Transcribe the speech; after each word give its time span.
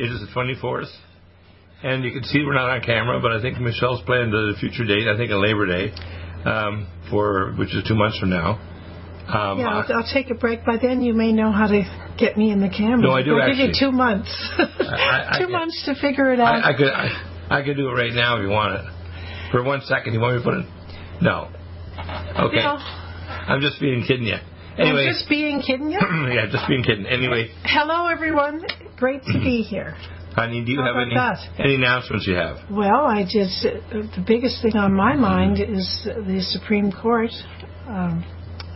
It 0.00 0.10
is 0.12 0.20
the 0.20 0.28
24th. 0.34 0.90
And 1.82 2.02
you 2.04 2.10
can 2.12 2.24
see 2.24 2.42
we're 2.44 2.54
not 2.54 2.70
on 2.70 2.80
camera, 2.82 3.20
but 3.20 3.30
I 3.32 3.40
think 3.40 3.58
Michelle's 3.60 4.02
planned 4.04 4.34
a 4.34 4.54
future 4.58 4.84
date, 4.84 5.06
I 5.06 5.16
think 5.16 5.30
a 5.30 5.36
Labor 5.36 5.66
Day, 5.66 5.92
um, 6.44 6.86
for 7.10 7.52
which 7.58 7.74
is 7.74 7.84
two 7.86 7.94
months 7.94 8.18
from 8.18 8.30
now. 8.30 8.58
Um, 9.28 9.58
yeah, 9.60 9.68
I'll, 9.68 9.96
I'll 9.98 10.10
take 10.12 10.30
a 10.30 10.34
break. 10.34 10.64
By 10.64 10.78
then, 10.80 11.02
you 11.02 11.12
may 11.14 11.32
know 11.32 11.52
how 11.52 11.66
to 11.68 11.82
get 12.18 12.36
me 12.36 12.50
in 12.50 12.60
the 12.60 12.68
camera. 12.70 13.02
No, 13.02 13.12
I 13.12 13.22
do 13.22 13.38
I'll 13.38 13.46
give 13.48 13.58
you 13.58 13.72
two 13.78 13.92
months. 13.92 14.30
I- 14.58 15.36
I- 15.36 15.38
two 15.38 15.48
months 15.48 15.82
to 15.84 15.94
figure 16.00 16.32
it 16.32 16.40
out. 16.40 16.64
I, 16.64 16.70
I 16.72 16.76
could 16.76 16.88
I, 16.88 17.08
I 17.60 17.62
could 17.62 17.76
do 17.76 17.88
it 17.90 17.92
right 17.92 18.12
now 18.14 18.38
if 18.38 18.42
you 18.42 18.48
want 18.48 18.74
it. 18.74 18.84
For 19.52 19.62
one 19.62 19.82
second, 19.82 20.14
you 20.14 20.20
want 20.20 20.36
me 20.36 20.42
to 20.42 20.44
put 20.44 20.54
it? 20.58 20.66
No. 21.22 21.48
Okay. 22.48 22.56
No. 22.56 22.76
I'm 22.80 23.60
just 23.60 23.80
being 23.80 24.02
kidding 24.06 24.26
you. 24.26 24.36
Anyway. 24.78 25.06
I'm 25.06 25.12
just 25.12 25.28
being 25.28 25.60
kidding 25.60 25.90
you. 25.90 25.98
yeah, 26.32 26.46
just 26.50 26.68
being 26.68 26.82
kidding. 26.84 27.06
Anyway, 27.06 27.50
Hello, 27.64 28.06
everyone. 28.06 28.62
Great 28.96 29.22
to 29.24 29.38
be 29.40 29.62
here. 29.62 29.96
honey, 30.34 30.64
do 30.64 30.72
you 30.72 30.80
How 30.80 30.94
have 30.94 30.96
any 31.02 31.14
that? 31.14 31.38
any 31.58 31.74
announcements 31.74 32.26
you 32.26 32.34
have? 32.34 32.58
Well, 32.70 33.04
I 33.06 33.24
just 33.24 33.66
uh, 33.66 34.06
the 34.16 34.24
biggest 34.26 34.62
thing 34.62 34.76
on 34.76 34.92
my 34.94 35.14
mind 35.16 35.58
is 35.60 35.88
the 36.04 36.40
Supreme 36.42 36.92
Court 36.92 37.30
um, 37.86 38.24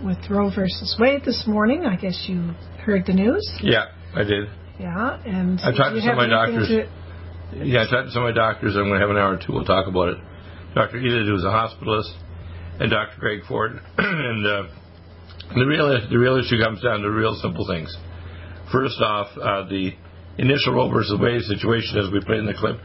with 0.05 0.19
Roe 0.29 0.51
versus 0.55 0.97
Wade 0.99 1.23
this 1.25 1.45
morning. 1.47 1.85
I 1.87 1.97
guess 1.97 2.25
you 2.29 2.53
heard 2.85 3.07
the 3.07 3.13
news. 3.13 3.49
Yeah, 3.63 3.87
I 4.15 4.25
did. 4.25 4.49
Yeah, 4.81 5.21
and 5.25 5.61
I 5.61 5.71
talked 5.71 5.95
to 5.95 6.01
some 6.01 6.11
of 6.11 6.17
my 6.17 6.27
doctors. 6.27 6.69
Yeah, 7.55 7.83
I 7.83 7.91
talked 7.91 8.09
to 8.09 8.11
some 8.13 8.25
of 8.25 8.35
my 8.35 8.41
doctors. 8.41 8.75
I'm 8.75 8.85
going 8.89 8.95
to 8.95 9.01
have 9.01 9.11
an 9.11 9.17
hour 9.19 9.35
or 9.35 9.37
two. 9.39 9.53
We'll 9.53 9.65
talk 9.65 9.87
about 9.87 10.09
it. 10.09 10.19
Dr. 10.75 10.97
Edith, 10.99 11.29
who's 11.29 11.45
a 11.45 11.49
hospitalist, 11.53 12.11
and 12.81 12.91
Dr. 12.91 13.19
Greg 13.21 13.41
Ford. 13.47 13.73
and 13.99 14.47
uh, 14.47 14.63
the 15.55 15.67
real 15.67 15.89
the 16.09 16.19
real 16.19 16.37
issue 16.37 16.63
comes 16.63 16.83
down 16.83 17.01
to 17.01 17.11
real 17.11 17.35
simple 17.43 17.67
things. 17.67 17.95
First 18.73 19.01
off, 19.01 19.29
uh, 19.37 19.69
the 19.69 19.93
initial 20.39 20.75
Roe 20.75 20.89
versus 20.89 21.19
Wade 21.21 21.43
situation, 21.43 21.99
as 21.99 22.11
we 22.13 22.21
played 22.25 22.41
in 22.41 22.47
the 22.47 22.55
clip 22.55 22.79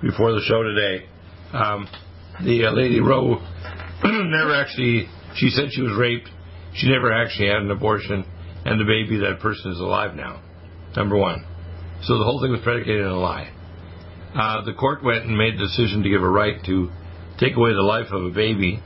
before 0.00 0.32
the 0.32 0.40
show 0.48 0.62
today, 0.62 1.06
um, 1.52 1.88
the 2.44 2.66
uh, 2.66 2.72
lady 2.72 3.00
Roe 3.00 3.36
never 4.04 4.54
actually. 4.54 5.08
She 5.36 5.50
said 5.50 5.72
she 5.72 5.82
was 5.82 5.96
raped. 5.98 6.30
She 6.74 6.88
never 6.88 7.12
actually 7.12 7.48
had 7.48 7.62
an 7.62 7.70
abortion, 7.70 8.24
and 8.64 8.80
the 8.80 8.84
baby, 8.84 9.18
that 9.18 9.40
person, 9.40 9.72
is 9.72 9.80
alive 9.80 10.14
now. 10.14 10.42
Number 10.96 11.16
one. 11.16 11.44
So 12.02 12.18
the 12.18 12.24
whole 12.24 12.40
thing 12.40 12.50
was 12.50 12.60
predicated 12.62 13.04
on 13.04 13.12
a 13.12 13.18
lie. 13.18 13.50
Uh, 14.34 14.64
the 14.64 14.74
court 14.74 15.02
went 15.02 15.24
and 15.24 15.36
made 15.38 15.54
a 15.54 15.58
decision 15.58 16.02
to 16.02 16.08
give 16.08 16.22
a 16.22 16.28
right 16.28 16.62
to 16.66 16.90
take 17.38 17.56
away 17.56 17.72
the 17.72 17.82
life 17.82 18.10
of 18.10 18.24
a 18.24 18.30
baby 18.30 18.82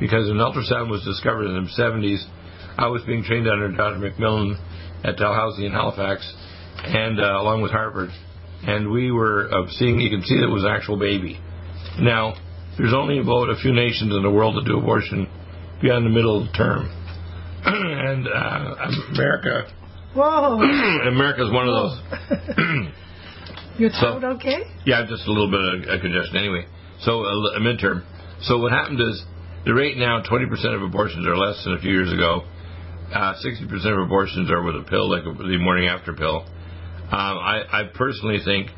because 0.00 0.28
an 0.28 0.36
ultrasound 0.36 0.90
was 0.90 1.02
discovered 1.04 1.46
in 1.46 1.54
the 1.54 1.70
70s. 1.70 2.22
I 2.78 2.86
was 2.86 3.02
being 3.02 3.24
trained 3.24 3.48
under 3.48 3.72
Dr. 3.72 3.98
McMillan 3.98 4.54
at 5.04 5.16
Dalhousie 5.16 5.66
in 5.66 5.72
Halifax, 5.72 6.22
and 6.84 7.20
uh, 7.20 7.40
along 7.40 7.60
with 7.62 7.72
Harvard, 7.72 8.10
and 8.62 8.90
we 8.90 9.10
were 9.10 9.48
uh, 9.52 9.66
seeing. 9.70 9.98
You 10.00 10.10
can 10.10 10.22
see 10.22 10.36
that 10.38 10.44
it 10.46 10.52
was 10.52 10.62
an 10.64 10.70
actual 10.70 10.96
baby. 10.96 11.38
Now, 11.98 12.34
there's 12.78 12.94
only 12.94 13.18
about 13.18 13.50
a 13.50 13.56
few 13.60 13.72
nations 13.72 14.14
in 14.14 14.22
the 14.22 14.30
world 14.30 14.54
that 14.56 14.64
do 14.64 14.78
abortion 14.78 15.26
beyond 15.82 16.06
the 16.06 16.10
middle 16.10 16.46
term, 16.56 16.86
and 17.64 18.28
uh, 18.28 18.74
America. 19.12 19.70
Whoa, 20.14 20.62
America's 21.08 21.50
one 21.52 21.68
of 21.68 21.74
those. 21.74 21.94
your 23.78 23.90
So- 23.90 24.20
throat 24.20 24.36
okay? 24.38 24.62
Yeah, 24.86 25.04
just 25.08 25.26
a 25.26 25.32
little 25.32 25.50
bit 25.50 25.60
of 25.60 25.98
a 25.98 26.00
congestion. 26.00 26.36
Anyway, 26.36 26.66
so 27.00 27.24
a, 27.24 27.58
a 27.58 27.60
midterm. 27.60 28.04
So 28.42 28.58
what 28.58 28.70
happened 28.70 29.00
is 29.00 29.24
the 29.66 29.74
rate 29.74 29.96
now, 29.96 30.22
20% 30.22 30.46
of 30.76 30.82
abortions 30.82 31.26
are 31.26 31.36
less 31.36 31.62
than 31.64 31.74
a 31.74 31.78
few 31.80 31.90
years 31.90 32.12
ago. 32.12 32.44
Uh, 33.12 33.34
60% 33.40 33.72
of 33.92 34.04
abortions 34.04 34.50
are 34.50 34.62
with 34.62 34.76
a 34.76 34.84
pill, 34.84 35.08
like 35.10 35.24
the 35.24 35.58
morning 35.58 35.88
after 35.88 36.12
pill. 36.12 36.44
Um, 37.08 37.38
I, 37.40 37.62
I 37.72 37.82
personally 37.94 38.38
think 38.44 38.68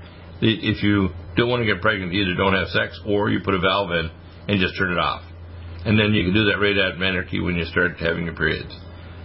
that 0.40 0.56
if 0.62 0.82
you 0.82 1.08
don't 1.36 1.48
want 1.48 1.62
to 1.62 1.66
get 1.66 1.82
pregnant, 1.82 2.12
either 2.14 2.34
don't 2.34 2.54
have 2.54 2.68
sex 2.68 2.98
or 3.06 3.28
you 3.30 3.40
put 3.44 3.54
a 3.54 3.58
valve 3.58 3.90
in 3.90 4.10
and 4.46 4.60
just 4.60 4.78
turn 4.78 4.92
it 4.92 4.98
off. 4.98 5.22
And 5.84 5.98
then 5.98 6.12
you 6.14 6.24
can 6.24 6.34
do 6.34 6.44
that 6.46 6.60
right 6.60 6.76
at 6.76 6.98
menarche 7.00 7.42
when 7.42 7.56
you 7.56 7.64
start 7.64 7.96
having 7.98 8.24
your 8.26 8.36
periods. 8.36 8.70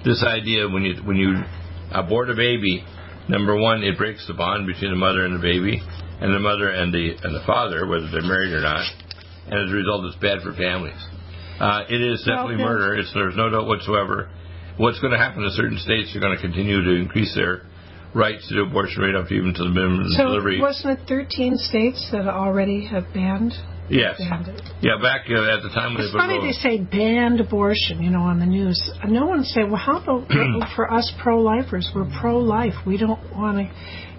This 0.03 0.23
idea 0.23 0.69
when 0.69 0.83
you 0.83 0.95
when 1.03 1.17
you 1.17 1.43
abort 1.91 2.29
a 2.29 2.35
baby, 2.35 2.83
number 3.27 3.59
one, 3.59 3.83
it 3.83 3.97
breaks 3.97 4.25
the 4.27 4.33
bond 4.33 4.66
between 4.66 4.91
the 4.91 4.97
mother 4.97 5.25
and 5.25 5.35
the 5.35 5.41
baby, 5.41 5.81
and 6.22 6.33
the 6.33 6.39
mother 6.39 6.69
and 6.69 6.93
the 6.93 7.13
and 7.23 7.35
the 7.35 7.43
father, 7.45 7.85
whether 7.87 8.09
they're 8.09 8.22
married 8.22 8.53
or 8.53 8.61
not. 8.61 8.85
And 9.47 9.53
as 9.53 9.69
a 9.69 9.75
result, 9.75 10.05
it's 10.05 10.16
bad 10.17 10.41
for 10.41 10.53
families. 10.53 10.97
Uh, 11.59 11.83
it 11.89 12.01
is 12.01 12.19
definitely 12.25 12.57
Well, 12.57 12.73
murder. 12.73 12.95
It's, 12.95 13.13
there's 13.13 13.35
no 13.35 13.49
doubt 13.49 13.67
whatsoever. 13.67 14.29
What's 14.78 15.00
going 15.00 15.12
to 15.13 15.18
happen 15.18 15.44
to 15.44 15.52
certain 15.52 15.78
states? 15.78 16.12
They're 16.13 16.22
going 16.22 16.36
to 16.36 16.41
continue 16.41 16.84
to 16.84 16.91
increase 16.91 17.34
their 17.36 17.62
rights 18.13 18.47
to 18.50 18.56
do 18.56 18.63
abortion 18.63 19.03
right 19.03 19.16
up 19.16 19.31
even 19.31 19.53
to 19.53 19.63
the 19.63 19.69
minimum 19.69 20.08
So 20.09 20.25
delivery. 20.25 20.59
wasn't 20.59 21.00
it 21.00 21.08
13 21.08 21.56
states 21.58 22.09
that 22.12 22.28
already 22.28 22.85
have 22.88 23.06
banned? 23.14 23.53
yes. 23.90 24.18
Banned 24.19 24.47
it. 24.47 24.62
Yeah, 24.81 24.97
back 25.02 25.28
uh, 25.30 25.35
at 25.56 25.62
the 25.64 25.69
time 25.69 25.94
when 25.94 26.03
It's 26.03 26.12
they 26.14 26.18
funny 26.19 26.40
they 26.41 26.52
say 26.53 26.80
banned 26.84 27.40
abortion, 27.40 28.02
you 28.02 28.09
know, 28.09 28.22
on 28.22 28.40
the 28.40 28.46
news. 28.46 28.80
No 29.08 29.25
one 29.28 29.44
say, 29.44 29.64
well, 29.64 29.75
how 29.75 30.02
about 30.02 30.28
for 30.75 30.91
us 30.91 31.12
pro-lifers? 31.22 31.90
We're 31.96 32.09
pro-life. 32.19 32.74
We 32.88 32.97
don't 32.97 33.19
want 33.35 33.58
to, 33.59 33.74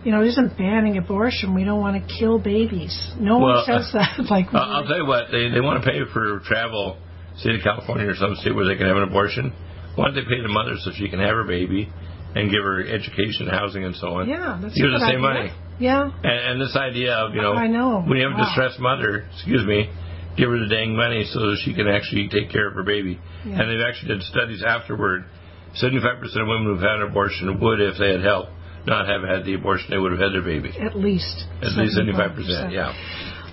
you 0.04 0.12
know, 0.12 0.22
it 0.22 0.28
isn't 0.28 0.56
banning 0.56 0.96
abortion. 0.98 1.54
We 1.54 1.64
don't 1.64 1.80
want 1.80 1.96
to 2.00 2.14
kill 2.18 2.38
babies. 2.38 2.94
No 3.18 3.38
Well, 3.40 3.56
one 3.56 3.64
says 3.66 3.90
that. 3.92 4.24
like, 4.30 4.46
Uh, 4.54 4.58
I'll 4.58 4.84
tell 4.86 4.98
you 4.98 5.06
what, 5.06 5.30
they 5.32 5.48
they 5.50 5.60
want 5.60 5.82
to 5.82 5.90
pay 5.90 6.00
for 6.12 6.40
travel, 6.44 6.96
state 7.38 7.56
of 7.56 7.62
California 7.62 8.06
or 8.08 8.14
some 8.14 8.36
state 8.36 8.54
where 8.54 8.66
they 8.66 8.76
can 8.76 8.86
have 8.86 8.96
an 8.96 9.02
abortion. 9.04 9.52
Why 9.96 10.06
don't 10.06 10.14
they 10.14 10.22
pay 10.28 10.40
the 10.40 10.48
mother 10.52 10.76
so 10.78 10.92
she 10.94 11.08
can 11.08 11.18
have 11.20 11.34
her 11.34 11.44
baby 11.44 11.88
and 12.36 12.50
give 12.50 12.62
her 12.62 12.84
education, 12.86 13.48
housing, 13.50 13.84
and 13.84 13.96
so 13.96 14.08
on? 14.20 14.28
yeah, 14.28 14.58
that's 14.60 14.74
Give 14.76 14.86
a 14.86 14.92
her 14.92 14.98
the 15.00 15.06
same 15.08 15.24
idea. 15.24 15.50
money. 15.50 15.50
Yeah. 15.78 16.02
And, 16.22 16.38
and 16.52 16.60
this 16.60 16.76
idea 16.76 17.12
of 17.14 17.34
you 17.34 17.42
know, 17.42 17.54
I 17.54 17.66
know. 17.66 18.00
when 18.06 18.18
you 18.18 18.24
have 18.28 18.32
a 18.32 18.40
Wow. 18.40 18.44
distressed 18.46 18.78
mother, 18.80 19.24
excuse 19.34 19.64
me, 19.64 19.88
give 20.36 20.48
her 20.50 20.58
the 20.60 20.68
dang 20.68 20.94
money 20.96 21.24
so 21.32 21.40
that 21.40 21.58
she 21.64 21.72
can 21.74 21.88
actually 21.88 22.28
take 22.28 22.50
care 22.52 22.68
of 22.68 22.74
her 22.74 22.82
baby. 22.84 23.18
Yeah. 23.44 23.60
And 23.60 23.64
they've 23.72 23.86
actually 23.88 24.14
did 24.14 24.22
studies 24.24 24.62
afterward. 24.62 25.24
Seventy-five 25.74 26.20
percent 26.20 26.42
of 26.42 26.48
women 26.48 26.64
who've 26.72 26.80
had 26.80 27.00
an 27.04 27.08
abortion 27.08 27.60
would, 27.60 27.80
if 27.80 27.98
they 27.98 28.12
had 28.12 28.22
help, 28.24 28.48
not 28.86 29.04
have 29.08 29.20
had 29.28 29.44
the 29.44 29.52
abortion. 29.54 29.88
They 29.90 29.98
would 29.98 30.12
have 30.12 30.20
had 30.20 30.32
their 30.32 30.40
baby. 30.44 30.72
At 30.80 30.96
least. 30.96 31.44
At 31.60 31.72
least 31.76 31.96
seventy-five 31.96 32.32
percent. 32.36 32.72
Yeah. 32.72 32.92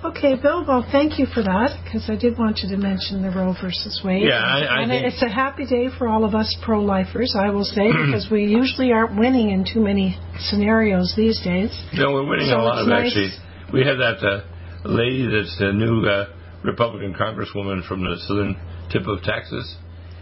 Okay, 0.03 0.36
Bill. 0.36 0.66
Well, 0.68 0.86
thank 0.91 1.18
you 1.18 1.25
for 1.25 1.41
that 1.44 1.80
because 1.84 2.09
I 2.09 2.16
did 2.18 2.38
want 2.38 2.59
you 2.59 2.69
to 2.75 2.78
mention 2.78 3.22
the 3.22 3.30
Roe 3.30 3.53
versus 3.62 4.02
Wade. 4.03 4.24
Yeah, 4.28 4.36
I- 4.44 4.59
I 4.64 4.81
and 4.81 4.91
think- 4.91 5.06
it's 5.06 5.22
a 5.22 5.30
happy 5.30 5.66
day 5.66 5.88
for 5.97 6.08
all 6.09 6.25
of 6.25 6.36
us 6.36 6.53
pro-lifers, 6.62 7.36
I 7.40 7.50
will 7.52 7.64
say, 7.64 7.88
because 8.06 8.28
we 8.30 8.44
usually 8.46 8.92
aren't 8.92 9.18
winning 9.18 9.52
in 9.52 9.63
too 9.63 9.80
many 9.81 10.18
scenarios 10.40 11.13
these 11.16 11.40
days. 11.42 11.72
No, 11.94 12.12
we're 12.12 12.28
winning 12.28 12.47
So 12.50 12.58
a 12.59 12.62
lot 12.62 12.80
of 12.81 12.88
nice- 12.88 13.08
actually. 13.08 13.31
We 13.72 13.86
have 13.86 13.97
that 13.97 14.19
uh, 14.22 14.44
lady 14.86 15.25
that's 15.25 15.58
the 15.58 15.72
new 15.74 16.06
uh, 16.06 16.28
Republican 16.63 17.13
congresswoman 17.16 17.88
from 17.88 18.02
the 18.03 18.18
southern 18.28 18.56
tip 18.92 19.08
of 19.08 19.24
Texas, 19.24 19.75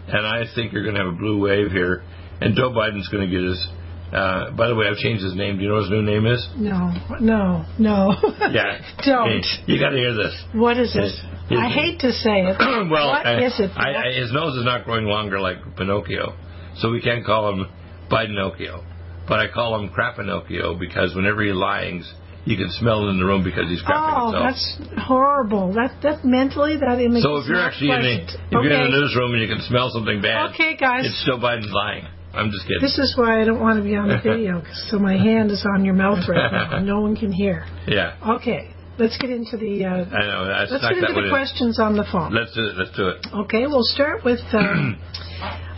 and 0.08 0.24
I 0.26 0.44
think 0.54 0.72
you're 0.72 0.84
going 0.84 0.94
to 0.94 1.02
have 1.04 1.12
a 1.12 1.16
blue 1.16 1.38
wave 1.40 1.70
here. 1.72 2.02
And 2.40 2.56
Joe 2.56 2.70
Biden's 2.70 3.08
going 3.08 3.28
to 3.28 3.30
get 3.30 3.44
his. 3.44 3.68
Uh, 4.12 4.50
by 4.50 4.68
the 4.68 4.74
way, 4.74 4.86
I've 4.88 4.98
changed 4.98 5.24
his 5.24 5.34
name. 5.34 5.56
Do 5.56 5.62
you 5.62 5.68
know 5.68 5.76
what 5.76 5.84
his 5.84 5.90
new 5.90 6.02
name 6.02 6.26
is? 6.26 6.46
No, 6.56 6.92
no, 7.20 7.64
no. 7.78 8.12
Yeah. 8.52 8.76
Don't. 9.06 9.40
Hey, 9.42 9.72
you 9.72 9.80
got 9.80 9.90
to 9.90 9.96
hear 9.96 10.14
this. 10.14 10.34
What 10.52 10.76
is 10.76 10.94
it? 10.94 11.02
His- 11.02 11.20
his- 11.48 11.58
I 11.58 11.68
hate 11.68 12.00
to 12.00 12.12
say 12.12 12.44
it. 12.44 12.56
well, 12.90 13.08
what 13.08 13.26
I- 13.26 13.44
is 13.44 13.58
it? 13.58 13.70
I, 13.74 13.94
I, 13.94 14.12
his 14.12 14.32
nose 14.32 14.56
is 14.56 14.64
not 14.64 14.84
growing 14.84 15.06
longer 15.06 15.40
like 15.40 15.56
Pinocchio, 15.76 16.34
so 16.76 16.90
we 16.90 17.00
can't 17.00 17.24
call 17.24 17.52
him 17.52 17.66
Bidenocchio. 18.10 18.84
But 19.26 19.40
I 19.40 19.48
call 19.52 19.80
him 19.80 19.88
Crapinocchio 19.90 20.78
because 20.78 21.14
whenever 21.14 21.42
he 21.42 21.52
lies, 21.52 22.10
you 22.44 22.56
can 22.56 22.68
smell 22.70 23.06
it 23.06 23.10
in 23.12 23.18
the 23.18 23.24
room 23.24 23.44
because 23.44 23.68
he's 23.68 23.82
crapping 23.82 24.12
oh, 24.12 24.32
himself. 24.32 24.44
that's 24.44 25.06
horrible. 25.06 25.72
That 25.74 25.96
that 26.02 26.24
mentally 26.24 26.76
that 26.76 27.00
image. 27.00 27.22
So 27.22 27.36
if 27.36 27.46
you're 27.46 27.60
actually 27.60 27.90
in 27.90 28.02
the, 28.02 28.14
if 28.24 28.50
you're 28.50 28.72
in 28.72 28.90
the 28.90 29.00
newsroom 29.00 29.32
and 29.32 29.40
you 29.40 29.48
can 29.48 29.62
smell 29.68 29.88
something 29.90 30.20
bad, 30.20 30.50
Okay, 30.52 30.76
guys. 30.76 31.06
it's 31.06 31.22
still 31.22 31.38
Biden's 31.38 31.70
lying. 31.72 32.06
I'm 32.34 32.50
just 32.50 32.64
kidding. 32.66 32.80
This 32.80 32.98
is 32.98 33.14
why 33.16 33.40
I 33.40 33.44
don't 33.44 33.60
want 33.60 33.78
to 33.78 33.84
be 33.84 33.94
on 33.96 34.08
the 34.08 34.18
video. 34.24 34.62
So 34.88 34.98
my 34.98 35.16
hand 35.16 35.50
is 35.50 35.64
on 35.74 35.84
your 35.84 35.94
mouth 35.94 36.26
right 36.28 36.50
now, 36.52 36.76
and 36.78 36.86
no 36.94 37.00
one 37.00 37.14
can 37.16 37.32
hear. 37.32 37.66
yeah, 37.86 38.16
Okay, 38.36 38.70
let's 38.98 39.16
get 39.18 39.30
into 39.30 39.56
the. 39.56 39.84
Uh, 39.84 40.04
I 40.16 40.26
know. 40.26 40.46
That's 40.46 40.70
let's 40.72 40.88
get 40.88 40.98
into 41.10 41.20
the 41.22 41.28
questions 41.30 41.78
on 41.78 41.96
the 41.96 42.04
phone. 42.10 42.32
Let's 42.34 42.54
do 42.54 42.62
it. 42.66 42.76
Let's 42.76 42.96
do 42.96 43.08
it. 43.08 43.26
Okay, 43.44 43.66
we'll 43.66 43.84
start 43.84 44.24
with. 44.24 44.40
Um, 44.52 44.98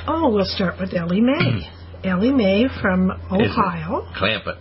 Oh, 0.06 0.28
we'll 0.28 0.44
start 0.44 0.78
with 0.78 0.92
Ellie 0.92 1.22
Mae. 1.22 1.66
Ellie 2.04 2.30
Mae 2.30 2.66
from 2.82 3.10
Ohio. 3.32 4.06
Clamp 4.14 4.44
it. 4.46 4.58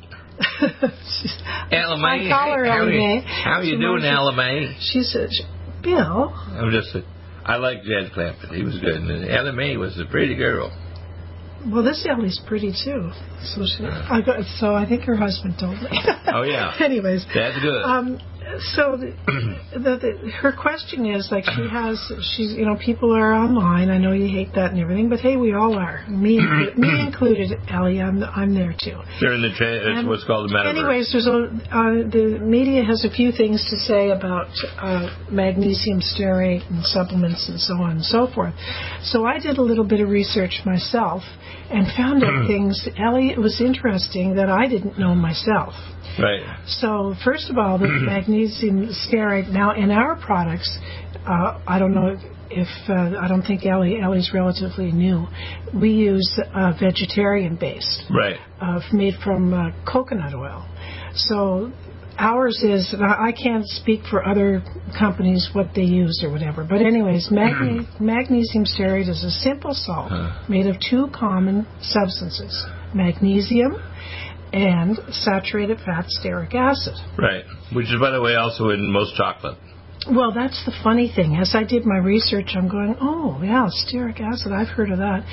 She's- 1.20 1.44
Ella 1.70 1.98
May. 1.98 2.28
I 2.28 2.32
call 2.32 2.54
her 2.56 2.66
Ellie 2.66 2.98
Mae. 2.98 3.22
how 3.44 3.60
are 3.60 3.64
you 3.64 3.78
doing, 3.78 4.06
Ella 4.06 4.34
May? 4.34 4.74
She 4.80 5.02
said, 5.04 5.28
Bill, 5.82 6.34
I'm 6.34 6.72
just. 6.72 6.96
I 7.46 7.58
like 7.58 7.84
Jed 7.84 8.12
Clampett. 8.16 8.56
He 8.56 8.64
was 8.64 8.80
good. 8.80 8.96
And 8.96 9.30
Ella 9.30 9.52
May 9.52 9.76
was 9.76 10.00
a 10.00 10.10
pretty 10.10 10.36
girl. 10.36 10.72
Well, 11.72 11.84
this 11.84 12.06
Ellie's 12.10 12.40
pretty 12.46 12.74
too. 12.84 13.12
So 13.44 13.62
she, 13.66 13.86
I 13.86 14.22
got, 14.22 14.44
so 14.60 14.76
I 14.76 14.88
think 14.88 15.04
her 15.04 15.16
husband 15.16 15.56
told 15.60 15.82
me. 15.82 15.88
Oh, 16.28 16.44
yeah. 16.44 16.76
Anyways, 16.80 17.26
That's 17.34 17.60
good. 17.62 17.84
Um, 17.84 18.20
so 18.76 18.98
the, 18.98 19.14
the, 19.74 19.98
the, 19.98 20.32
her 20.42 20.52
question 20.52 21.06
is 21.06 21.30
like 21.32 21.46
she 21.46 21.68
has 21.70 21.98
she's 22.36 22.54
you 22.54 22.66
know 22.66 22.78
people 22.78 23.16
are 23.16 23.34
online. 23.34 23.90
I 23.90 23.98
know 23.98 24.12
you 24.12 24.28
hate 24.28 24.54
that 24.56 24.72
and 24.72 24.80
everything, 24.80 25.10
but 25.10 25.20
hey, 25.20 25.38
we 25.38 25.54
all 25.54 25.78
are. 25.78 26.06
Me 26.08 26.38
me 26.78 27.00
included, 27.00 27.52
Ellie. 27.70 28.02
I'm 28.02 28.24
I'm 28.24 28.54
there 28.54 28.76
too. 28.78 29.00
They're 29.22 29.34
in 29.34 29.42
the. 29.42 29.54
Tra- 29.56 29.98
it's 29.98 30.08
what's 30.08 30.26
called 30.26 30.50
the 30.50 30.54
metaverse. 30.54 30.70
Anyways, 30.70 31.12
there's 31.12 31.28
a, 31.28 31.50
uh, 31.72 32.10
the 32.10 32.40
media 32.42 32.84
has 32.84 33.06
a 33.06 33.10
few 33.10 33.32
things 33.32 33.66
to 33.70 33.78
say 33.78 34.10
about 34.10 34.48
uh, 34.78 35.10
magnesium 35.32 36.00
stearate 36.02 36.70
and 36.70 36.84
supplements 36.84 37.48
and 37.50 37.60
so 37.60 37.76
on 37.76 37.92
and 37.92 38.06
so 38.06 38.28
forth. 38.34 38.54
So 39.04 39.26
I 39.26 39.40
did 39.40 39.58
a 39.58 39.64
little 39.64 39.86
bit 39.86 40.02
of 40.02 40.10
research 40.10 40.62
myself 40.66 41.24
and 41.70 41.88
found 41.96 42.24
out 42.24 42.48
things. 42.48 42.88
Ellie, 42.98 43.30
it 43.30 43.40
was 43.40 43.62
interesting 43.62 44.36
that 44.36 44.50
I 44.50 44.68
didn't 44.68 45.00
know 45.00 45.16
myself. 45.16 45.74
Right. 46.20 46.44
So 46.68 47.16
first 47.24 47.50
of 47.50 47.58
all, 47.58 47.80
the 47.80 47.88
magnesium 48.06 48.33
stearate. 48.34 49.50
Now 49.52 49.74
in 49.76 49.92
our 49.92 50.16
products, 50.18 50.78
uh, 51.28 51.60
I 51.68 51.80
don't 51.80 51.94
know 51.94 52.18
if 52.50 52.68
uh, 52.90 53.20
I 53.20 53.28
don't 53.28 53.44
think 53.44 53.66
Ellie 53.66 54.00
Ellie's 54.02 54.32
relatively 54.34 54.92
new. 54.92 55.28
We 55.74 55.92
use 55.92 56.40
uh, 56.54 56.74
vegetarian 56.80 57.56
based 57.56 58.04
Right. 58.10 58.38
uh, 58.62 58.80
made 58.92 59.16
from 59.24 59.54
uh, 59.54 59.72
coconut 59.92 60.34
oil. 60.34 60.68
So 61.16 61.72
ours 62.18 62.62
is, 62.64 62.94
and 62.94 63.04
I 63.04 63.32
can't 63.32 63.66
speak 63.66 64.02
for 64.10 64.26
other 64.26 64.64
companies 64.98 65.50
what 65.54 65.70
they 65.76 65.82
use 65.82 66.22
or 66.24 66.32
whatever, 66.32 66.64
but 66.64 66.82
anyways, 66.82 67.30
magne- 67.32 67.88
magnesium 68.00 68.66
stearate 68.66 69.10
is 69.10 69.24
a 69.24 69.32
simple 69.32 69.74
salt 69.74 70.12
made 70.48 70.68
of 70.68 70.76
two 70.90 71.08
common 71.14 71.66
substances, 71.82 72.66
magnesium 72.94 73.78
and 74.54 74.98
saturated 75.12 75.80
fat 75.80 76.06
stearic 76.22 76.54
acid. 76.54 76.94
Right. 77.18 77.44
Which 77.74 77.88
is, 77.88 78.00
by 78.00 78.12
the 78.12 78.22
way, 78.22 78.36
also 78.36 78.70
in 78.70 78.92
most 78.92 79.16
chocolate. 79.16 79.58
Well, 80.10 80.34
that's 80.34 80.66
the 80.66 80.74
funny 80.84 81.12
thing. 81.14 81.38
As 81.38 81.56
I 81.56 81.64
did 81.64 81.86
my 81.86 81.98
research, 81.98 82.52
I'm 82.56 82.68
going, 82.68 82.96
oh, 83.00 83.40
yeah, 83.42 83.70
stearic 83.88 84.20
acid, 84.20 84.52
I've 84.52 84.68
heard 84.68 84.92
of 84.92 84.98
that. 84.98 85.24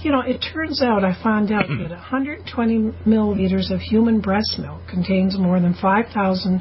You 0.00 0.12
know, 0.12 0.20
it 0.20 0.44
turns 0.52 0.82
out 0.82 1.02
I 1.02 1.20
found 1.22 1.50
out 1.50 1.66
that 1.66 1.90
120 1.90 2.78
milliliters 3.06 3.72
of 3.72 3.80
human 3.80 4.20
breast 4.20 4.58
milk 4.58 4.82
contains 4.88 5.38
more 5.38 5.60
than 5.60 5.74
5,000 5.80 6.60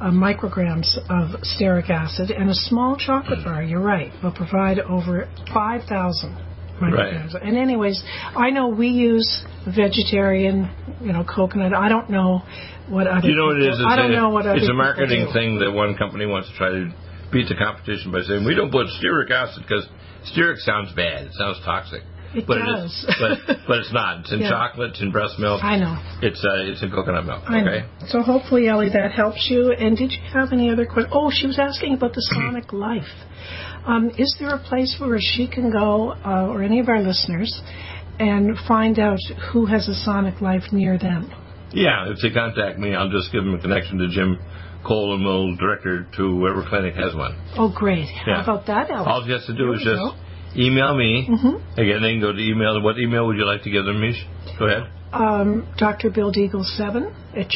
uh, 0.00 0.10
micrograms 0.10 0.98
of 1.08 1.40
stearic 1.42 1.88
acid, 1.88 2.30
and 2.32 2.50
a 2.50 2.54
small 2.54 2.96
chocolate 2.96 3.44
bar, 3.44 3.62
you're 3.62 3.80
right, 3.80 4.10
will 4.22 4.32
provide 4.32 4.80
over 4.80 5.28
5,000 5.52 6.53
micrograms. 6.80 7.34
And, 7.40 7.56
anyways, 7.56 8.02
I 8.36 8.50
know 8.50 8.68
we 8.68 8.88
use 8.88 9.44
vegetarian, 9.66 10.70
you 11.00 11.12
know, 11.12 11.24
coconut. 11.24 11.74
I 11.74 11.88
don't 11.88 12.10
know 12.10 12.42
what 12.88 13.06
other 13.06 13.26
You 13.28 13.36
know 13.36 13.46
what 13.46 13.56
it 13.56 13.70
is? 13.72 13.80
I 13.86 13.96
don't 13.96 14.12
a, 14.12 14.16
know 14.16 14.30
what 14.30 14.46
other 14.46 14.58
It's 14.58 14.68
a 14.68 14.74
marketing 14.74 15.28
thing 15.32 15.58
that 15.60 15.72
one 15.72 15.96
company 15.96 16.26
wants 16.26 16.50
to 16.50 16.56
try 16.56 16.70
to 16.70 16.92
beat 17.32 17.48
the 17.48 17.56
competition 17.56 18.12
by 18.12 18.20
saying 18.22 18.44
we 18.44 18.54
don't 18.54 18.70
put 18.70 18.86
stearic 19.02 19.30
acid 19.30 19.62
because 19.62 19.88
stearic 20.36 20.58
sounds 20.58 20.92
bad. 20.94 21.26
It 21.26 21.32
sounds 21.34 21.58
toxic. 21.64 22.02
It 22.34 22.46
but 22.48 22.58
does. 22.58 22.90
It 23.06 23.10
is, 23.10 23.16
but 23.46 23.56
but 23.68 23.78
it's 23.78 23.92
not. 23.92 24.20
It's 24.20 24.32
in 24.32 24.40
Yeah. 24.40 24.50
chocolate. 24.50 24.90
It's 24.90 25.00
in 25.00 25.12
breast 25.12 25.38
milk. 25.38 25.62
I 25.62 25.78
know. 25.78 25.96
It's 26.20 26.44
uh, 26.44 26.70
it's 26.70 26.82
in 26.82 26.90
coconut 26.90 27.24
milk. 27.24 27.42
I 27.46 27.60
Okay. 27.62 27.86
know. 27.86 28.06
So 28.08 28.20
hopefully, 28.22 28.68
Ellie, 28.68 28.90
that 28.90 29.12
helps 29.12 29.46
you. 29.48 29.72
And 29.72 29.96
did 29.96 30.10
you 30.10 30.18
have 30.32 30.52
any 30.52 30.68
other 30.70 30.84
questions? 30.84 31.14
Oh, 31.14 31.30
she 31.30 31.46
was 31.46 31.58
asking 31.58 31.94
about 31.94 32.12
the 32.12 32.22
Sonic 32.34 32.72
Life. 32.72 33.06
Um, 33.86 34.10
is 34.16 34.34
there 34.38 34.54
a 34.54 34.58
place 34.58 34.96
where 34.98 35.18
she 35.20 35.46
can 35.46 35.70
go, 35.70 36.12
uh, 36.24 36.46
or 36.48 36.62
any 36.62 36.80
of 36.80 36.88
our 36.88 37.00
listeners, 37.02 37.60
and 38.18 38.56
find 38.66 38.98
out 38.98 39.18
who 39.52 39.66
has 39.66 39.88
a 39.88 39.94
Sonic 39.94 40.40
Life 40.40 40.72
near 40.72 40.96
them? 40.98 41.30
Yeah. 41.72 42.08
If 42.08 42.18
they 42.22 42.30
contact 42.30 42.78
me, 42.78 42.94
I'll 42.94 43.10
just 43.10 43.32
give 43.32 43.44
them 43.44 43.54
a 43.54 43.58
connection 43.60 43.98
to 43.98 44.08
Jim 44.08 44.38
Cole 44.86 45.14
and 45.14 45.24
we'll 45.24 45.56
direct 45.56 45.84
her 45.84 46.06
to 46.16 46.36
wherever 46.36 46.62
clinic 46.68 46.94
has 46.94 47.14
one. 47.14 47.36
Oh, 47.58 47.72
great. 47.74 48.06
Yeah. 48.26 48.42
How 48.44 48.54
about 48.54 48.66
that, 48.66 48.90
Ellie? 48.90 49.06
All 49.06 49.22
she 49.24 49.32
has 49.32 49.44
to 49.46 49.52
do 49.52 49.66
There 49.66 49.74
is 49.74 49.80
just 49.82 49.96
go. 49.98 50.14
email 50.56 50.94
me. 50.96 51.26
Mhm. 51.28 51.60
Again, 51.78 52.02
they 52.02 52.12
can 52.12 52.20
go 52.20 52.32
to 52.32 52.38
email. 52.38 52.80
What 52.80 52.98
email 52.98 53.26
would 53.26 53.36
you 53.36 53.44
like 53.46 53.62
to 53.64 53.70
give 53.70 53.84
them, 53.86 54.00
Mish? 54.00 54.24
Go 54.58 54.66
ahead. 54.66 54.84
Um, 55.12 55.66
Dr. 55.76 56.10
Bill 56.10 56.32
Deagle7 56.32 57.10
at 57.36 57.48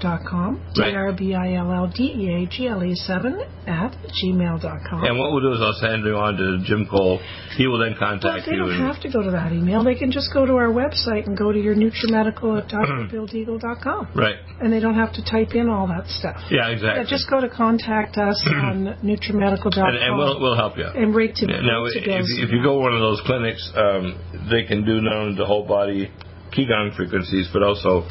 gmail.com. 0.00 0.56
Right. 0.78 0.90
D-R-B-I-L-L-D-E-A-G-L-E 0.90 2.94
7 2.94 3.40
at 3.66 3.92
gmail.com. 4.22 5.04
And 5.04 5.18
what 5.18 5.32
we'll 5.32 5.42
do 5.42 5.52
is 5.52 5.60
I'll 5.60 5.78
send 5.80 6.04
you 6.04 6.16
on 6.16 6.36
to 6.36 6.58
Jim 6.64 6.86
Cole. 6.90 7.20
He 7.56 7.66
will 7.66 7.78
then 7.78 7.92
Well, 7.92 8.00
contact 8.20 8.46
they 8.46 8.52
you. 8.52 8.66
They 8.66 8.76
don't 8.76 8.86
have 8.86 9.00
to 9.02 9.10
go 9.10 9.22
to 9.22 9.30
that 9.30 9.52
email. 9.52 9.84
They 9.84 9.94
can 9.94 10.10
just 10.10 10.32
go 10.32 10.46
to 10.46 10.54
our 10.56 10.68
website 10.72 11.26
and 11.26 11.36
go 11.36 11.52
to 11.52 11.58
your 11.58 11.74
NutriMedical 11.74 12.62
at 12.62 12.68
drBillDeagle.com. 12.68 14.08
right. 14.14 14.36
And 14.60 14.72
they 14.72 14.80
don't 14.80 14.94
have 14.94 15.12
to 15.14 15.24
type 15.24 15.54
in 15.54 15.68
all 15.68 15.86
that 15.88 16.06
stuff. 16.08 16.36
Yeah, 16.50 16.68
exactly. 16.68 17.04
Yeah, 17.04 17.08
just 17.10 17.28
go 17.30 17.40
to 17.40 17.48
contact 17.48 18.16
us 18.16 18.42
on 18.46 18.96
NutriMedical.com. 19.04 19.88
and, 19.88 19.96
and 19.98 20.16
we'll 20.16 20.40
we'll 20.40 20.56
help 20.56 20.76
you. 20.76 20.86
and 20.86 21.14
rate 21.14 21.34
to, 21.36 21.46
Now, 21.46 21.84
rate 21.84 22.04
to 22.04 22.18
if, 22.18 22.24
if 22.38 22.50
you 22.50 22.62
go 22.62 22.74
to 22.76 22.80
one 22.80 22.94
of 22.94 23.00
those 23.00 23.20
clinics, 23.26 23.70
um, 23.74 24.18
they 24.50 24.64
can 24.64 24.84
do 24.84 25.00
not 25.00 25.14
only 25.16 25.36
the 25.36 25.46
whole 25.46 25.66
body 25.66 26.10
Qigong 26.56 26.96
frequencies, 26.96 27.48
but 27.52 27.62
also 27.62 28.06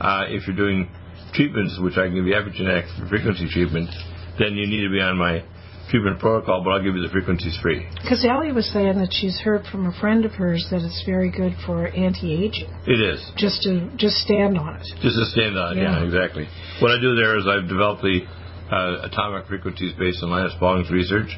uh, 0.00 0.24
if 0.28 0.46
you're 0.46 0.56
doing 0.56 0.88
treatments, 1.34 1.78
which 1.80 1.96
I 1.96 2.06
can 2.06 2.14
give 2.14 2.26
you 2.26 2.34
epigenetic 2.34 3.08
frequency 3.08 3.48
treatment, 3.48 3.90
then 4.38 4.54
you 4.54 4.66
need 4.66 4.82
to 4.84 4.90
be 4.90 5.00
on 5.00 5.16
my 5.16 5.44
treatment 5.90 6.18
protocol, 6.18 6.64
but 6.64 6.70
I'll 6.70 6.82
give 6.82 6.96
you 6.96 7.02
the 7.02 7.12
frequencies 7.12 7.58
free. 7.60 7.86
Because 8.00 8.24
Ellie 8.24 8.52
was 8.52 8.64
saying 8.72 8.96
that 8.96 9.12
she's 9.12 9.38
heard 9.40 9.64
from 9.70 9.86
a 9.86 9.92
friend 10.00 10.24
of 10.24 10.32
hers 10.32 10.66
that 10.70 10.80
it's 10.80 11.02
very 11.04 11.30
good 11.30 11.52
for 11.66 11.86
anti-aging. 11.86 12.70
It 12.86 13.00
is. 13.00 13.20
Just 13.36 13.60
to 13.62 13.90
just 13.96 14.16
stand 14.24 14.56
on 14.56 14.76
it. 14.76 14.86
Just 15.04 15.16
to 15.20 15.26
stand 15.36 15.58
on 15.58 15.76
it, 15.76 15.82
yeah. 15.82 16.00
Yeah. 16.00 16.06
exactly. 16.08 16.48
What 16.80 16.96
I 16.96 17.00
do 17.00 17.14
there 17.14 17.36
is 17.36 17.44
I've 17.46 17.68
developed 17.68 18.02
the 18.02 18.24
uh, 18.72 19.04
atomic 19.04 19.46
frequencies 19.46 19.92
based 19.98 20.22
on 20.22 20.30
Linus 20.30 20.54
Pauling's 20.58 20.90
research 20.90 21.28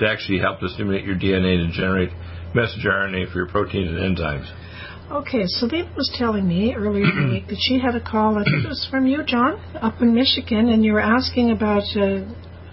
to 0.00 0.08
actually 0.08 0.40
help 0.40 0.58
to 0.60 0.68
stimulate 0.70 1.04
your 1.04 1.14
DNA 1.14 1.62
to 1.62 1.70
generate 1.70 2.10
messenger 2.54 2.90
RNA 2.90 3.30
for 3.32 3.38
your 3.38 3.48
proteins 3.48 3.94
and 3.94 4.16
enzymes. 4.16 4.50
Okay, 5.10 5.42
so 5.46 5.66
was 5.96 6.08
telling 6.16 6.46
me 6.46 6.72
earlier 6.72 7.02
in 7.02 7.26
the 7.26 7.32
week 7.34 7.48
that 7.48 7.58
she 7.58 7.80
had 7.80 7.96
a 7.96 8.00
call, 8.00 8.38
I 8.38 8.44
think 8.44 8.64
it 8.64 8.68
was 8.68 8.86
from 8.92 9.08
you, 9.08 9.24
John, 9.24 9.58
up 9.82 10.00
in 10.00 10.14
Michigan, 10.14 10.68
and 10.68 10.84
you 10.84 10.92
were 10.92 11.00
asking 11.00 11.50
about, 11.50 11.82
uh, 11.96 12.22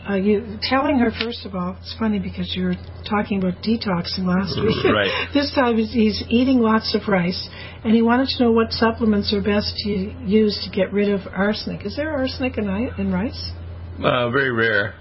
uh, 0.08 0.16
you 0.18 0.60
telling 0.62 1.00
her, 1.00 1.10
first 1.10 1.48
of 1.48 1.56
all, 1.56 1.76
it's 1.82 1.96
funny 1.98 2.20
because 2.20 2.54
you 2.56 2.66
were 2.66 2.76
talking 3.10 3.40
about 3.40 3.56
detoxing 3.66 4.30
last 4.30 4.54
week. 4.62 4.86
Right. 4.86 5.10
this 5.34 5.52
time 5.56 5.78
he's, 5.78 6.24
eating 6.30 6.60
lots 6.60 6.94
of 6.94 7.08
rice, 7.08 7.50
and 7.84 7.96
he 7.96 8.04
wanted 8.04 8.28
to 8.38 8.44
know 8.44 8.52
what 8.52 8.72
supplements 8.72 9.34
are 9.34 9.42
best 9.42 9.74
to 9.86 9.90
use 9.90 10.62
to 10.64 10.70
get 10.70 10.94
rid 10.94 11.10
of 11.10 11.22
arsenic. 11.34 11.88
Is 11.88 11.96
there 11.96 12.12
arsenic 12.12 12.60
in, 12.60 12.70
in 13.00 13.12
rice? 13.12 13.52
Uh, 13.98 14.30
very 14.30 14.52
rare. 14.52 14.94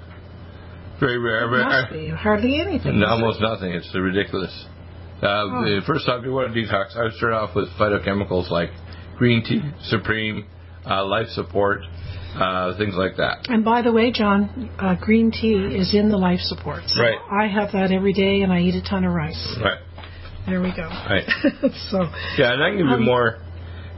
Very 0.98 1.18
rare. 1.18 1.50
Very, 1.50 1.64
Must 1.64 1.92
be. 1.92 2.08
Hardly 2.08 2.62
anything. 2.62 2.98
No, 2.98 3.06
it? 3.06 3.10
almost 3.10 3.42
nothing. 3.42 3.72
It's 3.72 3.94
ridiculous. 3.94 4.64
Uh, 5.22 5.64
the 5.64 5.80
First 5.86 6.08
off, 6.08 6.20
if 6.20 6.26
you 6.26 6.32
want 6.32 6.52
to 6.52 6.60
detox, 6.60 6.96
I 6.96 7.04
would 7.04 7.14
start 7.14 7.32
off 7.32 7.54
with 7.56 7.68
phytochemicals 7.78 8.50
like 8.50 8.70
green 9.16 9.42
tea, 9.42 9.62
supreme, 9.84 10.46
uh, 10.84 11.04
life 11.06 11.28
support, 11.28 11.80
uh, 12.34 12.76
things 12.76 12.94
like 12.96 13.16
that. 13.16 13.46
And 13.48 13.64
by 13.64 13.80
the 13.82 13.92
way, 13.92 14.12
John, 14.12 14.70
uh, 14.78 14.94
green 15.00 15.30
tea 15.30 15.54
is 15.54 15.94
in 15.94 16.10
the 16.10 16.18
life 16.18 16.40
support. 16.40 16.82
So 16.88 17.00
Right. 17.02 17.18
I 17.30 17.46
have 17.46 17.72
that 17.72 17.92
every 17.92 18.12
day, 18.12 18.42
and 18.42 18.52
I 18.52 18.60
eat 18.60 18.74
a 18.74 18.82
ton 18.82 19.04
of 19.04 19.12
rice. 19.12 19.58
Right. 19.62 19.78
There 20.46 20.60
we 20.60 20.70
go. 20.76 20.86
Right. 20.86 21.24
so, 21.90 22.04
Yeah, 22.36 22.52
and 22.52 22.62
I 22.62 22.68
can 22.70 22.78
give 22.78 22.86
you 22.86 22.92
Um, 22.96 23.04
more 23.04 23.38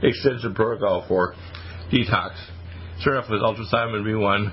extensive 0.01 0.55
protocol 0.55 1.03
for 1.07 1.35
detox. 1.91 2.31
Start 3.01 3.17
off 3.17 3.29
with 3.29 3.41
ultrasound 3.41 3.91
B1, 4.03 4.51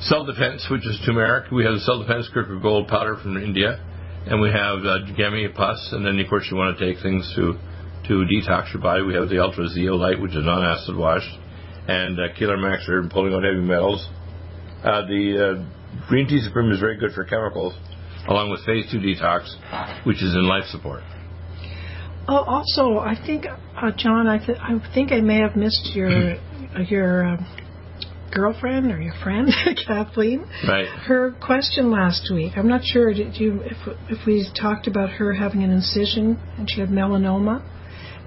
cell 0.00 0.24
defense, 0.24 0.68
which 0.70 0.84
is 0.86 1.00
turmeric. 1.06 1.50
We 1.52 1.64
have 1.64 1.74
the 1.74 1.80
cell 1.80 2.00
defense 2.00 2.28
Kirker 2.34 2.60
Gold 2.60 2.88
powder 2.88 3.16
from 3.16 3.36
India, 3.36 3.78
and 4.26 4.40
we 4.40 4.50
have 4.50 4.78
uh, 4.84 4.98
Gamma 5.16 5.48
Pus, 5.54 5.88
and 5.92 6.04
then 6.06 6.18
of 6.18 6.28
course 6.28 6.46
you 6.50 6.56
want 6.56 6.76
to 6.78 6.84
take 6.84 7.02
things 7.02 7.30
to 7.36 7.54
to 8.08 8.24
detox 8.26 8.72
your 8.72 8.82
body. 8.82 9.02
We 9.02 9.14
have 9.14 9.28
the 9.28 9.38
Ultra 9.42 9.68
Zeolite, 9.68 10.20
which 10.20 10.32
is 10.32 10.44
non-acid 10.44 10.96
washed, 10.96 11.30
and 11.88 12.18
uh, 12.18 12.34
Killer 12.36 12.56
Max 12.56 12.84
for 12.84 13.06
pulling 13.08 13.32
out 13.34 13.44
heavy 13.44 13.60
metals. 13.60 14.06
Uh, 14.82 15.02
the 15.06 15.24
uh, 15.62 16.08
green 16.08 16.26
tea 16.26 16.40
supreme 16.40 16.70
is 16.72 16.80
very 16.80 16.98
good 16.98 17.12
for 17.12 17.24
chemicals, 17.24 17.74
along 18.28 18.50
with 18.50 18.64
phase 18.66 18.90
two 18.90 18.98
detox, 18.98 19.46
which 20.04 20.16
is 20.22 20.34
in 20.34 20.46
life 20.48 20.64
support. 20.66 21.02
oh, 22.28 22.42
also, 22.46 22.98
I 22.98 23.14
think, 23.26 23.46
uh, 23.46 23.90
John, 23.96 24.26
I, 24.26 24.38
th- 24.44 24.58
I 24.60 24.78
think 24.94 25.12
I 25.12 25.20
may 25.20 25.38
have 25.38 25.54
missed 25.56 25.90
your 25.94 26.10
Mm-hmm. 26.10 26.82
your 26.88 27.26
uh, 27.26 27.36
girlfriend 28.32 28.90
or 28.90 29.00
your 29.00 29.14
friend, 29.22 29.48
Kathleen. 29.86 30.46
Right. 30.66 30.86
Her 30.86 31.32
question 31.40 31.90
last 31.90 32.30
week. 32.32 32.52
I'm 32.56 32.68
not 32.68 32.82
sure. 32.84 33.12
Did 33.12 33.36
you 33.36 33.60
if 33.62 33.76
if 34.08 34.26
we 34.26 34.46
talked 34.60 34.86
about 34.86 35.10
her 35.10 35.32
having 35.32 35.62
an 35.62 35.70
incision 35.70 36.40
and 36.58 36.68
she 36.68 36.80
had 36.80 36.88
melanoma, 36.88 37.62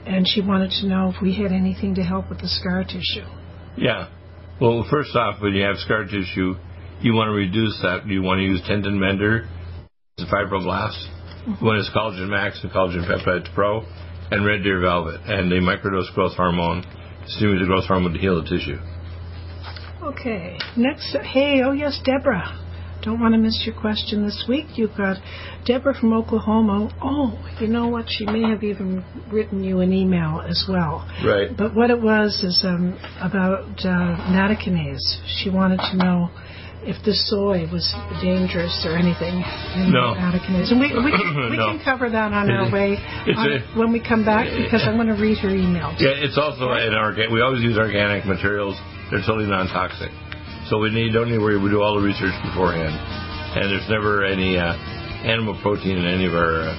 and 0.06 0.28
she 0.28 0.42
wanted 0.42 0.72
to 0.82 0.88
know 0.88 1.12
if 1.16 1.22
we 1.22 1.36
had 1.36 1.52
anything 1.52 1.96
to 1.96 2.04
help 2.04 2.30
with 2.30 2.40
the 2.40 2.48
scar 2.48 2.84
tissue. 2.84 3.26
Yeah. 3.78 4.10
Well, 4.62 4.86
first 4.90 5.16
off, 5.16 5.42
when 5.42 5.54
you 5.54 5.64
have 5.64 5.78
scar 5.78 6.06
tissue, 6.06 6.56
you 7.02 7.14
want 7.14 7.28
to 7.30 7.34
reduce 7.34 7.78
that. 7.82 8.08
You 8.08 8.22
want 8.22 8.40
to 8.40 8.44
use 8.44 8.62
tendon 8.66 9.00
mender, 9.00 9.50
fibroblasts. 10.20 11.12
Mm-hmm. 11.48 11.66
One 11.66 11.78
is 11.78 11.90
collagen 11.96 12.30
max 12.30 12.60
and 12.64 12.72
collagen 12.72 13.06
peptides 13.06 13.54
pro, 13.54 13.84
and 14.32 14.46
red 14.46 14.64
deer 14.64 14.80
velvet, 14.80 15.22
and 15.26 15.52
the 15.52 15.56
microdose 15.56 16.14
growth 16.14 16.34
hormone, 16.36 16.86
stimulates 17.28 17.64
the 17.64 17.68
growth 17.68 17.86
hormone 17.86 18.14
to 18.14 18.20
heal 18.20 18.42
the 18.42 18.50
tissue. 18.50 18.80
Okay. 20.02 20.58
Next, 20.78 21.16
hey, 21.24 21.62
oh 21.66 21.72
yes, 21.72 22.00
Deborah. 22.04 22.62
Don't 23.02 23.20
want 23.20 23.34
to 23.36 23.38
miss 23.38 23.62
your 23.66 23.80
question 23.80 24.26
this 24.26 24.46
week. 24.50 24.66
You've 24.76 24.96
got 24.98 25.18
Deborah 25.66 25.94
from 25.94 26.12
Oklahoma. 26.12 26.90
Oh, 27.04 27.38
you 27.60 27.68
know 27.68 27.88
what? 27.88 28.06
She 28.08 28.26
may 28.26 28.42
have 28.50 28.64
even 28.64 29.06
written 29.32 29.64
you 29.64 29.82
an 29.82 29.94
email 29.94 30.42
as 30.48 30.66
well. 30.68 31.08
Right. 31.24 31.56
But 31.56 31.76
what 31.76 31.92
it 31.92 32.02
was 32.02 32.44
is 32.44 32.64
um, 32.64 32.98
about 33.22 33.66
uh, 33.80 34.18
nattokinase. 34.34 35.22
She 35.28 35.52
wanted 35.52 35.82
to 35.92 35.98
know 35.98 36.32
if 36.86 37.02
the 37.04 37.14
soy 37.14 37.66
was 37.74 37.86
dangerous 38.22 38.74
or 38.86 38.94
anything 38.96 39.42
in 39.78 39.90
No. 39.92 40.14
nattokinase. 40.14 40.70
And 40.72 40.80
we, 40.80 40.94
we, 40.94 41.12
can, 41.18 41.50
we 41.50 41.58
No. 41.58 41.74
can 41.74 41.82
cover 41.84 42.10
that 42.10 42.32
on 42.32 42.50
our 42.50 42.70
way 42.72 42.98
on- 43.36 43.52
a- 43.52 43.66
when 43.78 43.92
we 43.92 44.00
come 44.00 44.24
back 44.24 44.46
because 44.54 44.86
I'm 44.86 44.96
going 44.96 45.10
to 45.10 45.18
read 45.20 45.38
her 45.42 45.50
email. 45.50 45.94
Yeah, 45.98 46.14
it's 46.14 46.38
also 46.38 46.70
an 46.72 46.94
organic. 46.94 47.32
We 47.34 47.42
always 47.42 47.62
use 47.66 47.78
organic 47.78 48.26
materials. 48.26 48.78
They're 49.10 49.26
totally 49.26 49.46
non-toxic. 49.50 50.10
So 50.70 50.80
we 50.82 50.90
need 50.90 51.14
don't 51.14 51.30
need 51.30 51.38
to 51.38 51.46
worry. 51.46 51.58
We 51.62 51.70
do 51.70 51.82
all 51.82 51.94
the 52.00 52.06
research 52.06 52.34
beforehand, 52.42 52.90
and 53.58 53.70
there's 53.70 53.86
never 53.90 54.26
any 54.26 54.58
uh, 54.58 54.74
animal 55.26 55.54
protein 55.62 55.98
in 55.98 56.06
any 56.06 56.26
of 56.26 56.34
our, 56.34 56.70
uh, 56.70 56.74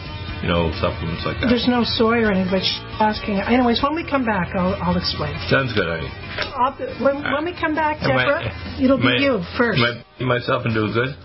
you 0.46 0.54
know, 0.54 0.70
supplements 0.78 1.26
like 1.26 1.42
that. 1.42 1.50
There's 1.50 1.66
no 1.66 1.82
soy 1.82 2.22
or 2.22 2.30
anything, 2.30 2.54
but 2.54 2.62
she's 2.62 2.78
asking. 3.02 3.42
Anyways, 3.42 3.82
when 3.82 3.98
we 3.98 4.06
come 4.06 4.22
back, 4.22 4.54
I'll, 4.54 4.78
I'll 4.78 4.94
explain. 4.94 5.34
Sounds 5.50 5.74
good, 5.74 5.90
honey. 5.90 6.06
I'll, 6.54 6.70
when, 7.02 7.18
when 7.18 7.42
we 7.42 7.52
come 7.58 7.74
back, 7.74 7.98
Am 7.98 8.14
I- 8.14 8.22
Deborah, 8.22 8.78
it'll 8.78 9.02
be 9.02 9.10
am 9.10 9.18
I- 9.18 9.26
you 9.26 9.34
first. 9.58 9.82
am 9.82 10.06
I- 10.22 10.38
myself 10.38 10.62
and 10.62 10.70
do 10.70 10.86
good. 10.94 11.18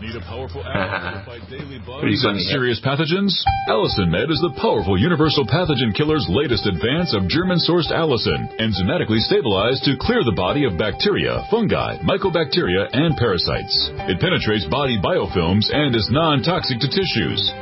Need 0.00 0.16
a 0.18 0.24
powerful 0.26 0.64
ally 0.66 1.14
to 1.14 1.22
fight 1.22 1.44
daily 1.46 1.78
What 1.84 2.02
are 2.02 2.10
you 2.10 2.18
bugs 2.18 2.26
and 2.26 2.40
to 2.40 2.50
serious 2.50 2.80
pathogens? 2.82 3.30
Allison 3.68 4.10
Med 4.10 4.32
is 4.32 4.40
the 4.42 4.50
powerful 4.58 4.98
universal 4.98 5.46
pathogen 5.46 5.94
killer's 5.94 6.26
latest 6.32 6.66
advance 6.66 7.14
of 7.14 7.28
German-sourced 7.30 7.92
allicin, 7.94 8.50
enzymatically 8.58 9.22
stabilized 9.22 9.84
to 9.84 9.94
clear 10.00 10.24
the 10.24 10.34
body 10.34 10.64
of 10.64 10.74
bacteria, 10.74 11.46
fungi, 11.52 12.02
mycobacteria, 12.02 12.88
and 12.90 13.14
parasites. 13.14 13.92
It 14.10 14.18
penetrates 14.18 14.66
body 14.66 14.98
biofilms 14.98 15.70
and 15.70 15.94
is 15.94 16.08
non-toxic 16.10 16.80
to 16.82 16.88
tissues. 16.88 17.61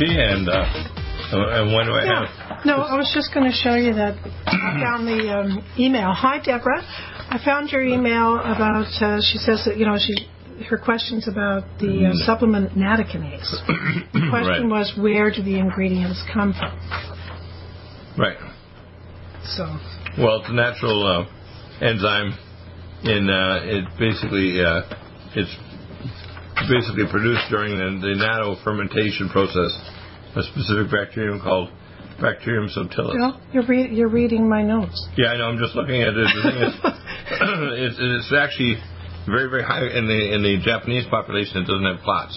Michi. 0.00 0.16
And 0.16 0.48
uh, 0.48 0.64
and 1.32 1.74
when 1.74 1.86
do 1.86 1.92
I 1.92 2.04
have? 2.06 2.64
No, 2.64 2.76
I 2.76 2.96
was 2.96 3.10
just 3.14 3.32
going 3.32 3.46
to 3.50 3.56
show 3.56 3.74
you 3.74 3.94
that 3.94 4.16
I 4.46 4.80
found 4.80 5.06
the 5.06 5.28
um, 5.32 5.64
email. 5.78 6.12
Hi, 6.12 6.38
Deborah. 6.38 6.82
I 6.82 7.38
found 7.44 7.70
your 7.70 7.82
email 7.82 8.38
about. 8.38 8.88
Uh, 9.00 9.20
she 9.20 9.38
says 9.38 9.62
that 9.66 9.76
you 9.76 9.86
know 9.86 9.96
she 9.98 10.14
her 10.64 10.78
questions 10.78 11.26
about 11.28 11.64
the 11.78 12.06
uh, 12.06 12.26
supplement 12.26 12.76
nattokinase. 12.76 13.48
The 14.12 14.26
question 14.30 14.68
Right. 14.68 14.78
was 14.80 14.92
where 14.98 15.30
do 15.30 15.42
the 15.42 15.58
ingredients 15.58 16.22
come 16.32 16.52
from? 16.52 16.76
Right. 18.18 18.36
So 19.44 19.64
Well, 20.18 20.40
it's 20.40 20.50
a 20.50 20.52
natural 20.52 21.06
uh, 21.06 21.84
enzyme. 21.84 22.34
In 23.04 23.30
uh, 23.30 23.60
it 23.64 23.84
basically 23.98 24.62
uh, 24.62 24.82
it's 25.34 25.56
basically 26.68 27.06
produced 27.10 27.46
during 27.50 27.78
the, 27.78 27.88
the 28.00 28.14
nano 28.16 28.56
fermentation 28.62 29.28
process, 29.28 29.72
a 30.36 30.42
specific 30.42 30.90
bacterium 30.90 31.40
called 31.40 31.70
Bacterium 32.20 32.68
subtilis. 32.68 33.16
Bill, 33.16 33.40
you're 33.52 33.66
re- 33.66 33.88
you're 33.88 34.12
reading 34.12 34.46
my 34.46 34.62
notes. 34.62 35.08
Yeah, 35.16 35.32
I 35.32 35.38
know. 35.38 35.48
I'm 35.48 35.58
just 35.58 35.74
looking 35.74 36.02
at 36.02 36.12
it. 36.12 36.20
The 36.20 36.42
thing 36.44 36.58
is, 36.60 36.74
it's, 37.80 37.96
it's 37.96 38.32
actually 38.36 38.76
very, 39.24 39.48
very 39.48 39.64
high 39.64 39.88
in 39.88 40.04
the 40.04 40.20
in 40.36 40.44
the 40.44 40.60
Japanese 40.60 41.08
population. 41.08 41.64
It 41.64 41.66
doesn't 41.66 41.84
have 41.84 42.04
clots. 42.04 42.36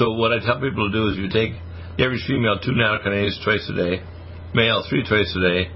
So 0.00 0.16
what 0.16 0.32
I 0.32 0.40
tell 0.40 0.56
people 0.56 0.88
to 0.88 0.92
do 0.92 1.12
is, 1.12 1.20
you 1.20 1.28
take 1.28 1.52
the 1.98 2.04
average 2.08 2.24
female 2.26 2.56
two 2.64 2.72
nattokinase 2.72 3.44
twice 3.44 3.68
a 3.68 3.76
day, 3.76 4.00
male 4.54 4.84
three 4.88 5.04
twice 5.04 5.28
a 5.36 5.42
day, 5.44 5.68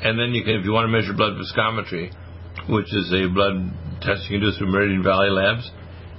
and 0.00 0.16
then 0.16 0.32
you 0.32 0.42
can, 0.42 0.56
if 0.56 0.64
you 0.64 0.72
want 0.72 0.88
to 0.88 0.92
measure 0.92 1.12
blood 1.12 1.36
viscometry, 1.36 2.08
which 2.72 2.88
is 2.96 3.12
a 3.12 3.28
blood 3.28 3.60
test 4.00 4.24
you 4.30 4.40
can 4.40 4.48
do 4.48 4.56
through 4.56 4.72
Meridian 4.72 5.04
Valley 5.04 5.28
Labs, 5.28 5.68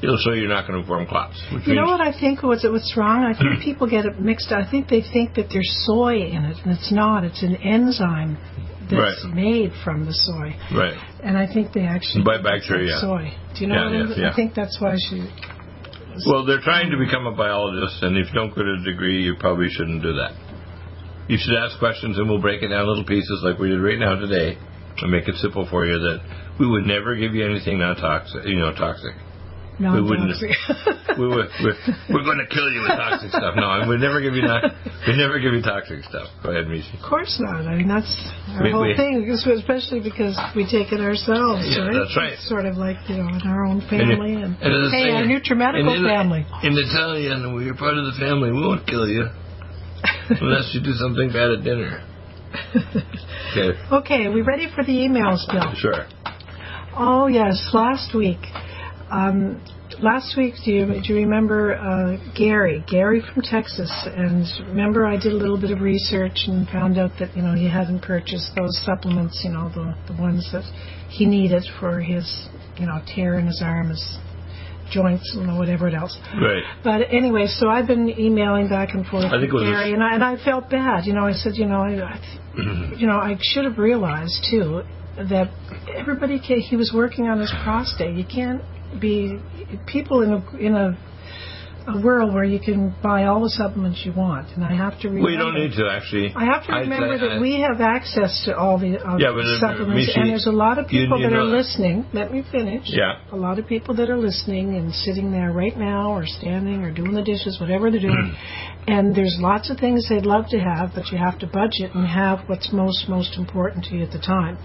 it'll 0.01 0.17
show 0.17 0.33
you're 0.33 0.49
not 0.49 0.67
going 0.67 0.81
to 0.81 0.87
form 0.87 1.05
clots. 1.07 1.41
Which 1.53 1.67
You 1.67 1.75
know 1.75 1.85
what 1.85 2.01
I 2.01 2.11
think 2.17 2.41
was 2.43 2.63
what's 2.69 2.95
wrong? 2.97 3.23
I 3.23 3.33
think 3.37 3.61
people 3.61 3.87
get 3.89 4.05
it 4.05 4.19
mixed. 4.19 4.51
I 4.51 4.69
think 4.69 4.87
they 4.89 5.01
think 5.01 5.35
that 5.35 5.47
there's 5.51 5.69
soy 5.85 6.15
in 6.21 6.45
it, 6.45 6.57
and 6.63 6.73
it's 6.73 6.91
not. 6.91 7.23
It's 7.23 7.41
an 7.43 7.55
enzyme 7.57 8.37
that's 8.89 9.23
Right. 9.25 9.33
made 9.33 9.71
from 9.83 10.05
the 10.05 10.13
soy, 10.13 10.55
Right. 10.75 10.95
and 11.23 11.37
I 11.37 11.45
think 11.47 11.71
they 11.71 11.81
actually 11.85 12.23
By 12.23 12.37
think 12.41 12.47
it's 12.47 12.67
bacteria. 12.67 12.97
soy. 12.99 13.33
Do 13.55 13.61
you 13.61 13.67
know 13.67 13.75
Yeah, 13.75 13.85
what 13.85 13.93
I 13.93 13.97
yeah, 13.97 14.03
mean? 14.05 14.19
yeah. 14.19 14.29
I 14.29 14.33
think 14.33 14.53
that's 14.53 14.79
why 14.81 14.95
she. 15.09 15.23
Well, 16.27 16.43
they're 16.45 16.59
trying 16.59 16.91
to 16.91 16.97
become 16.97 17.25
a 17.25 17.31
biologist, 17.31 18.03
and 18.03 18.17
if 18.17 18.27
you 18.27 18.33
don't 18.33 18.53
get 18.53 18.65
a 18.65 18.77
degree, 18.83 19.23
you 19.23 19.35
probably 19.39 19.69
shouldn't 19.69 20.01
do 20.03 20.13
that. 20.13 20.33
You 21.29 21.37
should 21.37 21.55
ask 21.55 21.79
questions, 21.79 22.17
and 22.17 22.27
we'll 22.27 22.41
break 22.41 22.61
it 22.63 22.67
down 22.67 22.85
little 22.85 23.05
pieces 23.05 23.41
like 23.45 23.59
we 23.59 23.69
did 23.69 23.79
right 23.79 23.97
now 23.97 24.15
today, 24.15 24.57
and 25.01 25.09
make 25.11 25.29
it 25.29 25.35
simple 25.35 25.65
for 25.67 25.85
you. 25.85 25.97
That 25.97 26.19
we 26.59 26.67
would 26.67 26.85
never 26.85 27.15
give 27.15 27.33
you 27.33 27.45
anything 27.45 27.79
non 27.79 27.95
toxic, 27.95 28.45
you 28.45 28.59
know, 28.59 28.73
toxic. 28.73 29.13
No, 29.81 29.97
We 29.97 30.01
wouldn't-. 30.05 30.37
We 31.17 31.27
would, 31.27 31.49
we're, 31.59 31.75
we're 32.13 32.23
going 32.23 32.39
to 32.39 32.47
kill 32.47 32.71
you 32.71 32.81
with 32.87 32.95
toxic 32.95 33.31
stuff. 33.35 33.53
No, 33.57 33.83
we'd 33.89 33.99
never 33.99 34.21
give 34.21 34.31
you 34.33 34.45
we'd 34.47 35.19
never 35.19 35.39
give 35.43 35.51
you 35.51 35.61
toxic 35.61 36.05
stuff. 36.07 36.29
Go 36.41 36.51
ahead, 36.55 36.65
Mishi. 36.71 36.93
Of 36.95 37.03
course 37.03 37.35
not. 37.41 37.67
I 37.67 37.75
mean, 37.75 37.89
that's 37.89 38.07
our 38.55 38.63
We- 38.63 38.71
whole 38.71 38.87
we- 38.87 38.95
thing, 38.95 39.27
especially 39.27 39.99
because 39.99 40.37
we 40.55 40.63
take 40.63 40.93
it 40.95 41.01
ourselves, 41.01 41.65
Yeah, 41.67 41.83
right? 41.89 41.93
that's 41.99 42.15
right. 42.15 42.33
It's 42.39 42.47
sort 42.47 42.65
of 42.65 42.77
like, 42.77 42.95
you 43.09 43.17
know, 43.17 43.27
in 43.27 43.41
our 43.45 43.65
own 43.65 43.81
family. 43.89 44.39
it- 44.39 44.43
And, 44.45 44.55
and 44.61 44.93
hey, 44.93 45.11
our 45.11 45.23
NutriMedical 45.27 45.83
and 45.91 45.99
in- 45.99 46.07
family. 46.07 46.45
In 46.63 46.73
Italian, 46.79 47.53
we're 47.53 47.75
part 47.75 47.97
of 47.97 48.05
the 48.05 48.15
family. 48.17 48.51
We 48.53 48.61
won't 48.61 48.87
kill 48.87 49.07
you 49.09 49.27
unless 50.29 50.71
you 50.73 50.79
do 50.81 50.93
something 50.93 51.27
bad 51.33 51.51
at 51.57 51.63
dinner. 51.65 52.05
Okay, 53.51 53.71
okay, 53.91 54.27
we 54.29 54.41
ready 54.41 54.67
for 54.73 54.83
the 54.83 54.93
emails, 54.93 55.43
Bill? 55.51 55.73
sure. 55.75 56.07
Oh 56.95 57.27
yes, 57.27 57.69
last 57.73 58.15
week. 58.15 58.39
Um, 59.11 59.61
last 59.99 60.37
week, 60.37 60.55
do 60.63 60.71
you 60.71 60.85
do 61.05 61.13
you 61.13 61.15
remember 61.15 61.75
uh, 61.75 62.33
Gary? 62.33 62.83
Gary 62.89 63.21
from 63.21 63.43
Texas, 63.43 63.91
and 64.05 64.45
remember 64.69 65.05
I 65.05 65.17
did 65.17 65.33
a 65.33 65.35
little 65.35 65.59
bit 65.59 65.71
of 65.71 65.81
research 65.81 66.45
and 66.47 66.67
found 66.69 66.97
out 66.97 67.11
that 67.19 67.35
you 67.35 67.41
know 67.41 67.53
he 67.53 67.69
hadn't 67.69 68.01
purchased 68.01 68.51
those 68.55 68.79
supplements, 68.85 69.41
you 69.43 69.51
know 69.51 69.69
the 69.69 69.93
the 70.07 70.19
ones 70.19 70.47
that 70.53 70.63
he 71.09 71.25
needed 71.25 71.63
for 71.79 71.99
his 71.99 72.47
you 72.77 72.85
know 72.85 73.01
tear 73.13 73.37
in 73.37 73.47
his 73.47 73.61
arm, 73.63 73.89
his 73.89 74.17
joints, 74.91 75.35
and 75.35 75.57
whatever 75.59 75.89
else. 75.89 76.17
Right. 76.41 76.63
But 76.81 77.01
anyway, 77.11 77.47
so 77.47 77.67
I've 77.69 77.87
been 77.87 78.09
emailing 78.09 78.69
back 78.69 78.93
and 78.93 79.05
forth 79.05 79.25
I 79.25 79.41
think 79.41 79.51
it 79.51 79.53
with 79.53 79.63
Gary, 79.63 79.93
and 79.93 80.01
I, 80.01 80.15
and 80.15 80.23
I 80.23 80.41
felt 80.43 80.69
bad. 80.69 81.05
You 81.05 81.13
know, 81.13 81.25
I 81.25 81.33
said, 81.33 81.53
you 81.55 81.65
know, 81.65 81.81
I, 81.81 81.99
I, 81.99 82.19
you 82.97 83.07
know, 83.07 83.17
I 83.17 83.37
should 83.41 83.65
have 83.65 83.77
realized 83.77 84.47
too 84.49 84.83
that 85.17 85.51
everybody 85.93 86.39
can, 86.39 86.59
he 86.59 86.75
was 86.75 86.91
working 86.95 87.27
on 87.27 87.39
his 87.39 87.53
prostate. 87.63 88.15
You 88.15 88.25
can't 88.25 88.61
be 88.99 89.39
people 89.87 90.21
in 90.21 90.33
a 90.33 90.57
in 90.57 90.75
a 90.75 90.97
a 91.87 92.01
world 92.01 92.33
where 92.33 92.43
you 92.43 92.59
can 92.59 92.93
buy 93.01 93.25
all 93.25 93.41
the 93.43 93.49
supplements 93.49 94.01
you 94.05 94.13
want, 94.13 94.47
and 94.55 94.63
I 94.63 94.75
have 94.75 94.99
to 95.01 95.07
remember. 95.09 95.29
You 95.31 95.37
don't 95.37 95.55
need 95.55 95.71
to 95.77 95.89
actually. 95.89 96.31
I 96.35 96.45
have 96.45 96.65
to 96.67 96.73
remember 96.73 97.17
that 97.17 97.41
we 97.41 97.61
have 97.61 97.81
access 97.81 98.43
to 98.45 98.55
all 98.55 98.77
the 98.79 98.97
uh, 98.99 99.17
Yeah, 99.17 99.33
supplements, 99.59 100.11
and 100.15 100.29
there's 100.29 100.47
a 100.47 100.51
lot 100.51 100.77
of 100.77 100.87
people 100.87 101.17
you 101.19 101.25
that 101.29 101.33
know 101.33 101.43
are 101.43 101.49
that- 101.49 101.57
listening. 101.57 102.05
Let 102.13 102.31
me 102.31 102.43
finish. 102.51 102.83
Yeah. 102.87 103.19
A 103.31 103.35
lot 103.35 103.59
of 103.59 103.67
people 103.67 103.95
that 103.95 104.09
are 104.09 104.17
listening 104.17 104.75
and 104.75 104.93
sitting 104.93 105.31
there 105.31 105.51
right 105.51 105.75
now, 105.77 106.11
or 106.13 106.25
standing, 106.25 106.83
or 106.83 106.91
doing 106.91 107.13
the 107.13 107.23
dishes, 107.23 107.57
whatever 107.59 107.89
they're 107.91 107.99
doing. 107.99 108.35
and 108.87 109.15
there's 109.15 109.37
lots 109.39 109.69
of 109.69 109.77
things 109.77 110.07
they'd 110.09 110.25
love 110.25 110.45
to 110.49 110.59
have, 110.59 110.91
but 110.95 111.07
you 111.11 111.17
have 111.17 111.39
to 111.39 111.47
budget 111.47 111.93
and 111.95 112.07
have 112.07 112.39
what's 112.47 112.71
most 112.73 113.07
most 113.09 113.37
important 113.37 113.85
to 113.85 113.95
you 113.95 114.03
at 114.03 114.11
the 114.11 114.19
time. 114.19 114.57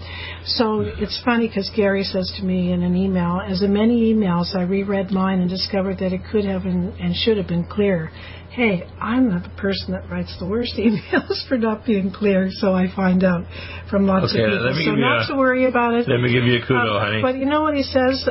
So 0.45 0.81
it's 0.81 1.19
funny 1.23 1.47
because 1.47 1.69
Gary 1.75 2.03
says 2.03 2.31
to 2.37 2.43
me 2.45 2.71
in 2.71 2.83
an 2.83 2.95
email, 2.95 3.41
as 3.45 3.61
in 3.61 3.73
many 3.73 4.13
emails, 4.13 4.55
I 4.55 4.63
reread 4.63 5.11
mine 5.11 5.39
and 5.41 5.49
discovered 5.49 5.99
that 5.99 6.13
it 6.13 6.21
could 6.31 6.45
have 6.45 6.63
been 6.63 6.93
and 7.07 7.15
should 7.15 7.37
have 7.37 7.47
been 7.47 7.65
clear. 7.65 8.11
Hey, 8.51 8.87
I'm 8.99 9.29
not 9.29 9.43
the 9.43 9.55
person 9.61 9.91
that 9.93 10.09
writes 10.09 10.35
the 10.39 10.47
worst 10.47 10.75
emails 10.85 11.47
for 11.47 11.57
not 11.57 11.85
being 11.85 12.11
clear, 12.11 12.49
so 12.51 12.73
I 12.73 12.87
find 12.95 13.23
out 13.23 13.45
from 13.89 14.07
lots 14.07 14.33
Okay, 14.33 14.43
of 14.43 14.49
people. 14.75 14.95
so 14.95 14.95
not 14.95 15.25
a- 15.25 15.27
to 15.31 15.37
worry 15.37 15.65
about 15.65 15.93
it. 15.93 16.07
Let 16.07 16.21
me 16.21 16.31
give 16.33 16.43
you 16.43 16.57
a 16.57 16.61
kudo, 16.65 16.95
Um, 16.95 17.01
honey. 17.01 17.21
But 17.21 17.35
you 17.37 17.45
know 17.45 17.61
what 17.61 17.75
he 17.75 17.83
says? 17.83 18.27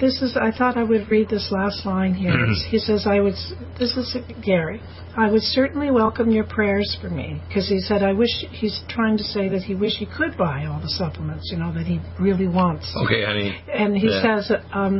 This 0.00 0.22
is. 0.22 0.36
I 0.36 0.50
thought 0.50 0.76
I 0.78 0.82
would 0.84 1.10
read 1.10 1.28
this 1.28 1.48
last 1.52 1.84
line 1.84 2.14
here. 2.14 2.34
he 2.70 2.78
says, 2.78 3.06
"I 3.06 3.20
would." 3.20 3.34
This 3.78 3.96
is 3.96 4.16
Gary. 4.42 4.80
I 5.20 5.30
would 5.30 5.42
certainly 5.42 5.90
welcome 5.90 6.30
your 6.30 6.44
prayers 6.44 6.96
for 7.00 7.10
me 7.10 7.28
because 7.46 7.68
he 7.68 7.78
said, 7.80 8.02
"I 8.02 8.12
wish." 8.12 8.30
He's 8.62 8.76
trying 8.88 9.16
to 9.18 9.24
say 9.34 9.48
that 9.50 9.62
he 9.62 9.74
wish 9.74 9.94
he 9.98 10.06
could 10.06 10.34
buy 10.38 10.64
all 10.64 10.80
the 10.80 10.88
supplements. 11.02 11.50
You 11.52 11.58
know 11.58 11.72
that 11.74 11.86
he 11.86 12.00
really 12.18 12.48
wants. 12.48 12.86
okay, 13.04 13.22
honey. 13.24 13.50
And 13.82 13.96
he 13.96 14.08
Yeah. 14.08 14.22
says, 14.40 14.52
um, 14.72 14.94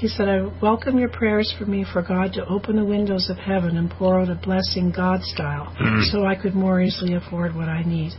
he 0.00 0.06
said, 0.08 0.28
I 0.28 0.38
welcome 0.60 0.98
your 0.98 1.08
prayers 1.20 1.48
for 1.58 1.64
me 1.64 1.84
for 1.92 2.02
God 2.02 2.32
to 2.34 2.42
open 2.46 2.76
the 2.76 2.84
windows 2.84 3.30
of 3.30 3.38
heaven 3.38 3.76
and 3.78 3.90
pour 3.90 4.20
out 4.20 4.28
a 4.28 4.34
blessing 4.34 4.90
God 4.90 5.22
style 5.22 5.72
Mm. 5.80 6.02
so 6.10 6.26
I 6.26 6.34
could 6.34 6.54
more 6.54 6.80
easily 6.80 7.14
afford 7.14 7.54
what 7.56 7.68
I 7.68 7.82
need. 7.84 8.12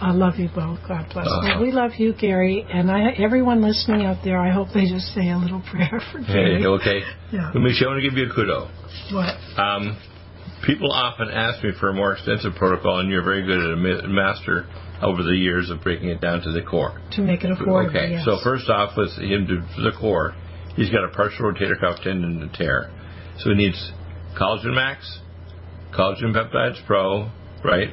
I 0.00 0.10
love 0.12 0.34
you 0.38 0.48
both. 0.54 0.80
God 0.86 1.06
bless. 1.12 1.26
Uh-huh. 1.28 1.60
We 1.62 1.72
love 1.72 1.92
you, 1.96 2.12
Gary. 2.12 2.66
And 2.70 2.90
I, 2.90 3.00
everyone 3.26 3.62
listening 3.62 4.04
out 4.04 4.18
there, 4.24 4.38
I 4.38 4.50
hope 4.50 4.68
they 4.74 4.86
just 4.86 5.08
say 5.14 5.30
a 5.30 5.38
little 5.38 5.62
prayer 5.70 6.00
for 6.12 6.18
Gary. 6.20 6.60
Hey, 6.60 6.66
okay. 6.66 6.98
Yeah. 7.32 7.50
Let 7.54 7.62
me 7.62 7.72
show 7.72 7.94
to 7.94 8.00
give 8.02 8.14
you 8.18 8.26
a 8.30 8.34
kudo. 8.34 8.68
What? 9.12 9.34
Um, 9.58 9.96
people 10.66 10.92
often 10.92 11.28
ask 11.30 11.62
me 11.62 11.70
for 11.78 11.90
a 11.90 11.94
more 11.94 12.12
extensive 12.12 12.54
protocol, 12.54 13.00
and 13.00 13.10
you're 13.10 13.24
very 13.24 13.44
good 13.44 13.58
at 13.58 14.04
a 14.04 14.08
master 14.08 14.66
over 15.02 15.22
the 15.22 15.36
years 15.36 15.70
of 15.70 15.82
breaking 15.82 16.08
it 16.08 16.20
down 16.20 16.40
to 16.42 16.52
the 16.52 16.62
core. 16.62 17.00
To 17.12 17.22
make 17.22 17.44
it 17.44 17.50
affordable. 17.50 17.88
Okay, 17.88 18.12
yes. 18.12 18.24
so 18.24 18.38
first 18.42 18.68
off, 18.68 18.96
with 18.96 19.12
him 19.18 19.46
to 19.46 19.82
the 19.82 19.92
core, 19.98 20.34
he's 20.76 20.90
got 20.90 21.04
a 21.04 21.08
partial 21.08 21.52
rotator 21.52 21.78
cuff 21.78 22.00
tendon 22.02 22.40
to 22.40 22.56
tear. 22.56 22.90
So 23.38 23.50
he 23.50 23.56
needs 23.56 23.92
Collagen 24.38 24.74
Max, 24.74 25.20
Collagen 25.92 26.32
Peptides 26.34 26.84
Pro, 26.86 27.30
right, 27.64 27.90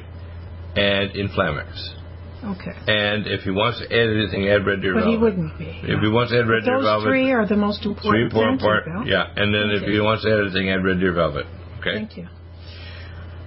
and 0.76 1.10
Inflamex. 1.12 1.98
Okay. 2.42 2.74
And 2.88 3.28
if 3.28 3.42
he 3.42 3.50
wants 3.50 3.78
to 3.78 3.86
add 3.86 4.08
anything, 4.08 4.48
add 4.48 4.66
Red 4.66 4.82
Deer 4.82 4.94
But 4.94 5.06
he 5.06 5.16
wouldn't 5.16 5.56
be. 5.58 5.78
If 5.84 6.00
he 6.00 6.08
wants 6.08 6.32
to 6.32 6.40
add 6.40 6.48
Red 6.48 6.64
Deer 6.64 6.74
Those 6.74 6.84
Velvet, 6.84 7.08
three 7.08 7.30
are 7.30 7.46
the 7.46 7.56
most 7.56 7.86
important. 7.86 8.10
three 8.10 8.24
important. 8.24 8.60
important 8.60 8.84
Thank 8.84 9.06
you, 9.06 9.14
part, 9.14 9.36
yeah. 9.36 9.42
And 9.42 9.54
then 9.54 9.70
if 9.70 9.86
he 9.86 10.00
wants 10.00 10.24
to 10.24 10.32
add 10.32 10.40
anything, 10.40 10.70
add 10.70 10.82
Red 10.82 10.98
Deer 10.98 11.12
Velvet. 11.12 11.46
Okay. 11.78 11.94
Thank 11.94 12.16
you. 12.16 12.26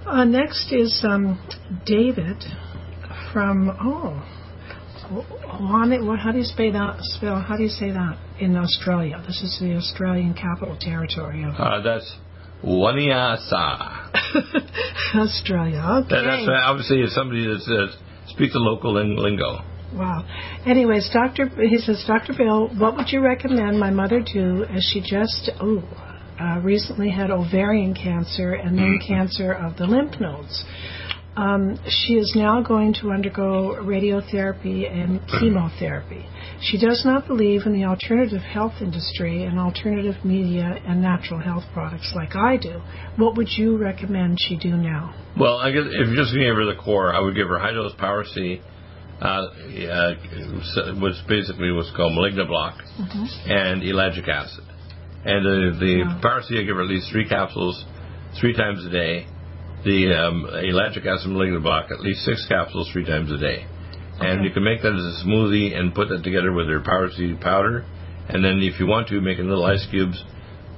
Uh, 0.06 0.24
next 0.24 0.72
is 0.72 1.04
um, 1.04 1.36
David 1.84 2.36
from 3.32 3.70
oh, 3.82 4.22
what? 5.58 6.18
How 6.20 6.30
do 6.30 6.38
you 6.38 6.44
spell 6.44 6.72
that? 6.72 6.98
Spell 7.00 7.40
how 7.40 7.56
do 7.56 7.64
you 7.64 7.68
say 7.68 7.90
that 7.90 8.16
in 8.38 8.56
Australia? 8.56 9.20
This 9.26 9.42
is 9.42 9.58
the 9.60 9.74
Australian 9.74 10.34
Capital 10.34 10.76
Territory 10.80 11.42
of 11.42 11.54
Uh, 11.58 11.80
that's 11.82 12.18
Wanniassa. 12.64 14.12
Australia. 15.16 15.82
Okay. 16.04 16.14
That, 16.14 16.22
that's 16.22 16.62
obviously 16.64 17.00
it's 17.00 17.14
somebody 17.14 17.44
that 17.44 17.60
says 17.62 18.00
speak 18.28 18.52
the 18.52 18.60
local 18.60 18.94
ling- 18.94 19.16
lingo. 19.16 19.64
Wow. 19.92 20.24
Anyways, 20.66 21.10
Doctor, 21.12 21.48
he 21.48 21.78
says, 21.78 22.04
Doctor 22.06 22.32
Bill, 22.36 22.68
what 22.78 22.96
would 22.96 23.10
you 23.10 23.20
recommend 23.20 23.78
my 23.80 23.90
mother 23.90 24.20
do 24.20 24.64
as 24.64 24.88
she 24.92 25.00
just 25.00 25.50
oh, 25.60 25.82
uh, 26.40 26.60
recently 26.62 27.10
had 27.10 27.30
ovarian 27.30 27.94
cancer 27.94 28.54
and 28.54 28.78
then 28.78 28.98
cancer 29.06 29.52
of 29.52 29.76
the 29.76 29.86
lymph 29.86 30.20
nodes? 30.20 30.64
Um, 31.36 31.78
she 31.86 32.14
is 32.14 32.32
now 32.34 32.62
going 32.62 32.94
to 33.02 33.10
undergo 33.10 33.76
radiotherapy 33.82 34.90
and 34.90 35.20
chemotherapy. 35.38 36.24
She 36.62 36.78
does 36.78 37.02
not 37.04 37.26
believe 37.26 37.62
in 37.66 37.74
the 37.74 37.84
alternative 37.84 38.40
health 38.40 38.72
industry 38.80 39.44
and 39.44 39.58
alternative 39.58 40.24
media 40.24 40.80
and 40.86 41.02
natural 41.02 41.38
health 41.38 41.64
products 41.74 42.10
like 42.16 42.34
I 42.34 42.56
do. 42.56 42.80
What 43.16 43.36
would 43.36 43.48
you 43.50 43.76
recommend 43.76 44.38
she 44.40 44.56
do 44.56 44.78
now? 44.78 45.14
Well, 45.38 45.58
I 45.58 45.72
guess 45.72 45.84
if 45.84 46.06
you're 46.06 46.16
just 46.16 46.32
going 46.32 46.46
to 46.46 46.52
give 46.52 46.56
her 46.56 46.74
the 46.74 46.80
core, 46.82 47.14
I 47.14 47.20
would 47.20 47.34
give 47.34 47.48
her 47.48 47.58
high 47.58 47.72
dose 47.72 47.92
Power 47.98 48.24
C, 48.24 48.62
uh, 49.20 49.24
uh, 49.24 50.14
was 51.00 51.22
basically 51.28 51.70
what's 51.72 51.94
called 51.94 52.14
malignant 52.14 52.48
block, 52.48 52.78
and 53.46 53.82
ellagic 53.82 54.26
acid. 54.28 54.64
And 55.26 55.44
the, 55.44 55.58
the 55.78 55.94
Wow. 56.06 56.20
Power 56.22 56.42
C, 56.46 56.58
I 56.58 56.62
give 56.62 56.78
at 56.78 56.86
least 56.86 57.10
three 57.10 57.28
capsules, 57.28 57.84
three 58.40 58.54
times 58.54 58.84
a 58.86 58.90
day, 58.90 59.26
the 59.84 60.14
um, 60.14 60.46
ellagic 60.50 61.04
acid 61.06 61.30
malignant 61.30 61.62
block 61.62 61.90
at 61.90 62.00
least 62.00 62.24
six 62.24 62.46
capsules 62.48 62.88
three 62.92 63.04
times 63.04 63.30
a 63.32 63.38
day. 63.38 63.66
And 64.18 64.44
you 64.44 64.50
can 64.50 64.64
make 64.64 64.80
that 64.82 64.94
as 64.94 65.04
a 65.20 65.26
smoothie 65.26 65.76
and 65.76 65.94
put 65.94 66.08
that 66.08 66.22
together 66.24 66.52
with 66.52 66.68
your 66.68 66.80
power 66.80 67.10
powder. 67.40 67.84
And 68.28 68.42
then 68.42 68.60
if 68.62 68.80
you 68.80 68.86
want 68.86 69.08
to, 69.08 69.20
make 69.20 69.38
it 69.38 69.44
little 69.44 69.64
ice 69.66 69.86
cubes, 69.90 70.22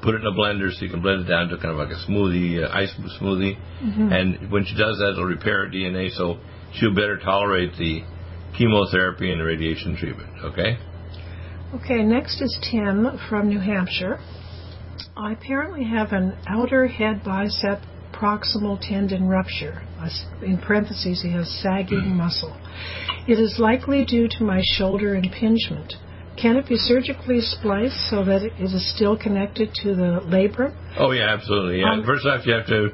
put 0.02 0.14
it 0.14 0.22
in 0.22 0.26
a 0.26 0.32
blender 0.32 0.72
so 0.72 0.84
you 0.84 0.90
can 0.90 1.00
blend 1.02 1.22
it 1.22 1.28
down 1.28 1.48
to 1.48 1.56
kind 1.56 1.70
of 1.70 1.76
like 1.78 1.90
a 1.90 2.00
smoothie, 2.10 2.64
uh, 2.64 2.68
ice 2.74 2.92
smoothie. 3.20 3.54
And 4.12 4.50
when 4.50 4.64
she 4.64 4.74
does 4.74 4.98
that, 4.98 5.12
it'll 5.12 5.24
repair 5.24 5.66
her 5.66 5.70
DNA 5.70 6.10
so 6.16 6.38
she'll 6.74 6.94
better 6.94 7.16
tolerate 7.18 7.72
the 7.78 8.02
chemotherapy 8.56 9.30
and 9.30 9.40
the 9.40 9.44
radiation 9.44 9.96
treatment. 9.96 10.30
Okay? 10.44 10.76
Okay, 11.74 12.02
next 12.02 12.40
is 12.40 12.58
Tim 12.70 13.18
from 13.28 13.48
New 13.48 13.60
Hampshire. 13.60 14.18
I 15.14 15.32
apparently 15.32 15.84
have 15.84 16.12
an 16.12 16.34
outer 16.46 16.86
head 16.86 17.22
bicep 17.22 17.82
proximal 18.10 18.80
tendon 18.80 19.28
rupture. 19.28 19.82
In 20.40 20.56
parentheses, 20.56 21.20
he 21.22 21.30
has 21.32 21.46
sagging 21.62 22.16
muscle. 22.16 22.56
It 23.26 23.38
is 23.38 23.58
likely 23.58 24.06
due 24.06 24.28
to 24.38 24.44
my 24.44 24.62
shoulder 24.64 25.14
impingement. 25.14 25.92
Can 26.40 26.56
it 26.56 26.66
be 26.66 26.76
surgically 26.76 27.42
spliced 27.42 28.08
so 28.08 28.24
that 28.24 28.42
it 28.42 28.54
is 28.58 28.94
still 28.94 29.18
connected 29.18 29.74
to 29.82 29.94
the 29.94 30.22
labrum? 30.24 30.74
Oh 30.98 31.10
yeah, 31.10 31.34
absolutely. 31.34 31.80
Yeah. 31.80 31.92
Um, 31.92 32.04
First 32.06 32.24
off, 32.24 32.46
you 32.46 32.54
have 32.54 32.66
to 32.68 32.88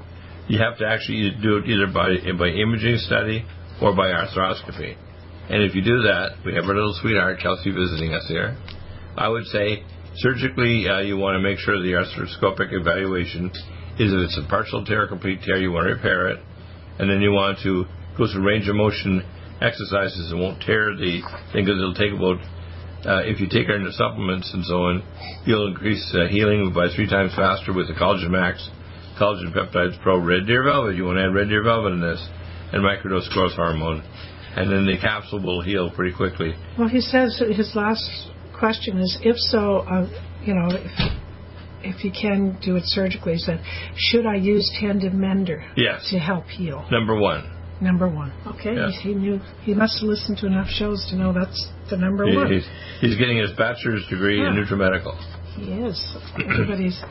you 0.48 0.58
have 0.58 0.78
to 0.78 0.86
actually 0.86 1.30
do 1.40 1.58
it 1.58 1.66
either 1.68 1.86
by 1.86 2.16
by 2.36 2.48
imaging 2.48 2.96
study 2.98 3.46
or 3.80 3.94
by 3.94 4.08
arthroscopy. 4.10 4.96
And 5.50 5.62
if 5.62 5.74
you 5.74 5.82
do 5.82 6.02
that, 6.02 6.40
we 6.44 6.54
have 6.54 6.64
our 6.64 6.74
little 6.74 6.96
sweetheart 7.00 7.38
Kelsey 7.40 7.70
visiting 7.70 8.14
us 8.14 8.24
here. 8.28 8.56
I 9.16 9.28
would 9.28 9.44
say 9.46 9.84
surgically, 10.16 10.88
uh, 10.88 11.00
you 11.00 11.16
want 11.16 11.36
to 11.36 11.42
make 11.42 11.58
sure 11.58 11.80
the 11.80 12.00
arthroscopic 12.00 12.72
evaluation 12.72 13.50
is 13.98 14.12
if 14.12 14.20
it's 14.24 14.40
a 14.42 14.48
partial 14.48 14.84
tear, 14.84 15.04
or 15.04 15.08
complete 15.08 15.42
tear, 15.42 15.58
you 15.58 15.70
want 15.70 15.86
to 15.86 15.94
repair 15.94 16.28
it, 16.28 16.40
and 16.98 17.10
then 17.10 17.20
you 17.20 17.30
want 17.30 17.58
to 17.62 17.84
go 18.16 18.26
through 18.26 18.46
range 18.46 18.68
of 18.68 18.74
motion 18.74 19.22
exercises 19.60 20.30
that 20.30 20.36
won't 20.36 20.60
tear 20.62 20.96
the 20.96 21.22
thing 21.52 21.64
because 21.64 21.78
it'll 21.78 21.94
take 21.94 22.12
about 22.12 22.38
uh, 23.04 23.20
if 23.28 23.38
you 23.38 23.46
take 23.46 23.68
our 23.68 23.78
supplements 23.92 24.48
and 24.54 24.64
so 24.64 24.88
on, 24.88 25.04
you'll 25.44 25.68
increase 25.68 26.02
uh, 26.16 26.26
healing 26.28 26.72
by 26.74 26.88
three 26.96 27.08
times 27.08 27.34
faster 27.36 27.72
with 27.72 27.86
the 27.86 27.92
Collagen 27.92 28.30
Max, 28.30 28.64
Collagen 29.20 29.52
Peptides 29.52 30.00
Pro 30.02 30.18
Red 30.18 30.46
Deer 30.46 30.64
Velvet. 30.64 30.96
You 30.96 31.04
want 31.04 31.18
to 31.18 31.24
add 31.28 31.34
Red 31.34 31.48
Deer 31.48 31.62
Velvet 31.62 31.92
in 31.92 32.00
this, 32.00 32.20
and 32.72 32.80
microdose 32.80 33.28
growth 33.28 33.52
hormone, 33.52 34.02
and 34.56 34.70
then 34.70 34.86
the 34.86 34.96
capsule 35.00 35.40
will 35.42 35.60
heal 35.62 35.90
pretty 35.90 36.14
quickly. 36.16 36.54
Well, 36.78 36.88
he 36.88 37.00
says 37.00 37.40
his 37.54 37.72
last 37.74 38.02
question 38.58 38.98
is 38.98 39.18
if 39.22 39.36
so, 39.36 39.78
uh, 39.78 40.06
you 40.42 40.54
know, 40.54 40.68
if, 40.70 41.12
if 41.96 42.04
you 42.04 42.10
can 42.12 42.58
do 42.62 42.76
it 42.76 42.84
surgically, 42.86 43.32
he 43.34 43.38
said, 43.38 43.60
should 43.96 44.26
I 44.26 44.36
use 44.36 44.70
tendon 44.80 45.18
mender 45.20 45.64
Yes, 45.76 46.08
to 46.10 46.18
help 46.18 46.46
heal? 46.46 46.86
number 46.90 47.14
one. 47.18 47.50
Number 47.80 48.08
one. 48.08 48.32
Okay, 48.46 48.74
Yeah. 48.76 48.90
he 49.02 49.14
knew 49.14 49.40
he 49.62 49.74
must 49.74 50.00
have 50.00 50.08
listened 50.08 50.38
to 50.38 50.46
enough 50.46 50.68
shows 50.68 51.04
to 51.10 51.16
know 51.16 51.32
that's 51.32 51.68
the 51.90 51.96
number 51.96 52.24
He- 52.26 52.36
one. 52.36 52.50
he's, 52.52 52.66
he's 53.00 53.16
getting 53.16 53.36
his 53.38 53.50
bachelor's 53.58 54.06
degree 54.08 54.40
in 54.40 54.54
Huh. 54.54 54.60
NutriMedical. 54.62 55.16
He 55.56 55.72
is. 55.72 56.16
Everybody's 56.38 57.02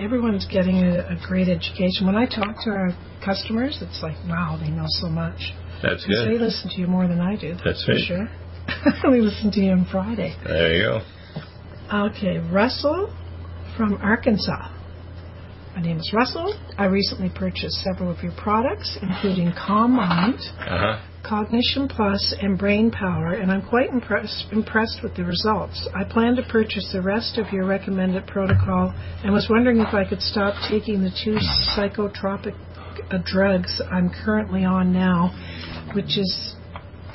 everyone's 0.00 0.46
getting 0.46 0.78
a, 0.84 1.00
a 1.00 1.16
great 1.26 1.48
education. 1.48 2.06
When 2.06 2.16
I 2.16 2.26
talk 2.26 2.56
to 2.64 2.70
our 2.70 2.90
customers, 3.24 3.78
it's 3.82 4.00
like, 4.02 4.16
wow, 4.28 4.58
they 4.60 4.70
know 4.70 4.86
so 4.86 5.08
much. 5.08 5.52
That's 5.82 6.04
'Cause 6.04 6.24
They 6.26 6.38
listen 6.38 6.70
to 6.70 6.80
you 6.80 6.86
more 6.86 7.06
than 7.06 7.20
I 7.20 7.36
do. 7.36 7.56
That's 7.64 7.84
for 7.84 7.92
right. 7.92 8.00
sure. 8.00 8.28
they 9.10 9.20
listen 9.20 9.50
to 9.52 9.60
you 9.60 9.72
on 9.72 9.84
Friday. 9.86 10.34
There 10.46 10.74
you 10.74 10.82
go. 10.82 11.00
Okay, 12.06 12.38
Russell 12.38 13.12
from 13.76 13.98
Arkansas. 14.02 14.68
My 15.76 15.82
name 15.82 15.98
is 15.98 16.10
Russell. 16.12 16.54
I 16.76 16.86
recently 16.86 17.30
purchased 17.34 17.76
several 17.84 18.10
of 18.10 18.20
your 18.22 18.32
products, 18.32 18.98
including 19.00 19.52
Calm 19.52 19.92
Mind, 19.92 20.40
Uh 20.60 20.64
huh. 20.78 20.98
Cognition 21.22 21.88
Plus, 21.88 22.34
and 22.42 22.58
Brain 22.58 22.90
Power, 22.90 23.34
and 23.34 23.52
I'm 23.52 23.62
quite 23.62 23.90
impressed, 23.90 24.46
impressed 24.50 25.00
with 25.02 25.14
the 25.14 25.24
results. 25.24 25.86
I 25.94 26.04
plan 26.04 26.34
to 26.36 26.42
purchase 26.42 26.90
the 26.92 27.02
rest 27.02 27.38
of 27.38 27.52
your 27.52 27.64
recommended 27.64 28.26
protocol 28.26 28.92
and 29.22 29.32
was 29.32 29.46
wondering 29.48 29.78
if 29.80 29.94
I 29.94 30.04
could 30.04 30.22
stop 30.22 30.54
taking 30.68 31.02
the 31.02 31.10
two 31.24 31.38
psychotropic 31.76 32.54
uh, 33.10 33.18
drugs 33.24 33.80
I'm 33.90 34.10
currently 34.24 34.64
on 34.64 34.92
now, 34.92 35.30
which 35.94 36.18
is 36.18 36.54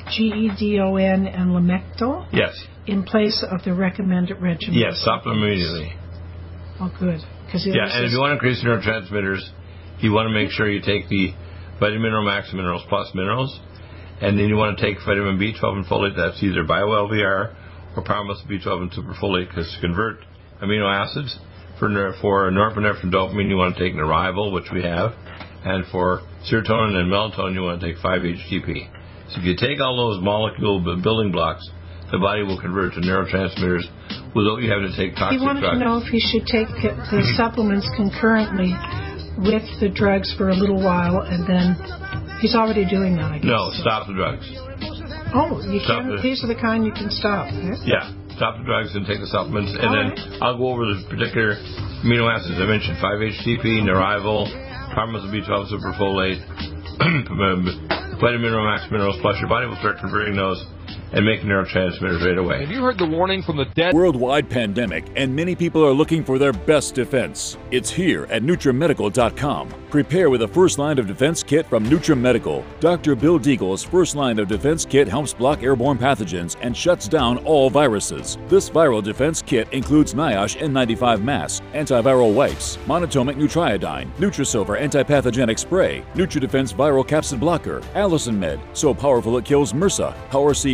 Geodon 0.06 1.26
and 1.32 1.50
Lamictal, 1.50 2.26
Yes. 2.32 2.52
in 2.86 3.02
place 3.04 3.44
of 3.48 3.62
the 3.64 3.74
recommended 3.74 4.40
regimen. 4.40 4.78
Yes. 4.78 5.00
Stop 5.00 5.24
them 5.24 5.32
immediately. 5.42 5.92
Oh, 6.80 6.92
good. 6.98 7.20
Because 7.46 7.66
Yeah, 7.66 7.86
and 7.88 8.04
if 8.04 8.10
you 8.10 8.18
want 8.18 8.30
to 8.30 8.34
increase 8.34 8.62
neurotransmitters, 8.64 9.40
you 10.00 10.12
want 10.12 10.28
to 10.28 10.34
make 10.34 10.50
sure 10.50 10.68
you 10.68 10.80
take 10.80 11.08
the 11.08 11.32
Vitamin 11.80 12.02
Mineral 12.02 12.24
Max 12.24 12.52
Minerals 12.52 12.82
Plus 12.88 13.10
Minerals, 13.14 13.60
and 14.20 14.38
then 14.38 14.48
you 14.48 14.56
want 14.56 14.76
to 14.78 14.84
take 14.84 14.98
vitamin 15.04 15.38
B12 15.38 15.62
and 15.76 15.86
folate. 15.86 16.16
That's 16.16 16.42
either 16.42 16.64
BioLVR 16.64 17.54
or 17.96 18.02
Paramethyl 18.02 18.46
B12 18.48 18.82
and 18.82 18.92
superfolate 18.92 19.48
because 19.48 19.72
to 19.74 19.80
convert 19.80 20.18
amino 20.62 20.86
acids 20.92 21.38
for 21.78 21.88
for 22.20 22.50
norepinephrine 22.50 23.12
dopamine, 23.12 23.48
you 23.48 23.56
want 23.56 23.76
to 23.76 23.82
take 23.82 23.94
Narival, 23.94 24.52
which 24.52 24.70
we 24.72 24.82
have, 24.82 25.12
and 25.64 25.84
for 25.90 26.20
serotonin 26.50 26.94
and 27.00 27.10
melatonin, 27.10 27.54
you 27.54 27.62
want 27.62 27.80
to 27.80 27.86
take 27.92 27.96
5-HTP. 28.02 28.88
So 29.32 29.40
if 29.40 29.44
you 29.44 29.56
take 29.56 29.80
all 29.80 29.96
those 29.96 30.22
molecule 30.22 30.80
building 31.02 31.32
blocks, 31.32 31.64
the 32.12 32.18
body 32.18 32.42
will 32.44 32.60
convert 32.60 32.92
to 32.94 33.00
neurotransmitters 33.00 33.88
without 34.36 34.60
you 34.60 34.68
having 34.70 34.92
to 34.92 34.96
take 34.96 35.16
drugs. 35.16 35.34
He 35.34 35.40
wanted 35.40 35.60
drugs. 35.64 35.80
to 35.80 35.84
know 35.84 35.96
if 35.98 36.08
he 36.12 36.20
should 36.20 36.44
take 36.46 36.68
the 36.68 37.24
supplements 37.34 37.88
concurrently 37.96 38.76
with 39.40 39.64
the 39.80 39.88
drugs 39.88 40.30
for 40.36 40.50
a 40.50 40.54
little 40.54 40.78
while, 40.78 41.24
and 41.26 41.42
then 41.48 41.74
he's 42.38 42.54
already 42.54 42.84
doing 42.84 43.16
that. 43.16 43.32
I 43.32 43.38
guess. 43.40 43.48
No, 43.50 43.72
stop 43.80 44.06
the 44.06 44.14
drugs. 44.14 44.46
Oh, 45.34 45.58
you 45.66 45.80
Stop 45.82 46.06
can. 46.06 46.12
it. 46.14 46.22
These 46.22 46.44
are 46.44 46.50
the 46.52 46.54
kind 46.60 46.84
you 46.86 46.92
can 46.94 47.10
stop. 47.10 47.50
eh? 47.50 47.74
Yeah, 47.82 48.06
stop 48.38 48.54
the 48.60 48.62
drugs 48.68 48.94
and 48.94 49.02
take 49.02 49.18
the 49.18 49.26
supplements, 49.26 49.74
and 49.74 49.82
All 49.82 49.96
then 49.96 50.08
right. 50.14 50.38
I'll 50.44 50.58
go 50.60 50.70
over 50.70 50.86
the 50.86 51.02
particular 51.10 51.58
amino 52.06 52.30
acids 52.30 52.54
I 52.54 52.68
mentioned: 52.70 53.02
5-HTP, 53.02 53.82
Narival, 53.82 54.46
Paramethyl 54.94 55.30
B12 55.34 55.74
superfolate, 55.74 56.38
vitamin 58.20 58.42
mineral 58.42 58.64
max 58.64 58.90
minerals. 58.90 59.18
Plus, 59.20 59.36
your 59.40 59.48
body 59.48 59.66
will 59.66 59.76
start 59.76 59.98
converting 59.98 60.36
those 60.36 60.62
and 61.12 61.24
making 61.24 61.46
neurotransmitters 61.46 62.24
right 62.24 62.38
away. 62.38 62.60
Have 62.60 62.70
you 62.70 62.82
heard 62.82 62.98
the 62.98 63.06
warning 63.06 63.42
from 63.42 63.56
the 63.56 63.66
dead? 63.66 63.94
Worldwide 63.94 64.50
pandemic, 64.50 65.06
and 65.16 65.34
many 65.34 65.54
people 65.54 65.84
are 65.84 65.92
looking 65.92 66.24
for 66.24 66.38
their 66.38 66.52
best 66.52 66.94
defense. 66.94 67.56
It's 67.70 67.90
here 67.90 68.26
at 68.30 68.42
NutriMedical.com. 68.42 69.74
Prepare 69.90 70.28
with 70.28 70.42
a 70.42 70.48
first 70.48 70.78
line 70.78 70.98
of 70.98 71.06
defense 71.06 71.44
kit 71.44 71.66
from 71.66 71.86
NutriMedical. 71.86 72.64
Dr. 72.80 73.14
Bill 73.14 73.38
Deagle's 73.38 73.84
first 73.84 74.16
line 74.16 74.40
of 74.40 74.48
defense 74.48 74.84
kit 74.84 75.06
helps 75.06 75.32
block 75.32 75.62
airborne 75.62 75.98
pathogens 75.98 76.56
and 76.60 76.76
shuts 76.76 77.06
down 77.06 77.38
all 77.44 77.70
viruses. 77.70 78.36
This 78.48 78.68
viral 78.68 79.02
defense 79.02 79.40
kit 79.40 79.68
includes 79.70 80.12
NIOSH 80.14 80.58
N95 80.58 81.22
masks, 81.22 81.64
antiviral 81.74 82.34
wipes, 82.34 82.76
monatomic 82.86 83.36
nutriodine, 83.36 84.10
Nutrisilver 84.16 84.80
antipathogenic 84.80 85.60
spray, 85.60 86.04
NutriDefense 86.14 86.74
viral 86.74 87.06
capsid 87.06 87.38
blocker, 87.38 87.80
Allison 87.94 88.38
Med, 88.38 88.58
so 88.72 88.92
powerful 88.92 89.38
it 89.38 89.44
kills 89.44 89.72
MRSA, 89.72 90.12
Power 90.30 90.54
C 90.54 90.73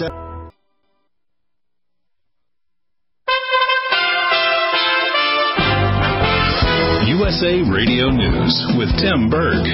USA 0.00 0.08
Radio 7.70 8.08
News 8.08 8.66
with 8.78 8.88
Tim 8.96 9.28
Berg. 9.28 9.66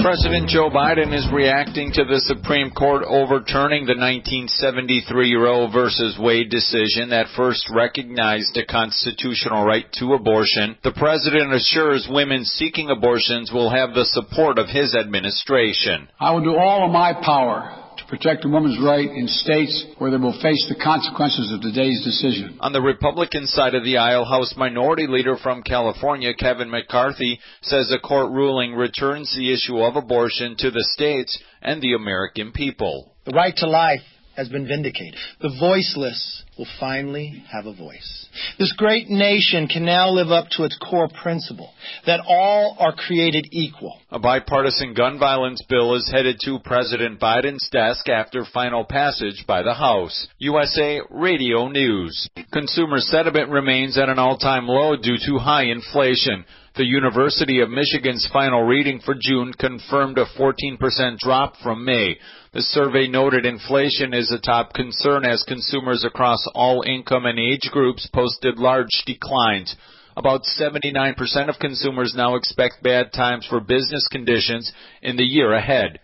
President 0.00 0.50
Joe 0.50 0.68
Biden 0.68 1.16
is 1.16 1.26
reacting 1.32 1.92
to 1.92 2.04
the 2.04 2.20
Supreme 2.20 2.70
Court 2.70 3.04
overturning 3.08 3.86
the 3.86 3.96
1973 3.96 5.34
Roe 5.34 5.70
versus 5.72 6.18
Wade 6.18 6.50
decision 6.50 7.08
that 7.08 7.28
first 7.34 7.66
recognized 7.74 8.54
a 8.58 8.66
constitutional 8.66 9.64
right 9.64 9.90
to 9.94 10.12
abortion. 10.12 10.76
The 10.84 10.92
president 10.92 11.54
assures 11.54 12.06
women 12.10 12.44
seeking 12.44 12.90
abortions 12.90 13.50
will 13.50 13.70
have 13.70 13.94
the 13.94 14.04
support 14.04 14.58
of 14.58 14.68
his 14.68 14.94
administration. 14.94 16.10
I 16.20 16.32
will 16.32 16.44
do 16.44 16.56
all 16.56 16.84
in 16.84 16.92
my 16.92 17.14
power 17.14 17.83
to 18.04 18.10
to 18.10 18.16
protect 18.16 18.44
a 18.44 18.48
woman's 18.48 18.78
right 18.84 19.08
in 19.08 19.26
states 19.28 19.86
where 19.98 20.10
they 20.10 20.16
will 20.16 20.38
face 20.40 20.66
the 20.68 20.80
consequences 20.82 21.52
of 21.52 21.60
today's 21.60 22.02
decision. 22.04 22.58
On 22.60 22.72
the 22.72 22.80
Republican 22.80 23.46
side 23.46 23.74
of 23.74 23.84
the 23.84 23.98
aisle, 23.98 24.24
House 24.24 24.54
Minority 24.56 25.06
Leader 25.06 25.36
from 25.42 25.62
California, 25.62 26.34
Kevin 26.34 26.70
McCarthy, 26.70 27.38
says 27.62 27.92
a 27.92 27.98
court 27.98 28.32
ruling 28.32 28.74
returns 28.74 29.34
the 29.34 29.52
issue 29.52 29.78
of 29.78 29.96
abortion 29.96 30.56
to 30.58 30.70
the 30.70 30.86
states 30.92 31.38
and 31.62 31.80
the 31.80 31.94
American 31.94 32.52
people. 32.52 33.14
The 33.24 33.32
right 33.32 33.54
to 33.56 33.66
life 33.66 34.00
has 34.36 34.48
been 34.48 34.66
vindicated. 34.66 35.16
The 35.40 35.54
voiceless 35.58 36.42
will 36.58 36.66
finally 36.78 37.44
have 37.50 37.66
a 37.66 37.74
voice. 37.74 38.28
This 38.58 38.72
great 38.76 39.08
nation 39.08 39.66
can 39.66 39.84
now 39.84 40.10
live 40.10 40.30
up 40.30 40.48
to 40.52 40.64
its 40.64 40.78
core 40.78 41.08
principle 41.22 41.72
that 42.06 42.20
all 42.26 42.76
are 42.78 42.94
created 42.94 43.46
equal. 43.50 43.98
A 44.10 44.18
bipartisan 44.18 44.94
gun 44.94 45.18
violence 45.18 45.62
bill 45.68 45.94
is 45.94 46.10
headed 46.12 46.38
to 46.44 46.58
President 46.64 47.20
Biden's 47.20 47.68
desk 47.70 48.08
after 48.08 48.44
final 48.52 48.84
passage 48.84 49.44
by 49.46 49.62
the 49.62 49.74
House. 49.74 50.28
USA 50.38 51.00
Radio 51.10 51.68
News. 51.68 52.28
Consumer 52.52 52.98
sentiment 52.98 53.50
remains 53.50 53.98
at 53.98 54.08
an 54.08 54.18
all-time 54.18 54.66
low 54.66 54.96
due 54.96 55.18
to 55.26 55.38
high 55.38 55.64
inflation. 55.64 56.44
The 56.76 56.84
University 56.84 57.60
of 57.60 57.70
Michigan's 57.70 58.28
final 58.32 58.62
reading 58.62 59.00
for 59.04 59.14
June 59.18 59.52
confirmed 59.52 60.18
a 60.18 60.26
14% 60.36 61.18
drop 61.18 61.54
from 61.62 61.84
May. 61.84 62.16
The 62.54 62.62
survey 62.62 63.08
noted 63.08 63.46
inflation 63.46 64.14
is 64.14 64.30
a 64.30 64.38
top 64.38 64.74
concern 64.74 65.24
as 65.24 65.42
consumers 65.42 66.04
across 66.04 66.46
all 66.54 66.84
income 66.86 67.26
and 67.26 67.36
age 67.36 67.68
groups 67.72 68.08
posted 68.14 68.58
large 68.58 69.02
declines. 69.06 69.74
About 70.16 70.42
79% 70.44 71.48
of 71.48 71.58
consumers 71.58 72.14
now 72.16 72.36
expect 72.36 72.80
bad 72.80 73.12
times 73.12 73.44
for 73.44 73.58
business 73.58 74.06
conditions 74.06 74.72
in 75.02 75.16
the 75.16 75.24
year 75.24 75.52
ahead. 75.52 75.98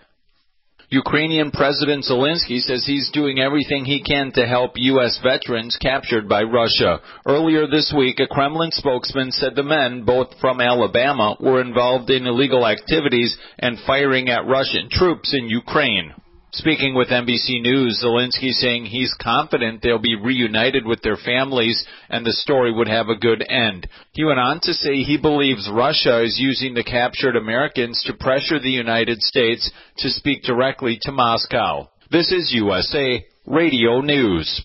Ukrainian 0.89 1.53
President 1.53 2.05
Zelensky 2.05 2.59
says 2.59 2.85
he's 2.85 3.13
doing 3.13 3.39
everything 3.39 3.85
he 3.85 4.03
can 4.03 4.33
to 4.33 4.45
help 4.45 4.73
U.S. 4.75 5.21
veterans 5.23 5.79
captured 5.81 6.29
by 6.29 6.43
Russia. 6.43 6.99
Earlier 7.25 7.69
this 7.69 7.95
week, 7.97 8.19
a 8.19 8.27
Kremlin 8.27 8.73
spokesman 8.73 9.31
said 9.31 9.55
the 9.55 9.63
men, 9.63 10.03
both 10.03 10.35
from 10.41 10.61
Alabama, 10.61 11.37
were 11.39 11.61
involved 11.61 12.11
in 12.11 12.27
illegal 12.27 12.67
activities 12.67 13.39
and 13.61 13.79
firing 13.87 14.29
at 14.29 14.49
Russian 14.49 14.89
troops 14.91 15.33
in 15.33 15.49
Ukraine. 15.49 16.13
Speaking 16.53 16.95
with 16.95 17.09
NBC 17.09 17.63
News, 17.63 18.03
Zelensky 18.05 18.51
saying 18.51 18.87
he's 18.87 19.15
confident 19.21 19.83
they'll 19.83 20.01
be 20.01 20.17
reunited 20.17 20.85
with 20.85 21.01
their 21.01 21.17
families 21.17 21.87
and 22.09 22.27
the 22.27 22.33
story 22.33 22.73
would 22.73 22.89
have 22.89 23.09
a 23.09 23.17
good 23.17 23.45
end. 23.49 23.89
He 24.13 24.25
went 24.25 24.41
on 24.41 24.59
to 24.63 24.75
say 24.75 24.97
he 24.97 25.17
believes 25.17 25.71
Russia 25.73 26.25
is 26.25 26.41
using 26.41 26.75
the 26.75 26.83
captured 26.83 27.37
Americans 27.37 28.03
to 28.07 28.15
pressure 28.15 28.59
the 28.59 28.69
United 28.69 29.21
States 29.23 29.71
to 29.99 30.11
speak 30.11 30.43
directly 30.43 30.99
to 31.03 31.13
Moscow. 31.13 31.89
This 32.11 32.33
is 32.33 32.53
USA 32.53 33.25
Radio 33.47 34.01
News. 34.01 34.65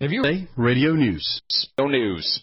Have 0.00 0.10
you 0.10 0.22
Radio 0.56 0.94
News? 0.94 1.40
News. 1.78 2.42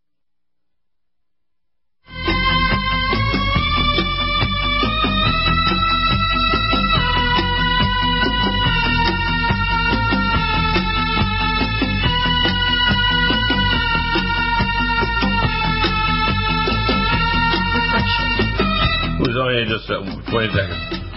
It 19.51 19.67
just 19.67 19.87
20 19.87 20.47
seconds. 20.53 21.11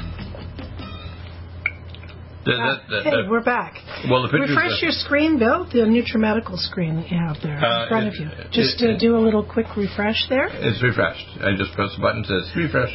That, 2.45 2.61
that, 2.61 2.79
that, 2.91 3.03
hey, 3.05 3.29
we're 3.29 3.43
back. 3.43 3.73
well, 4.11 4.29
the. 4.29 4.37
Refresh 4.37 4.83
your 4.83 4.93
screen, 4.93 5.39
Bill. 5.39 5.65
The 5.65 5.89
NutriMedical 5.89 6.59
screen 6.59 6.97
that 6.97 7.11
you 7.11 7.17
have 7.17 7.37
there 7.43 7.57
Uh, 7.57 7.85
in 7.85 7.89
front 7.89 8.09
of 8.09 8.15
you. 8.21 8.29
Just 8.53 8.83
it- 8.83 8.87
to 8.87 8.99
do 8.99 9.17
a 9.17 9.23
little 9.23 9.43
quick 9.43 9.75
refresh 9.77 10.29
there. 10.29 10.49
It's 10.53 10.83
refreshed. 10.83 11.25
I 11.41 11.57
just 11.57 11.73
press 11.73 11.95
the 11.97 12.03
button 12.03 12.21
that 12.21 12.29
says 12.29 12.53
refresh. 12.57 12.93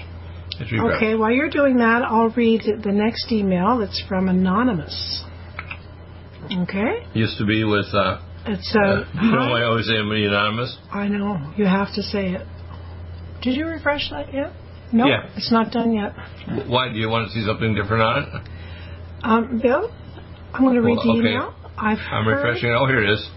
It's 0.60 0.71
refreshed. 0.71 0.97
Okay, 0.97 1.15
while 1.15 1.32
you're 1.32 1.49
doing 1.49 1.78
that, 1.78 2.04
I'll 2.04 2.30
read 2.30 2.62
the 2.62 2.91
next 2.91 3.32
email. 3.32 3.80
That's 3.80 3.99
from 4.08 4.28
Anonymous. 4.30 5.23
Okay? 6.52 7.08
Used 7.13 7.38
to 7.39 7.45
be 7.45 7.63
with. 7.63 7.88
Uh, 7.93 8.21
It's 8.45 8.75
uh, 8.75 8.80
uh, 8.80 9.06
you 9.23 9.32
know. 9.32 9.54
I 9.54 9.63
always 9.63 9.88
say 9.88 9.97
I'm 9.97 10.12
anonymous. 10.12 10.78
I 10.91 11.08
know 11.08 11.54
you 11.58 11.65
have 11.65 11.91
to 11.95 12.04
say 12.04 12.34
it. 12.34 12.45
Did 13.41 13.56
you 13.56 13.65
refresh 13.65 14.10
that 14.12 14.32
yet? 14.34 14.52
No, 14.91 15.08
Yeah. 15.08 15.30
it's 15.36 15.52
not 15.52 15.71
done 15.71 15.93
yet. 15.93 16.13
Why 16.67 16.89
do 16.91 16.97
you 16.97 17.10
want 17.10 17.28
to 17.28 17.34
see 17.34 17.45
something 17.45 17.75
different 17.75 18.02
on 18.04 18.23
it? 18.23 18.30
Um, 19.23 19.60
Bill, 19.62 19.91
I'm 20.54 20.63
going 20.63 20.75
to 20.75 20.82
read 20.82 20.97
Well, 20.97 21.04
the 21.15 21.19
okay. 21.19 21.30
email. 21.30 21.54
I've 21.78 21.99
I'm 22.12 22.25
heard, 22.25 22.36
refreshing. 22.43 22.71
Oh, 22.71 22.88
here 22.88 23.04
it 23.04 23.10
is. 23.10 23.30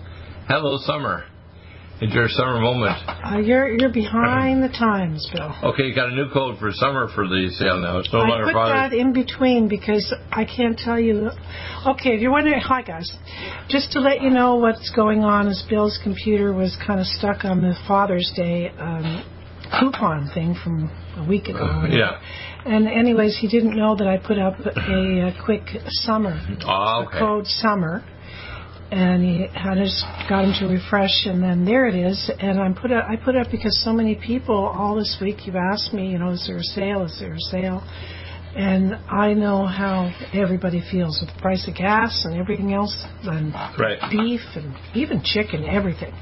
Hello, 0.48 0.78
summer. 0.78 1.24
It's 2.00 2.12
your 2.12 2.26
summer 2.28 2.58
moment. 2.58 2.96
Uh, 3.06 3.38
you're 3.38 3.78
you're 3.78 3.92
behind 3.92 4.60
the 4.60 4.68
times, 4.70 5.28
Bill. 5.32 5.54
Okay, 5.70 5.84
you 5.84 5.94
got 5.94 6.08
a 6.08 6.14
new 6.16 6.28
code 6.32 6.58
for 6.58 6.72
summer 6.72 7.06
for 7.14 7.28
the 7.28 7.48
sale 7.56 7.78
now. 7.78 7.98
It's 7.98 8.12
no 8.12 8.20
I 8.22 8.28
longer 8.28 8.46
put 8.46 8.54
Father's 8.54 8.90
that 8.90 8.96
in 8.96 9.12
between 9.12 9.68
because 9.68 10.12
I 10.32 10.44
can't 10.44 10.76
tell 10.76 10.98
you. 10.98 11.30
Okay, 11.86 12.14
if 12.16 12.20
you're 12.20 12.32
wondering, 12.32 12.60
hi 12.60 12.82
guys. 12.82 13.08
Just 13.68 13.92
to 13.92 14.00
let 14.00 14.20
you 14.20 14.30
know 14.30 14.56
what's 14.56 14.90
going 14.90 15.22
on 15.22 15.46
is 15.46 15.64
Bill's 15.70 15.96
computer 16.02 16.52
was 16.52 16.76
kind 16.84 16.98
of 16.98 17.06
stuck 17.06 17.44
on 17.44 17.60
the 17.60 17.76
Father's 17.86 18.32
Day 18.34 18.70
um, 18.80 19.22
coupon 19.78 20.28
thing 20.34 20.56
from 20.64 20.90
a 21.16 21.24
week 21.28 21.46
ago. 21.48 21.58
Uh, 21.64 21.86
yeah. 21.88 22.20
And 22.64 22.86
anyways, 22.86 23.36
he 23.40 23.48
didn't 23.48 23.76
know 23.76 23.96
that 23.96 24.06
I 24.06 24.18
put 24.18 24.38
up 24.38 24.54
a, 24.60 24.70
a 24.70 25.34
quick 25.44 25.62
summer, 25.88 26.38
Oh, 26.64 26.70
a 26.70 27.06
okay. 27.06 27.18
code 27.18 27.46
summer, 27.46 28.04
and 28.90 29.22
he 29.22 29.46
had 29.52 29.76
just 29.78 30.04
got 30.28 30.44
him 30.44 30.54
to 30.60 30.66
refresh, 30.72 31.24
and 31.26 31.42
then 31.42 31.64
there 31.64 31.86
it 31.86 31.94
is. 31.94 32.30
And 32.38 32.60
I 32.60 32.70
put 32.72 32.92
up, 32.92 33.04
I 33.08 33.16
put 33.16 33.36
up 33.36 33.48
because 33.50 33.80
so 33.84 33.92
many 33.92 34.14
people 34.14 34.54
all 34.56 34.94
this 34.94 35.16
week 35.20 35.46
you've 35.46 35.56
asked 35.56 35.92
me, 35.92 36.10
you 36.10 36.18
know, 36.18 36.30
is 36.30 36.44
there 36.46 36.58
a 36.58 36.62
sale? 36.62 37.02
Is 37.04 37.16
there 37.18 37.32
a 37.34 37.40
sale? 37.50 37.82
And 38.54 38.94
I 39.08 39.32
know 39.32 39.64
how 39.66 40.12
everybody 40.34 40.82
feels 40.90 41.18
with 41.22 41.34
the 41.34 41.40
price 41.40 41.66
of 41.66 41.74
gas 41.74 42.24
and 42.26 42.34
everything 42.38 42.74
else, 42.74 42.94
and 43.22 43.54
Right. 43.78 43.98
beef 44.10 44.42
and 44.54 44.74
even 44.94 45.22
chicken, 45.24 45.64
everything. 45.64 46.12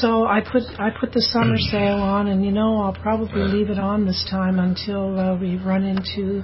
So 0.00 0.26
I 0.26 0.40
put 0.40 0.62
I 0.78 0.88
put 0.90 1.12
the 1.12 1.20
summer 1.20 1.56
sale 1.58 2.00
on, 2.00 2.28
and 2.28 2.44
you 2.44 2.50
know 2.50 2.80
I'll 2.80 2.94
probably 2.94 3.42
leave 3.42 3.68
it 3.68 3.78
on 3.78 4.06
this 4.06 4.26
time 4.30 4.58
until 4.58 5.18
uh, 5.18 5.36
we 5.38 5.56
run 5.58 5.84
into 5.84 6.42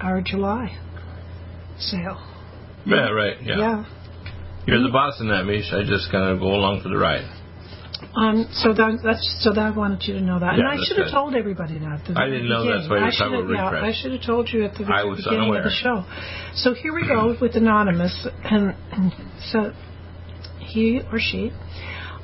our 0.00 0.20
July 0.20 0.76
sale. 1.78 2.20
Yeah, 2.84 3.10
right. 3.10 3.36
Yeah. 3.42 3.56
Yeah. 3.58 3.84
You're 4.66 4.82
the 4.82 4.90
boss 4.92 5.20
in 5.20 5.28
that, 5.28 5.44
Mish. 5.44 5.72
I 5.72 5.82
just 5.84 6.10
kind 6.12 6.30
of 6.30 6.38
go 6.40 6.48
along 6.54 6.82
for 6.82 6.88
the 6.90 6.98
ride. 6.98 7.24
Um. 8.14 8.46
So 8.52 8.74
that 8.74 8.98
that's 9.02 9.24
so 9.40 9.52
that 9.54 9.64
I 9.64 9.70
wanted 9.70 10.02
you 10.06 10.14
to 10.14 10.20
know 10.20 10.38
that, 10.40 10.58
Yeah, 10.58 10.68
and 10.68 10.68
I 10.68 10.84
should 10.84 10.98
have 10.98 11.10
told 11.10 11.34
everybody 11.34 11.78
that. 11.78 12.02
I 12.14 12.26
didn't 12.26 12.48
know 12.48 12.66
that's 12.66 12.90
why 12.90 12.98
you 12.98 13.10
talking 13.10 13.14
should 13.16 13.32
have- 13.32 13.50
about 13.50 13.72
yeah. 13.72 13.88
I 13.88 13.92
should 13.92 14.12
have 14.12 14.22
told 14.26 14.50
you 14.52 14.64
at 14.64 14.74
the 14.74 14.84
I 14.84 15.04
was 15.04 15.18
beginning 15.24 15.48
unaware. 15.48 15.60
of 15.60 15.64
the 15.64 15.70
show. 15.70 16.04
So 16.54 16.74
here 16.74 16.92
we 16.92 17.06
go 17.08 17.34
with 17.40 17.54
anonymous, 17.56 18.26
and 18.44 18.74
so 19.50 19.72
he 20.58 21.00
or 21.10 21.18
she. 21.18 21.52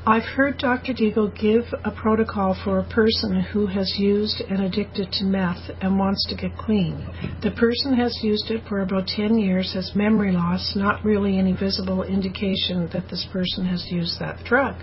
I've 0.09 0.25
heard 0.25 0.57
Dr. 0.57 0.95
Deagle 0.95 1.39
give 1.39 1.65
a 1.85 1.91
protocol 1.91 2.57
for 2.65 2.79
a 2.79 2.89
person 2.89 3.43
who 3.43 3.67
has 3.67 3.93
used 3.99 4.41
and 4.41 4.63
addicted 4.63 5.13
to 5.13 5.25
meth 5.27 5.69
and 5.83 5.99
wants 5.99 6.25
to 6.31 6.35
get 6.35 6.57
clean. 6.57 7.07
The 7.43 7.51
person 7.51 7.95
has 7.95 8.19
used 8.23 8.51
it 8.51 8.63
for 8.67 8.81
about 8.81 9.07
10 9.07 9.39
years, 9.39 9.75
has 9.75 9.93
memory 9.95 10.33
loss, 10.33 10.73
not 10.75 11.05
really 11.05 11.39
any 11.39 11.53
visible 11.53 12.05
indication 12.05 12.89
that 12.95 13.11
this 13.11 13.27
person 13.31 13.67
has 13.67 13.85
used 13.91 14.19
that 14.19 14.43
drug. 14.47 14.77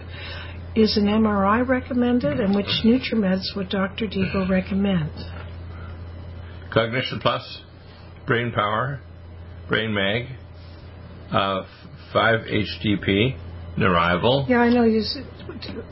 Is 0.75 0.95
an 0.95 1.05
MRI 1.05 1.67
recommended, 1.67 2.39
and 2.39 2.53
which 2.53 2.83
NutriMeds 2.83 3.55
would 3.55 3.69
Dr. 3.69 4.05
Deagle 4.05 4.47
recommend? 4.47 5.09
Cognition 6.71 7.19
Plus, 7.19 7.63
Brain 8.27 8.51
Power, 8.51 8.99
Brain 9.67 9.91
Mag, 9.91 10.27
uh, 11.31 11.63
5-HTP, 12.13 13.39
Neurival. 13.77 14.47
Yeah, 14.47 14.59
I 14.59 14.69
know. 14.69 14.83
You, 14.83 15.01
s- 15.01 15.17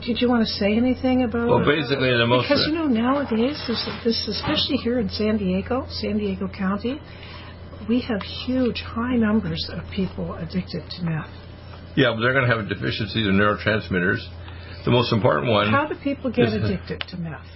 did 0.06 0.20
you 0.20 0.28
want 0.28 0.46
to 0.46 0.52
say 0.54 0.74
anything 0.76 1.22
about? 1.24 1.48
Well, 1.48 1.64
basically, 1.64 2.10
the 2.16 2.26
most- 2.26 2.48
because 2.48 2.66
you 2.68 2.74
know 2.74 2.86
nowadays, 2.86 3.62
this, 3.68 3.88
this 4.04 4.28
especially 4.28 4.76
here 4.78 4.98
in 5.00 5.08
San 5.10 5.36
Diego, 5.36 5.86
San 5.90 6.16
Diego 6.18 6.48
County, 6.48 7.00
we 7.88 8.00
have 8.00 8.22
huge, 8.46 8.80
high 8.80 9.16
numbers 9.16 9.68
of 9.72 9.84
people 9.90 10.34
addicted 10.34 10.82
to 10.90 11.02
meth. 11.04 11.28
Yeah, 11.96 12.12
but 12.14 12.20
they're 12.22 12.32
going 12.32 12.48
to 12.48 12.56
have 12.56 12.64
a 12.64 12.68
deficiency 12.68 13.28
of 13.28 13.34
neurotransmitters. 13.34 14.18
The 14.84 14.90
most 14.90 15.12
important 15.12 15.50
one, 15.50 15.70
How 15.70 15.86
do 15.86 15.94
people 16.02 16.30
get 16.30 16.48
addicted 16.52 17.00
to 17.08 17.16
meth? 17.16 17.46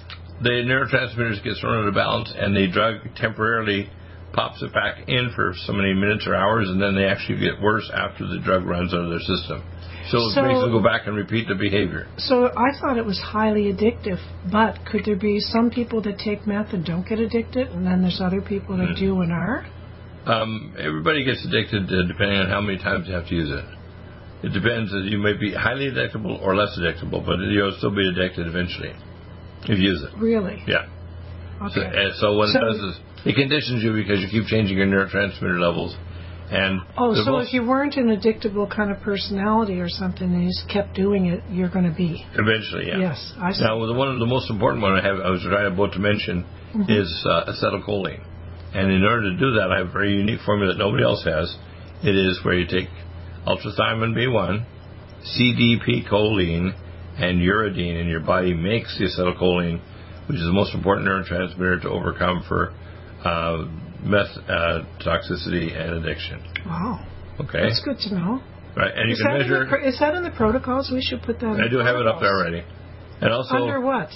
the 0.41 0.51
neurotransmitters 0.65 1.43
get 1.43 1.55
thrown 1.61 1.83
out 1.83 1.89
of 1.89 1.95
balance, 1.95 2.33
and 2.37 2.55
the 2.55 2.69
drug 2.71 2.97
temporarily 3.17 3.91
pops 4.33 4.63
it 4.63 4.73
back 4.73 5.09
in 5.09 5.33
for 5.35 5.53
so 5.67 5.73
many 5.73 5.93
minutes 5.95 6.27
or 6.27 6.35
hours, 6.37 6.69
and 6.69 6.81
then 6.81 6.95
they 6.95 7.05
actually 7.07 7.41
get 7.41 7.61
worse 7.61 7.91
after 7.93 8.27
the 8.27 8.39
drug 8.45 8.65
runs 8.65 8.93
out 8.95 9.01
of 9.01 9.11
their 9.11 9.19
system. 9.21 9.63
So, 10.11 10.19
So- 10.31 10.43
basically, 10.43 10.71
go 10.71 10.81
back 10.83 11.07
and 11.07 11.17
repeat 11.17 11.49
the 11.49 11.55
behavior. 11.55 12.07
So 12.17 12.51
I 12.57 12.73
thought 12.81 12.97
it 12.97 13.05
was 13.05 13.19
highly 13.21 13.73
addictive, 13.73 14.19
but 14.51 14.85
could 14.87 15.05
there 15.05 15.17
be 15.17 15.39
some 15.41 15.71
people 15.71 16.01
that 16.03 16.19
take 16.19 16.47
meth 16.47 16.73
and 16.73 16.85
don't 16.85 17.07
get 17.07 17.19
addicted, 17.21 17.69
and 17.69 17.87
then 17.87 18.03
there's 18.03 18.21
other 18.21 18.41
people 18.41 18.77
that 18.79 18.97
do 18.97 19.21
and 19.21 19.33
are? 19.33 19.67
Um, 20.27 20.75
everybody 20.79 21.25
gets 21.25 21.45
addicted 21.45 21.85
uh, 21.93 22.03
depending 22.07 22.39
on 22.39 22.49
how 22.49 22.61
many 22.61 22.79
times 22.79 23.07
you 23.09 23.15
have 23.15 23.29
to 23.29 23.35
use 23.35 23.51
it. 23.51 23.65
It 24.43 24.53
depends. 24.53 24.93
uh, 24.93 24.99
You 24.99 25.19
may 25.19 25.33
be 25.35 25.53
highly 25.53 25.91
addictable 25.91 26.41
or 26.43 26.55
less 26.55 26.79
addictable, 26.79 27.25
but 27.25 27.39
you'll 27.41 27.73
still 27.73 27.91
be 27.91 28.07
addicted 28.09 28.47
eventually 28.47 28.93
if 29.65 29.79
you 29.79 29.89
use 29.89 30.03
it. 30.03 30.11
Really? 30.19 30.63
Yeah. 30.67 30.85
So, 31.71 31.81
Okay. 31.81 32.07
uh, 32.07 32.13
so 32.15 32.37
what 32.37 32.49
So- 32.51 32.59
it 32.59 32.63
does 32.63 32.81
is 32.81 33.01
it 33.25 33.35
conditions 33.35 33.83
you 33.83 33.93
because 33.93 34.21
you 34.21 34.29
keep 34.29 34.47
changing 34.47 34.79
your 34.79 34.87
neurotransmitter 34.87 35.59
levels. 35.59 35.97
And 36.51 36.81
Oh, 36.97 37.15
so 37.15 37.31
most- 37.33 37.49
if 37.49 37.55
you 37.55 37.67
weren't 37.67 37.97
an 37.97 38.09
addictable 38.09 38.69
kind 38.71 38.91
of 38.91 39.01
personality 39.03 39.81
or 39.81 39.89
something 39.89 40.33
and 40.33 40.43
you 40.45 40.49
just 40.49 40.69
kept 40.69 40.95
doing 40.95 41.27
it, 41.27 41.43
you're 41.51 41.69
going 41.69 41.85
to 41.85 41.95
be. 41.97 42.25
eventually, 42.35 42.89
yeah. 42.89 42.99
Yes, 42.99 43.35
I 43.41 43.53
see. 43.53 43.65
Now, 43.65 43.85
the 43.85 43.93
one 43.93 44.19
the 44.19 44.27
most 44.27 44.49
important 44.51 44.83
one 44.83 44.93
I 44.95 45.03
have, 45.03 45.21
I 45.21 45.31
was 45.31 45.45
about 45.45 45.93
to 45.93 45.99
mention, 45.99 46.45
Mhm. 46.75 46.89
is 46.91 47.27
uh, 47.29 47.45
acetylcholine. 47.53 48.21
And 48.75 48.91
in 48.93 49.05
order 49.05 49.31
to 49.31 49.37
do 49.37 49.53
that, 49.55 49.71
I 49.73 49.79
have 49.79 49.89
a 49.89 49.93
very 49.93 50.13
unique 50.15 50.41
formula 50.41 50.73
that 50.73 50.79
nobody 50.79 51.03
else 51.05 51.23
has. 51.25 51.55
It 52.03 52.15
is 52.15 52.43
where 52.45 52.55
you 52.55 52.67
take 52.67 52.89
ultrathymine 53.47 54.15
B1, 54.15 54.63
CDP 55.23 56.07
choline, 56.09 56.73
and 57.19 57.41
uridine, 57.41 58.01
and 58.01 58.09
your 58.09 58.21
body 58.21 58.55
makes 58.55 58.97
the 58.99 59.05
acetylcholine, 59.07 59.81
which 60.27 60.39
is 60.39 60.45
the 60.45 60.53
most 60.53 60.75
important 60.75 61.09
neurotransmitter 61.09 61.83
to 61.83 61.89
overcome 61.91 62.43
for 62.47 62.73
uh, 63.25 63.65
meth 64.03 64.31
uh, 64.49 64.85
toxicity 65.05 65.75
and 65.75 66.05
addiction. 66.05 66.43
Wow. 66.67 67.05
Okay, 67.41 67.63
That's 67.63 67.83
good 67.85 67.99
to 68.09 68.15
know. 68.15 68.43
right? 68.77 68.93
And 68.97 69.09
you 69.09 69.15
is, 69.15 69.23
can 69.23 69.33
that 69.39 69.41
in 69.43 69.51
measure. 69.51 69.67
the, 69.71 69.89
is 69.89 69.99
that 70.01 70.15
in 70.15 70.23
the 70.25 70.31
protocols? 70.31 70.91
We 70.93 71.03
should 71.03 71.23
put 71.23 71.39
that 71.41 71.55
in 71.55 71.61
I 71.61 71.69
do 71.69 71.79
have 71.79 71.97
it 71.97 72.07
up 72.07 72.21
there 72.21 72.35
already. 72.35 72.65
And 73.21 73.33
also, 73.33 73.55
Under 73.57 73.81
what? 73.81 74.11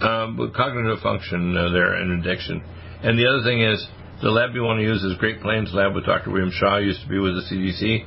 um, 0.00 0.36
with 0.36 0.54
cognitive 0.54 1.00
function 1.00 1.56
uh, 1.56 1.70
there 1.70 1.94
and 1.94 2.20
addiction. 2.24 2.62
And 3.02 3.18
the 3.18 3.26
other 3.26 3.42
thing 3.44 3.62
is, 3.62 3.86
the 4.22 4.30
lab 4.30 4.54
you 4.54 4.62
want 4.62 4.78
to 4.80 4.82
use 4.84 5.02
is 5.04 5.16
Great 5.18 5.40
Plains 5.40 5.70
Lab 5.72 5.94
with 5.94 6.04
Dr. 6.04 6.30
William 6.30 6.50
Shaw, 6.52 6.78
used 6.78 7.02
to 7.02 7.08
be 7.08 7.18
with 7.18 7.34
the 7.34 7.42
CDC, 7.48 8.04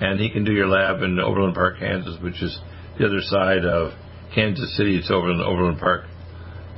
and 0.00 0.18
he 0.18 0.28
can 0.30 0.44
do 0.44 0.52
your 0.52 0.66
lab 0.68 1.02
in 1.02 1.18
Overland 1.20 1.54
Park, 1.54 1.78
Kansas, 1.78 2.16
which 2.22 2.42
is 2.42 2.58
the 2.98 3.06
other 3.06 3.20
side 3.20 3.64
of 3.64 3.92
Kansas 4.34 4.76
City. 4.76 4.96
It's 4.96 5.10
over 5.10 5.30
in 5.30 5.40
Overland 5.40 5.78
Park. 5.78 6.04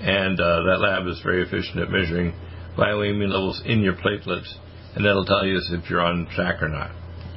And 0.00 0.38
uh, 0.38 0.62
that 0.68 0.78
lab 0.80 1.06
is 1.06 1.20
very 1.24 1.42
efficient 1.42 1.78
at 1.78 1.88
measuring 1.90 2.34
bioimmune 2.76 3.30
levels 3.30 3.62
in 3.64 3.80
your 3.80 3.94
platelets, 3.94 4.52
and 4.94 5.04
that'll 5.04 5.24
tell 5.24 5.46
you 5.46 5.60
if 5.72 5.90
you're 5.90 6.00
on 6.00 6.26
track 6.34 6.62
or 6.62 6.68
not. 6.68 6.90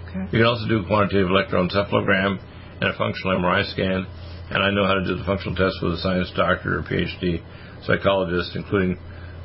Okay. 0.09 0.23
You 0.31 0.39
can 0.39 0.45
also 0.45 0.67
do 0.67 0.79
a 0.79 0.87
quantitative 0.87 1.27
electroencephalogram 1.27 2.39
and 2.81 2.89
a 2.89 2.97
functional 2.97 3.37
MRI 3.37 3.65
scan, 3.71 4.05
and 4.49 4.63
I 4.63 4.71
know 4.71 4.85
how 4.85 4.95
to 4.95 5.05
do 5.05 5.17
the 5.17 5.25
functional 5.25 5.55
test 5.55 5.77
with 5.81 5.93
a 5.93 6.01
science 6.01 6.31
doctor 6.35 6.79
or 6.79 6.83
PhD 6.83 7.43
psychologist, 7.85 8.55
including 8.55 8.97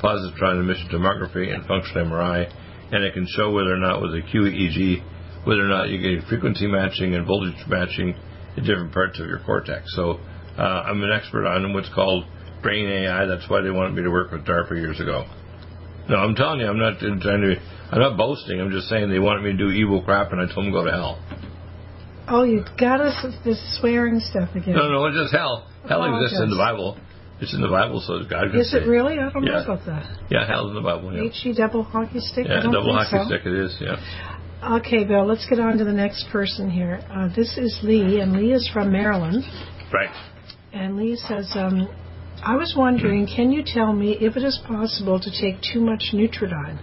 positron 0.02 0.61
emission 0.61 0.88
tomography 0.90 1.52
and 1.52 1.66
functional 1.66 2.07
MRI, 2.07 2.50
and 2.92 3.05
it 3.05 3.14
can 3.14 3.26
show 3.37 3.52
whether 3.52 3.72
or 3.72 3.78
not 3.78 4.02
with 4.02 4.12
a 4.12 4.22
QEEG, 4.22 5.02
whether 5.44 5.64
or 5.64 5.68
not 5.68 5.88
you 5.88 5.98
get 5.98 6.28
frequency 6.28 6.66
matching 6.66 7.14
and 7.14 7.26
voltage 7.26 7.57
matching 7.68 8.14
in 8.57 8.64
different 8.64 8.92
parts 8.92 9.18
of 9.20 9.26
your 9.26 9.40
cortex. 9.40 9.85
So 9.94 10.20
uh, 10.59 10.62
I'm 10.87 11.02
an 11.02 11.12
expert 11.12 11.46
on 11.46 11.72
what's 11.72 11.92
called 11.94 12.24
brain 12.62 12.87
AI. 12.87 13.26
That's 13.26 13.48
why 13.48 13.62
they 13.62 13.70
wanted 13.70 13.94
me 13.94 14.02
to 14.02 14.11
work 14.11 14.31
with 14.31 14.44
DARPA 14.44 14.72
years 14.72 15.00
ago. 15.00 15.26
No, 16.09 16.17
I'm 16.17 16.35
telling 16.35 16.61
you, 16.61 16.67
I'm 16.67 16.79
not 16.79 16.99
trying 16.99 17.21
to. 17.21 17.55
I'm 17.91 18.01
not 18.01 18.17
boasting. 18.17 18.61
I'm 18.61 18.71
just 18.71 18.88
saying 18.88 19.11
they 19.11 19.19
wanted 19.19 19.43
me 19.45 19.53
to 19.53 19.57
do 19.59 19.71
evil 19.71 20.03
crap, 20.03 20.33
and 20.33 20.41
I 20.41 20.47
told 20.47 20.67
them 20.67 20.73
to 20.73 20.79
go 20.81 20.85
to 20.85 20.91
hell. 20.91 21.19
Oh, 22.29 22.45
you 22.45 22.65
got 22.79 23.01
us 23.01 23.19
with 23.25 23.35
this 23.45 23.59
swearing 23.81 24.19
stuff 24.21 24.51
again. 24.55 24.75
No, 24.75 24.88
no, 24.91 25.05
it's 25.07 25.17
just 25.19 25.35
hell. 25.35 25.67
Hell 25.88 26.03
Oh, 26.03 26.15
exists 26.15 26.41
in 26.43 26.51
the. 26.51 26.57
Bible. 26.57 26.97
It's 27.41 27.53
in 27.55 27.61
the 27.61 27.69
Bible, 27.69 28.01
so 28.01 28.23
God 28.29 28.53
can 28.53 28.61
Is 28.61 28.71
say. 28.71 28.79
it 28.79 28.87
really? 28.87 29.19
I 29.19 29.29
don't 29.31 29.45
know 29.45 29.53
Yeah. 29.59 29.65
about 29.65 29.85
that. 29.87 30.07
Yeah, 30.31 30.47
hell's 30.47 30.69
in 30.71 30.75
the 30.77 30.81
Bible. 30.81 31.12
Yeah, 31.12 31.29
HE 31.29 31.55
double 31.55 31.83
hockey 31.83 32.21
stick? 32.21 32.47
Yeah 32.49 32.62
double 32.62 32.95
hockey 32.95 33.19
so. 33.19 33.25
stick. 33.27 33.43
It 33.45 33.53
is. 33.53 33.77
Yeah. 33.81 33.99
Okay, 34.79 35.03
Bill, 35.05 35.27
let's 35.27 35.45
get 35.51 35.59
on 35.59 35.77
to 35.79 35.85
the 35.85 35.93
next 35.93 36.29
person 36.31 36.71
here. 36.71 37.01
Uh, 37.11 37.29
this 37.35 37.59
is 37.59 37.81
Lee, 37.83 38.21
and 38.21 38.33
Lee 38.35 38.53
is 38.53 38.69
from 38.73 38.93
Maryland. 38.93 39.43
Right. 39.93 40.15
And 40.73 40.97
Lee 40.97 41.17
says, 41.17 41.51
um, 41.57 41.88
I 42.44 42.57
was 42.57 42.74
wondering, 42.76 43.28
can 43.28 43.52
you 43.52 43.62
tell 43.64 43.92
me 43.92 44.16
if 44.20 44.37
it 44.37 44.42
is 44.42 44.61
possible 44.66 45.20
to 45.20 45.31
take 45.31 45.62
too 45.62 45.81
much 45.81 46.11
Nutriodine? 46.12 46.81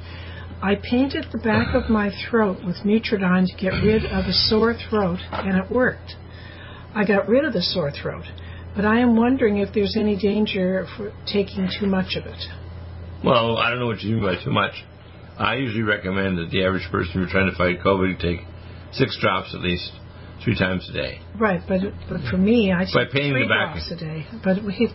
I 0.62 0.76
painted 0.76 1.26
the 1.34 1.38
back 1.38 1.76
of 1.76 1.90
my 1.90 2.12
throat 2.30 2.64
with 2.66 2.78
Nutriodine 2.86 3.46
to 3.46 3.58
get 3.58 3.74
rid 3.84 4.06
of 4.06 4.26
a 4.26 4.32
sore 4.32 4.74
throat, 4.90 5.20
and 5.32 5.58
it 5.58 5.70
worked. 5.70 6.16
I 6.96 7.04
got 7.04 7.28
rid 7.28 7.44
of 7.44 7.52
the 7.52 7.62
sore 7.62 7.92
throat, 7.92 8.24
but 8.74 8.86
I 8.86 9.00
am 9.00 9.18
wondering 9.18 9.58
if 9.58 9.74
there's 9.74 9.98
any 10.00 10.16
danger 10.16 10.88
for 10.96 11.12
taking 11.26 11.70
too 11.78 11.88
much 11.88 12.16
of 12.16 12.26
it. 12.26 12.42
Well, 13.22 13.58
I 13.58 13.70
don't 13.70 13.80
know 13.80 13.88
what 13.88 14.02
you 14.02 14.16
mean 14.16 14.24
by 14.24 14.42
too 14.42 14.52
much. 14.52 14.86
I 15.38 15.56
usually 15.56 15.84
recommend 15.84 16.38
that 16.38 16.52
the 16.52 16.64
average 16.64 16.88
person 16.90 17.16
who's 17.16 17.32
trying 17.32 17.52
to 17.52 17.58
fight 17.58 17.82
COVID 17.82 18.20
take 18.22 18.40
six 18.94 19.18
drops 19.20 19.54
at 19.54 19.60
least 19.60 19.92
three 20.44 20.58
times 20.58 20.88
a 20.90 20.94
day. 20.94 21.20
Right, 21.38 21.62
but 21.68 21.82
but 22.10 22.22
for 22.30 22.38
me, 22.38 22.72
I 22.72 22.86
By 22.94 23.04
take 23.06 23.12
three 23.12 23.44
the 23.44 23.50
back. 23.50 23.76
a 23.76 23.96
day. 23.96 24.26
But 24.44 24.58
he, 24.72 24.88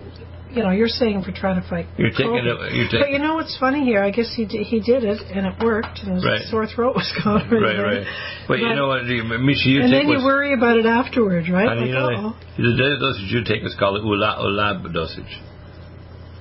you 0.52 0.62
know, 0.62 0.70
you're 0.70 0.88
saying 0.88 1.22
for 1.22 1.32
trying 1.32 1.60
to 1.60 1.68
fight. 1.68 1.86
You're 1.98 2.10
taking 2.10 2.30
COVID. 2.30 2.70
it. 2.70 2.74
You're 2.74 3.00
But 3.02 3.10
you 3.10 3.18
know 3.18 3.34
what's 3.34 3.56
funny 3.58 3.84
here? 3.84 4.02
I 4.02 4.10
guess 4.10 4.32
he 4.34 4.44
did, 4.46 4.66
he 4.66 4.80
did 4.80 5.02
it 5.04 5.20
and 5.34 5.46
it 5.46 5.54
worked, 5.62 5.98
and 6.02 6.14
his 6.14 6.24
Right. 6.24 6.42
sore 6.50 6.66
throat 6.66 6.94
was 6.94 7.10
gone. 7.24 7.50
Right, 7.50 7.76
right. 7.82 8.06
But, 8.46 8.58
you 8.60 8.72
know 8.74 8.86
what, 8.88 9.04
you- 9.06 9.24
Misha, 9.24 9.68
you 9.68 9.82
and 9.82 9.90
take 9.90 10.06
then 10.06 10.08
you 10.08 10.24
worry 10.24 10.54
about 10.54 10.76
it 10.76 10.86
afterwards, 10.86 11.48
right? 11.50 11.68
And 11.68 11.80
Like, 11.80 11.88
you 11.88 11.94
know, 11.94 12.36
the 12.56 12.96
dosage 13.00 13.32
you 13.32 13.42
take 13.44 13.64
is 13.64 13.74
called 13.78 14.00
the 14.00 14.06
ula 14.06 14.38
ula 14.40 14.80
dosage, 14.92 15.40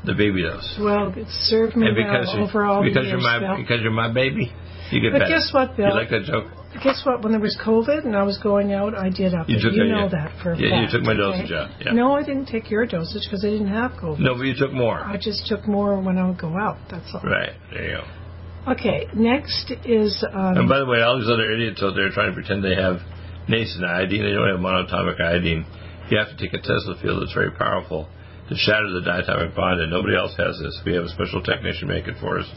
the 0.06 0.14
baby 0.14 0.44
dose. 0.44 0.78
well, 0.80 1.12
it 1.16 1.28
served 1.50 1.76
me 1.76 1.88
and 1.88 1.96
because 1.96 2.28
well 2.28 2.44
over 2.44 2.64
all 2.66 2.84
because 2.84 3.08
you're 3.08 3.20
my 3.22 3.58
because 3.58 3.82
you're 3.82 3.92
my 3.92 4.12
baby, 4.14 4.52
you 4.92 5.00
get 5.02 5.12
But 5.14 5.20
better. 5.26 5.34
guess 5.34 5.50
what, 5.54 5.76
Bill? 5.76 5.88
You 5.90 5.94
like 5.96 6.10
that 6.12 6.24
joke? 6.26 6.46
Guess 6.82 7.04
what? 7.06 7.22
When 7.22 7.32
there 7.32 7.42
was 7.42 7.58
COVID 7.64 8.06
and 8.06 8.16
I 8.16 8.24
was 8.24 8.38
going 8.40 8.74
out, 8.74 8.96
I 8.96 9.10
did 9.10 9.34
up 9.36 9.48
You 9.48 9.60
took 9.62 9.74
you 9.74 9.86
know 9.86 10.10
yeah. 10.10 10.10
that 10.10 10.42
for 10.42 10.54
a 10.54 10.58
Yeah, 10.58 10.82
you 10.82 10.88
took 10.90 11.04
my 11.04 11.14
okay? 11.14 11.46
dosage 11.46 11.52
out, 11.52 11.70
yeah. 11.80 11.92
No, 11.94 12.14
I 12.14 12.24
didn't 12.24 12.48
take 12.48 12.72
your 12.72 12.86
dosage 12.86 13.24
because 13.30 13.46
I 13.46 13.50
didn't 13.50 13.68
have 13.70 13.92
COVID. 13.92 14.20
No, 14.20 14.34
but 14.34 14.44
you 14.44 14.56
took 14.58 14.74
more. 14.74 15.00
I 15.00 15.18
just 15.18 15.46
took 15.46 15.68
more 15.68 16.00
when 16.02 16.18
I 16.18 16.28
would 16.28 16.40
go 16.40 16.58
out. 16.58 16.78
That's 16.90 17.06
all. 17.14 17.22
Right 17.22 17.54
there 17.72 17.86
you 17.86 17.98
go. 17.98 18.72
Okay, 18.74 19.08
next 19.14 19.72
is. 19.86 20.24
Um, 20.34 20.58
And 20.58 20.70
by 20.70 20.80
the 20.80 20.86
way, 20.86 21.02
all 21.02 21.20
these 21.20 21.30
other 21.30 21.52
idiots 21.52 21.84
out 21.84 21.94
there 21.96 22.10
trying 22.10 22.32
to 22.32 22.34
pretend 22.34 22.64
they 22.64 22.76
have 22.76 23.02
nascent 23.48 23.84
iodine, 23.86 24.24
they 24.24 24.32
don't 24.32 24.48
have 24.50 24.60
monatomic 24.60 25.20
iodine. 25.22 25.66
You 26.10 26.18
have 26.18 26.30
to 26.30 26.38
take 26.38 26.54
a 26.54 26.62
Tesla 26.64 26.96
field 27.02 27.22
that's 27.22 27.34
very 27.34 27.52
powerful 27.52 28.08
to 28.50 28.56
shatter 28.56 28.90
the 28.90 29.04
diatomic 29.06 29.56
bond, 29.56 29.80
and 29.80 29.92
nobody 29.92 30.16
else 30.16 30.34
has 30.38 30.58
this. 30.60 30.82
We 30.86 30.96
have 30.96 31.04
a 31.06 31.10
special 31.10 31.44
technician 31.44 31.88
make 31.88 32.08
it 32.08 32.16
for 32.20 32.40
us. 32.40 32.48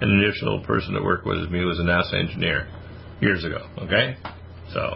An 0.00 0.10
initial 0.10 0.62
person 0.62 0.94
that 0.94 1.02
worked 1.02 1.26
with 1.26 1.50
me 1.50 1.64
was 1.64 1.78
a 1.78 1.82
NASA 1.82 2.14
engineer 2.14 2.68
years 3.20 3.44
ago. 3.44 3.68
Okay, 3.78 4.16
so 4.72 4.94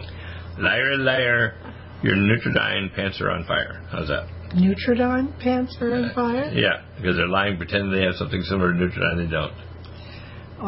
liar, 0.59 0.97
liar, 0.97 1.55
your 2.01 2.15
Nutriodine 2.15 2.93
pants 2.95 3.19
are 3.21 3.29
on 3.31 3.45
fire. 3.45 3.85
How's 3.91 4.07
that? 4.07 4.27
Nutriodine 4.55 5.39
pants 5.39 5.75
are 5.81 5.93
on 5.93 6.11
fire? 6.13 6.51
Yeah, 6.53 6.83
because 6.97 7.15
they're 7.17 7.27
lying, 7.27 7.57
pretending 7.57 7.91
they 7.91 8.03
have 8.03 8.15
something 8.15 8.41
similar 8.43 8.73
to 8.73 8.77
Nutriodine, 8.79 9.25
they 9.25 9.31
don't. 9.31 9.53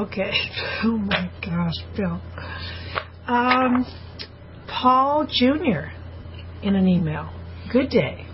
Okay. 0.08 0.32
Oh 0.84 0.98
my 0.98 1.32
gosh, 1.42 1.74
Bill. 1.96 2.22
Um, 3.28 3.86
Paul 4.68 5.26
Jr. 5.26 5.90
in 6.62 6.76
an 6.76 6.88
email. 6.88 7.34
Good 7.72 7.90
day. 7.90 8.28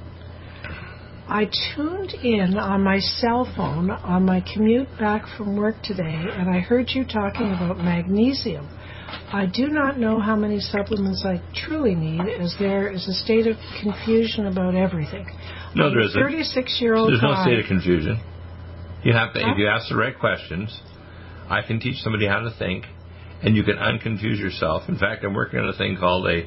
I 1.29 1.49
tuned 1.75 2.13
in 2.23 2.57
on 2.57 2.83
my 2.83 2.99
cell 2.99 3.45
phone 3.55 3.89
on 3.89 4.25
my 4.25 4.43
commute 4.53 4.89
back 4.99 5.23
from 5.37 5.55
work 5.55 5.75
today, 5.81 6.13
and 6.33 6.49
I 6.49 6.59
heard 6.59 6.89
you 6.89 7.05
talking 7.05 7.53
about 7.53 7.77
magnesium. 7.77 8.67
I 9.33 9.45
do 9.45 9.67
not 9.67 9.97
know 9.97 10.19
how 10.19 10.35
many 10.35 10.59
supplements 10.59 11.25
I 11.25 11.41
truly 11.55 11.95
need, 11.95 12.21
as 12.39 12.55
there 12.59 12.91
is 12.91 13.07
a 13.07 13.13
state 13.13 13.47
of 13.47 13.55
confusion 13.81 14.47
about 14.47 14.75
everything. 14.75 15.25
No, 15.75 15.89
there 15.89 16.01
isn't. 16.01 16.21
36 16.21 16.77
year 16.81 16.95
old 16.95 17.09
There's 17.11 17.21
no 17.21 17.35
state 17.43 17.59
of 17.59 17.65
confusion. 17.65 18.19
You 19.03 19.13
have 19.13 19.33
to, 19.33 19.39
Huh? 19.39 19.51
if 19.51 19.57
you 19.57 19.67
ask 19.67 19.89
the 19.89 19.95
right 19.95 20.17
questions, 20.17 20.79
I 21.49 21.61
can 21.61 21.79
teach 21.79 21.97
somebody 22.03 22.27
how 22.27 22.39
to 22.39 22.51
think, 22.57 22.85
and 23.41 23.55
you 23.55 23.63
can 23.63 23.77
unconfuse 23.77 24.39
yourself. 24.39 24.83
In 24.87 24.97
fact, 24.97 25.23
I'm 25.23 25.33
working 25.33 25.59
on 25.59 25.69
a 25.69 25.73
thing 25.77 25.97
called 25.97 26.27
a 26.27 26.45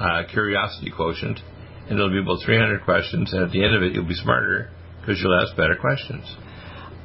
uh, 0.00 0.22
curiosity 0.30 0.90
quotient, 0.90 1.40
and 1.88 1.98
it'll 1.98 2.10
be 2.10 2.20
about 2.20 2.38
300 2.44 2.84
questions, 2.84 3.32
and 3.32 3.42
at 3.42 3.50
the 3.50 3.62
end 3.64 3.74
of 3.74 3.82
it, 3.82 3.92
you'll 3.92 4.08
be 4.08 4.14
smarter 4.14 4.70
because 5.00 5.20
you'll 5.20 5.38
ask 5.40 5.56
better 5.56 5.76
questions. 5.76 6.24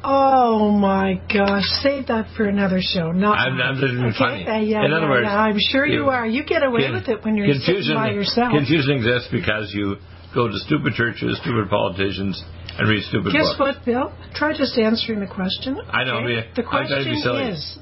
Oh 0.08 0.70
my 0.72 1.20
gosh! 1.34 1.64
Save 1.82 2.08
that 2.08 2.28
for 2.38 2.46
another 2.46 2.80
show. 2.80 3.12
Not 3.12 3.40
I'm, 3.40 3.60
I'm 3.60 3.76
just 3.82 3.94
being 3.94 4.06
okay. 4.14 4.18
funny. 4.18 4.48
uh, 4.48 4.58
yeah, 4.60 4.86
In 4.86 4.94
other 4.94 5.06
yeah, 5.08 5.10
words, 5.10 5.26
yeah, 5.28 5.38
I'm 5.40 5.58
sure 5.60 5.86
you 5.86 6.04
you- 6.04 6.10
are. 6.10 6.26
You 6.28 6.44
get 6.46 6.62
away 6.64 6.92
with 6.92 7.08
it 7.10 7.24
when 7.26 7.36
you're 7.36 7.48
sitting 7.48 7.66
confusion, 7.66 7.96
by 7.96 8.12
yourself. 8.12 8.52
Confusion 8.54 8.92
exists 8.98 9.30
because 9.32 9.74
you 9.74 9.96
go 10.34 10.48
to 10.48 10.58
stupid 10.60 10.94
churches, 10.94 11.40
stupid 11.42 11.70
politicians, 11.70 12.44
and 12.78 12.88
read 12.88 13.02
stupid 13.04 13.34
Guess 13.34 13.56
books. 13.58 13.60
what, 13.60 13.86
Bill? 13.86 14.14
Try 14.36 14.56
just 14.56 14.78
answering 14.78 15.22
the 15.22 15.28
question. 15.28 15.80
I 15.90 16.04
know, 16.04 16.18
okay? 16.22 16.50
The 16.56 16.62
I'm 16.68 16.88
trying 16.88 17.04
to 17.04 17.10
be 17.10 17.22
question 17.24 17.48
is, 17.50 17.80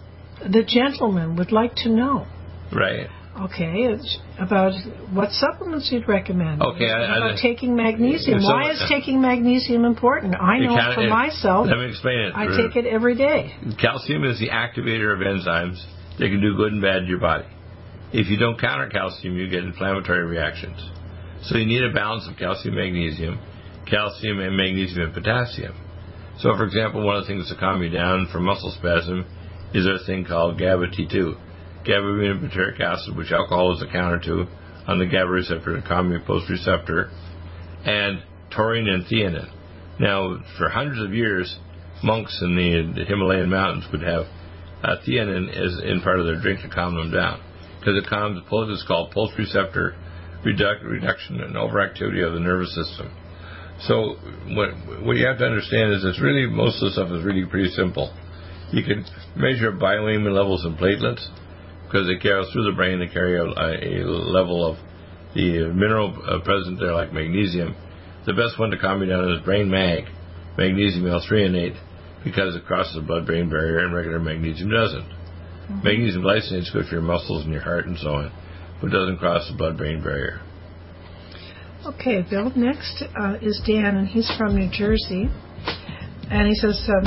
the 0.49 0.63
gentleman 0.63 1.35
would 1.35 1.51
like 1.51 1.75
to 1.83 1.89
know. 1.89 2.25
Right. 2.71 3.07
Okay, 3.41 3.85
it's 3.85 4.19
about 4.39 4.73
what 5.11 5.31
supplements 5.31 5.91
you'd 5.91 6.07
recommend. 6.07 6.61
Okay, 6.61 6.91
I- 6.91 7.01
I- 7.01 7.17
about 7.17 7.37
taking 7.39 7.75
magnesium. 7.75 8.39
If 8.39 8.43
Why 8.45 8.69
is 8.69 8.83
taking 8.87 9.21
magnesium 9.21 9.85
important? 9.85 10.35
I 10.39 10.59
know 10.59 10.75
can't- 10.75 10.93
for 10.93 11.01
it- 11.01 11.09
myself. 11.09 11.67
Let 11.67 11.79
me 11.79 11.85
explain 11.85 12.19
it. 12.19 12.33
I 12.35 12.45
take 12.55 12.75
it 12.75 12.85
every 12.85 13.15
day. 13.15 13.55
Calcium 13.77 14.23
is 14.23 14.37
the 14.37 14.49
activator 14.49 15.11
of 15.13 15.19
enzymes. 15.19 15.79
They 16.19 16.29
can 16.29 16.41
do 16.41 16.55
good 16.55 16.73
and 16.73 16.81
bad 16.81 17.03
to 17.03 17.05
your 17.07 17.19
body. 17.19 17.45
If 18.11 18.29
you 18.29 18.37
don't 18.37 18.59
counter 18.59 18.87
calcium, 18.87 19.35
you 19.35 19.47
get 19.47 19.63
inflammatory 19.63 20.25
reactions. 20.25 20.77
So 21.41 21.57
you 21.57 21.65
need 21.65 21.83
a 21.83 21.91
balance 21.91 22.27
of 22.27 22.37
calcium, 22.37 22.75
magnesium, 22.75 23.39
calcium 23.85 24.39
and 24.39 24.55
magnesium 24.55 25.05
and 25.05 25.13
potassium. 25.13 25.73
So, 26.37 26.55
for 26.55 26.65
example, 26.65 27.03
one 27.03 27.15
of 27.15 27.23
the 27.23 27.27
things 27.27 27.49
to 27.49 27.55
calm 27.55 27.81
you 27.81 27.89
down 27.89 28.27
from 28.27 28.43
muscle 28.43 28.71
spasm 28.71 29.25
is 29.73 29.87
a 29.87 29.97
thing 30.05 30.23
called 30.23 30.59
GABA 30.59 30.87
T2. 30.87 31.35
GABA 31.85 32.39
butyric 32.39 32.79
acid, 32.79 33.15
which 33.15 33.31
alcohol 33.31 33.75
is 33.75 33.81
a 33.81 33.91
counter 33.91 34.19
to 34.19 34.47
on 34.87 34.99
the 34.99 35.05
GABA 35.05 35.29
receptor, 35.29 35.79
the 35.79 35.87
calming 35.87 36.21
post 36.25 36.49
receptor, 36.49 37.09
and 37.85 38.23
taurine 38.51 38.87
and 38.87 39.05
theanine. 39.05 39.51
Now, 39.99 40.39
for 40.57 40.69
hundreds 40.69 41.01
of 41.01 41.13
years, 41.13 41.57
monks 42.03 42.37
in 42.41 42.55
the, 42.55 43.05
Himalayan 43.05 43.49
mountains 43.49 43.85
would 43.91 44.01
have 44.01 44.25
uh, 44.83 44.97
theanine 45.07 45.49
as 45.49 45.79
in 45.83 46.01
part 46.01 46.19
of 46.19 46.25
their 46.25 46.41
drink 46.41 46.61
to 46.61 46.69
calm 46.69 46.95
them 46.95 47.11
down 47.11 47.41
because 47.79 47.97
it 47.97 48.09
calms 48.09 48.39
it's 48.39 48.87
called 48.87 49.11
post 49.11 49.33
receptor 49.37 49.95
reduc- 50.45 50.83
reduction 50.83 51.41
and 51.41 51.55
overactivity 51.55 52.25
of 52.25 52.33
the 52.33 52.39
nervous 52.39 52.73
system. 52.75 53.11
So 53.87 54.15
what 54.55 54.69
what 55.03 55.17
you 55.17 55.25
have 55.27 55.39
to 55.39 55.45
understand 55.45 55.93
is 55.93 56.05
it's 56.05 56.21
really 56.21 56.47
most 56.47 56.81
of 56.81 56.87
the 56.87 56.91
stuff 56.91 57.11
is 57.11 57.23
really 57.23 57.45
pretty 57.45 57.71
simple. 57.71 58.13
You 58.71 58.83
can 58.83 59.05
measure 59.35 59.71
bioimmune 59.71 60.33
levels 60.33 60.65
in 60.65 60.75
platelets 60.75 61.23
because 61.93 62.07
they 62.07 62.17
carry 62.17 62.43
through 62.51 62.65
the 62.65 62.75
brain. 62.75 62.97
They 62.97 63.07
carry 63.07 63.37
a, 63.37 63.45
a 63.45 64.01
level 64.09 64.65
of 64.65 64.77
the 65.35 65.69
mineral 65.69 66.09
uh, 66.25 66.43
present 66.43 66.79
there, 66.79 66.91
like 66.91 67.13
magnesium. 67.13 67.75
The 68.25 68.33
best 68.33 68.57
one 68.57 68.71
to 68.71 68.79
calm 68.79 69.01
you 69.01 69.09
down 69.09 69.31
is 69.31 69.45
brain 69.45 69.69
mag, 69.69 70.05
magnesium 70.57 71.05
L-threonate, 71.05 71.77
because 72.23 72.55
it 72.55 72.65
crosses 72.65 72.95
the 72.95 73.01
blood-brain 73.01 73.47
barrier 73.47 73.85
and 73.85 73.93
regular 73.93 74.19
magnesium 74.19 74.71
doesn't. 74.71 75.05
Magnesium 75.83 76.23
glycinate 76.23 76.61
is 76.61 76.71
good 76.73 76.87
for 76.87 76.95
your 76.95 77.03
muscles 77.03 77.43
and 77.43 77.53
your 77.53 77.61
heart 77.61 77.85
and 77.85 77.97
so 77.99 78.09
on, 78.09 78.31
but 78.81 78.89
doesn't 78.89 79.17
cross 79.19 79.47
the 79.51 79.55
blood-brain 79.55 80.01
barrier. 80.01 80.41
Okay, 81.85 82.25
Bill. 82.27 82.51
Next 82.55 83.03
uh, 83.19 83.35
is 83.41 83.61
Dan, 83.67 83.97
and 83.97 84.07
he's 84.07 84.31
from 84.37 84.55
New 84.55 84.69
Jersey. 84.71 85.29
And 86.33 86.47
he 86.47 86.55
says 86.55 86.81
um, 86.89 87.05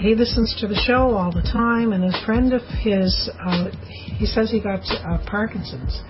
he 0.00 0.14
listens 0.16 0.56
to 0.60 0.66
the 0.66 0.74
show 0.74 1.14
all 1.14 1.30
the 1.30 1.42
time, 1.42 1.92
and 1.92 2.02
his 2.02 2.16
friend 2.26 2.52
of 2.52 2.62
his, 2.82 3.14
uh, 3.38 3.70
he 4.18 4.26
says 4.26 4.50
he 4.50 4.60
got 4.60 4.80
uh, 5.06 5.18
Parkinson's 5.30 6.02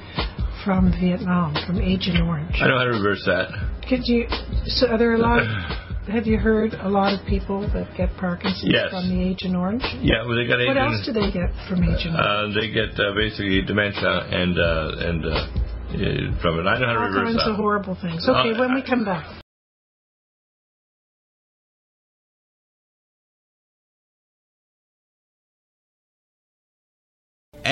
from 0.64 0.90
Vietnam, 0.98 1.54
from 1.66 1.80
Agent 1.82 2.18
Orange. 2.22 2.56
I 2.62 2.68
know 2.68 2.78
how 2.78 2.84
to 2.84 2.96
reverse 2.96 3.22
that. 3.26 3.52
Could 3.88 4.08
you? 4.08 4.26
So 4.66 4.88
are 4.88 4.96
there 4.98 5.14
a 5.14 5.18
lot? 5.18 5.40
Of, 5.44 5.46
have 6.08 6.26
you 6.26 6.38
heard 6.38 6.72
a 6.80 6.88
lot 6.88 7.12
of 7.12 7.20
people 7.26 7.60
that 7.74 7.92
get 7.96 8.08
Parkinson's 8.16 8.72
Yes. 8.72 8.88
from 8.90 9.10
the 9.12 9.20
Agent 9.22 9.54
Orange? 9.54 9.84
Yeah, 10.00 10.24
well, 10.24 10.34
they 10.34 10.46
got 10.48 10.58
What 10.66 10.78
else 10.78 11.04
do 11.04 11.12
they 11.12 11.30
get 11.30 11.52
from 11.68 11.84
Agent 11.84 12.16
Orange? 12.16 12.56
Uh, 12.56 12.60
they 12.60 12.72
get 12.72 12.96
uh, 12.98 13.12
basically 13.14 13.62
dementia 13.68 14.32
and 14.32 14.56
uh, 14.58 15.06
and 15.12 15.20
uh, 15.28 15.28
uh, 15.28 16.40
from 16.40 16.58
it. 16.58 16.66
I 16.66 16.80
know 16.80 16.86
how 16.88 16.92
to 16.94 16.98
All 17.04 17.08
reverse 17.12 17.36
kinds 17.36 17.44
that. 17.44 17.50
of 17.52 17.56
horrible 17.56 17.96
things. 18.00 18.24
Okay, 18.26 18.56
Uh, 18.56 18.58
when 18.58 18.74
we 18.74 18.82
come 18.82 19.04
back. 19.04 19.28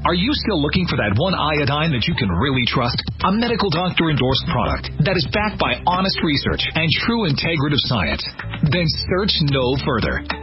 Are 0.00 0.14
you 0.14 0.32
still 0.32 0.62
looking 0.62 0.88
for 0.88 0.96
that 0.96 1.12
one 1.20 1.36
iodine 1.36 1.92
that 1.92 2.08
you 2.08 2.16
can 2.16 2.32
really 2.32 2.64
trust? 2.64 2.96
A 3.20 3.32
medical 3.36 3.68
doctor 3.68 4.08
endorsed 4.08 4.48
product 4.48 4.88
that 5.04 5.12
is 5.12 5.28
backed 5.28 5.60
by 5.60 5.76
honest 5.84 6.16
research 6.24 6.64
and 6.72 6.88
true 7.04 7.28
integrative 7.28 7.84
science? 7.84 8.24
Then 8.64 8.88
search 9.12 9.44
no 9.52 9.76
further. 9.84 10.39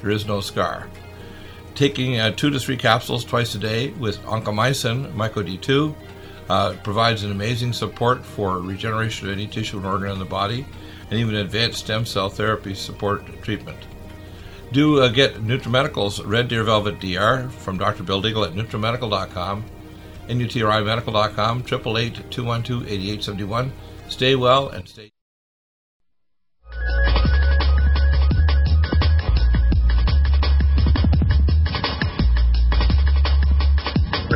there 0.00 0.10
is 0.10 0.26
no 0.26 0.40
scar. 0.40 0.88
Taking 1.74 2.18
uh, 2.18 2.32
two 2.32 2.50
to 2.50 2.58
three 2.58 2.76
capsules 2.76 3.24
twice 3.24 3.54
a 3.54 3.58
day 3.58 3.90
with 3.90 4.18
oncomycin, 4.22 5.12
myco 5.12 5.46
D2, 5.46 5.94
uh, 6.48 6.74
provides 6.82 7.24
an 7.24 7.30
amazing 7.30 7.72
support 7.72 8.24
for 8.24 8.60
regeneration 8.60 9.28
of 9.28 9.34
any 9.34 9.46
tissue 9.46 9.76
and 9.76 9.86
organ 9.86 10.10
in 10.10 10.18
the 10.18 10.24
body, 10.24 10.66
and 11.10 11.20
even 11.20 11.36
advanced 11.36 11.78
stem 11.78 12.04
cell 12.04 12.28
therapy 12.28 12.74
support 12.74 13.24
treatment. 13.42 13.78
Do 14.72 15.00
uh, 15.00 15.08
get 15.08 15.36
NutriMedical's 15.36 16.22
Red 16.24 16.48
Deer 16.48 16.62
Velvet 16.62 17.00
DR 17.00 17.48
from 17.50 17.78
Dr. 17.78 18.02
Bill 18.02 18.22
Deagle 18.22 18.46
at 18.46 18.54
NutriMedical.com, 18.54 19.64
NUTRIMedical.com, 20.28 21.62
888-212-8871. 21.62 23.70
Stay 24.08 24.34
well 24.34 24.68
and 24.68 24.88
stay... 24.88 25.12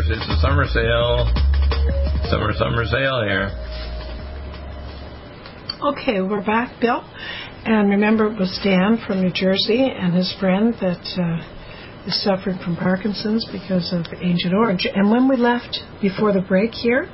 It's 0.04 0.26
a 0.26 0.40
summer 0.42 0.66
sale. 0.66 1.30
Summer, 2.28 2.50
summer 2.58 2.84
sale 2.86 3.22
here. 3.22 3.54
Okay, 5.78 6.20
we're 6.20 6.44
back, 6.44 6.80
Bill. 6.80 7.06
And 7.64 7.88
remember, 7.88 8.26
it 8.26 8.36
was 8.36 8.58
Dan 8.64 8.98
from 9.06 9.22
New 9.22 9.30
Jersey 9.30 9.78
and 9.78 10.12
his 10.12 10.34
friend 10.40 10.74
that 10.80 11.06
uh, 11.14 12.06
is 12.08 12.20
suffering 12.24 12.58
from 12.64 12.74
Parkinson's 12.74 13.46
because 13.52 13.92
of 13.92 14.02
Agent 14.18 14.52
Orange. 14.52 14.88
And 14.92 15.08
when 15.08 15.28
we 15.28 15.36
left 15.36 15.78
before 16.00 16.32
the 16.32 16.42
break 16.42 16.72
here, 16.72 17.06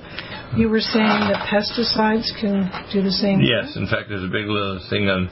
you 0.56 0.70
were 0.70 0.80
saying 0.80 1.28
that 1.28 1.44
pesticides 1.44 2.32
can 2.40 2.72
do 2.90 3.02
the 3.02 3.12
same 3.12 3.42
yes, 3.42 3.74
thing? 3.74 3.82
in 3.82 3.88
fact, 3.88 4.08
there's 4.08 4.24
a 4.24 4.32
big 4.32 4.48
little 4.48 4.80
thing 4.88 5.08
on, 5.10 5.28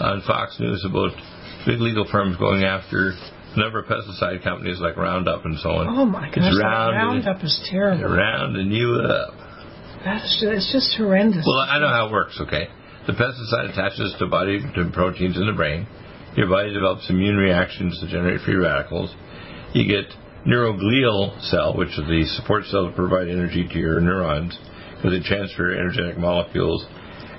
on 0.00 0.22
Fox 0.26 0.56
News 0.58 0.82
about 0.88 1.12
big 1.66 1.78
legal 1.78 2.08
firms 2.10 2.38
going 2.38 2.64
after 2.64 3.12
number 3.56 3.80
of 3.80 3.86
pesticide 3.86 4.42
companies 4.42 4.78
like 4.80 4.96
Roundup 4.96 5.44
and 5.44 5.58
so 5.58 5.70
on. 5.70 5.88
Oh 5.88 6.04
my 6.04 6.28
gosh, 6.30 6.52
Roundup 6.60 7.42
is 7.42 7.58
terrible. 7.70 8.04
Rounding 8.04 8.70
you 8.70 8.94
up. 8.94 9.34
That's 10.04 10.22
just, 10.40 10.44
it's 10.44 10.72
just 10.72 10.96
horrendous. 10.96 11.44
Well, 11.46 11.58
I 11.58 11.78
know 11.78 11.88
how 11.88 12.08
it 12.08 12.12
works, 12.12 12.38
okay? 12.40 12.68
The 13.06 13.12
pesticide 13.12 13.72
attaches 13.72 14.14
to 14.18 14.26
body 14.26 14.60
to 14.60 14.90
proteins 14.92 15.36
in 15.36 15.46
the 15.46 15.52
brain. 15.52 15.86
Your 16.36 16.48
body 16.48 16.72
develops 16.72 17.08
immune 17.08 17.36
reactions 17.36 17.98
to 18.00 18.08
generate 18.08 18.42
free 18.42 18.56
radicals. 18.56 19.14
You 19.72 19.88
get 19.88 20.12
neuroglial 20.46 21.40
cell, 21.50 21.74
which 21.76 21.90
is 21.90 22.06
the 22.06 22.24
support 22.36 22.64
cell 22.66 22.86
that 22.86 22.94
provide 22.94 23.28
energy 23.28 23.66
to 23.66 23.78
your 23.78 24.00
neurons, 24.00 24.56
because 24.96 25.18
they 25.18 25.26
transfer 25.26 25.72
energetic 25.72 26.18
molecules. 26.18 26.86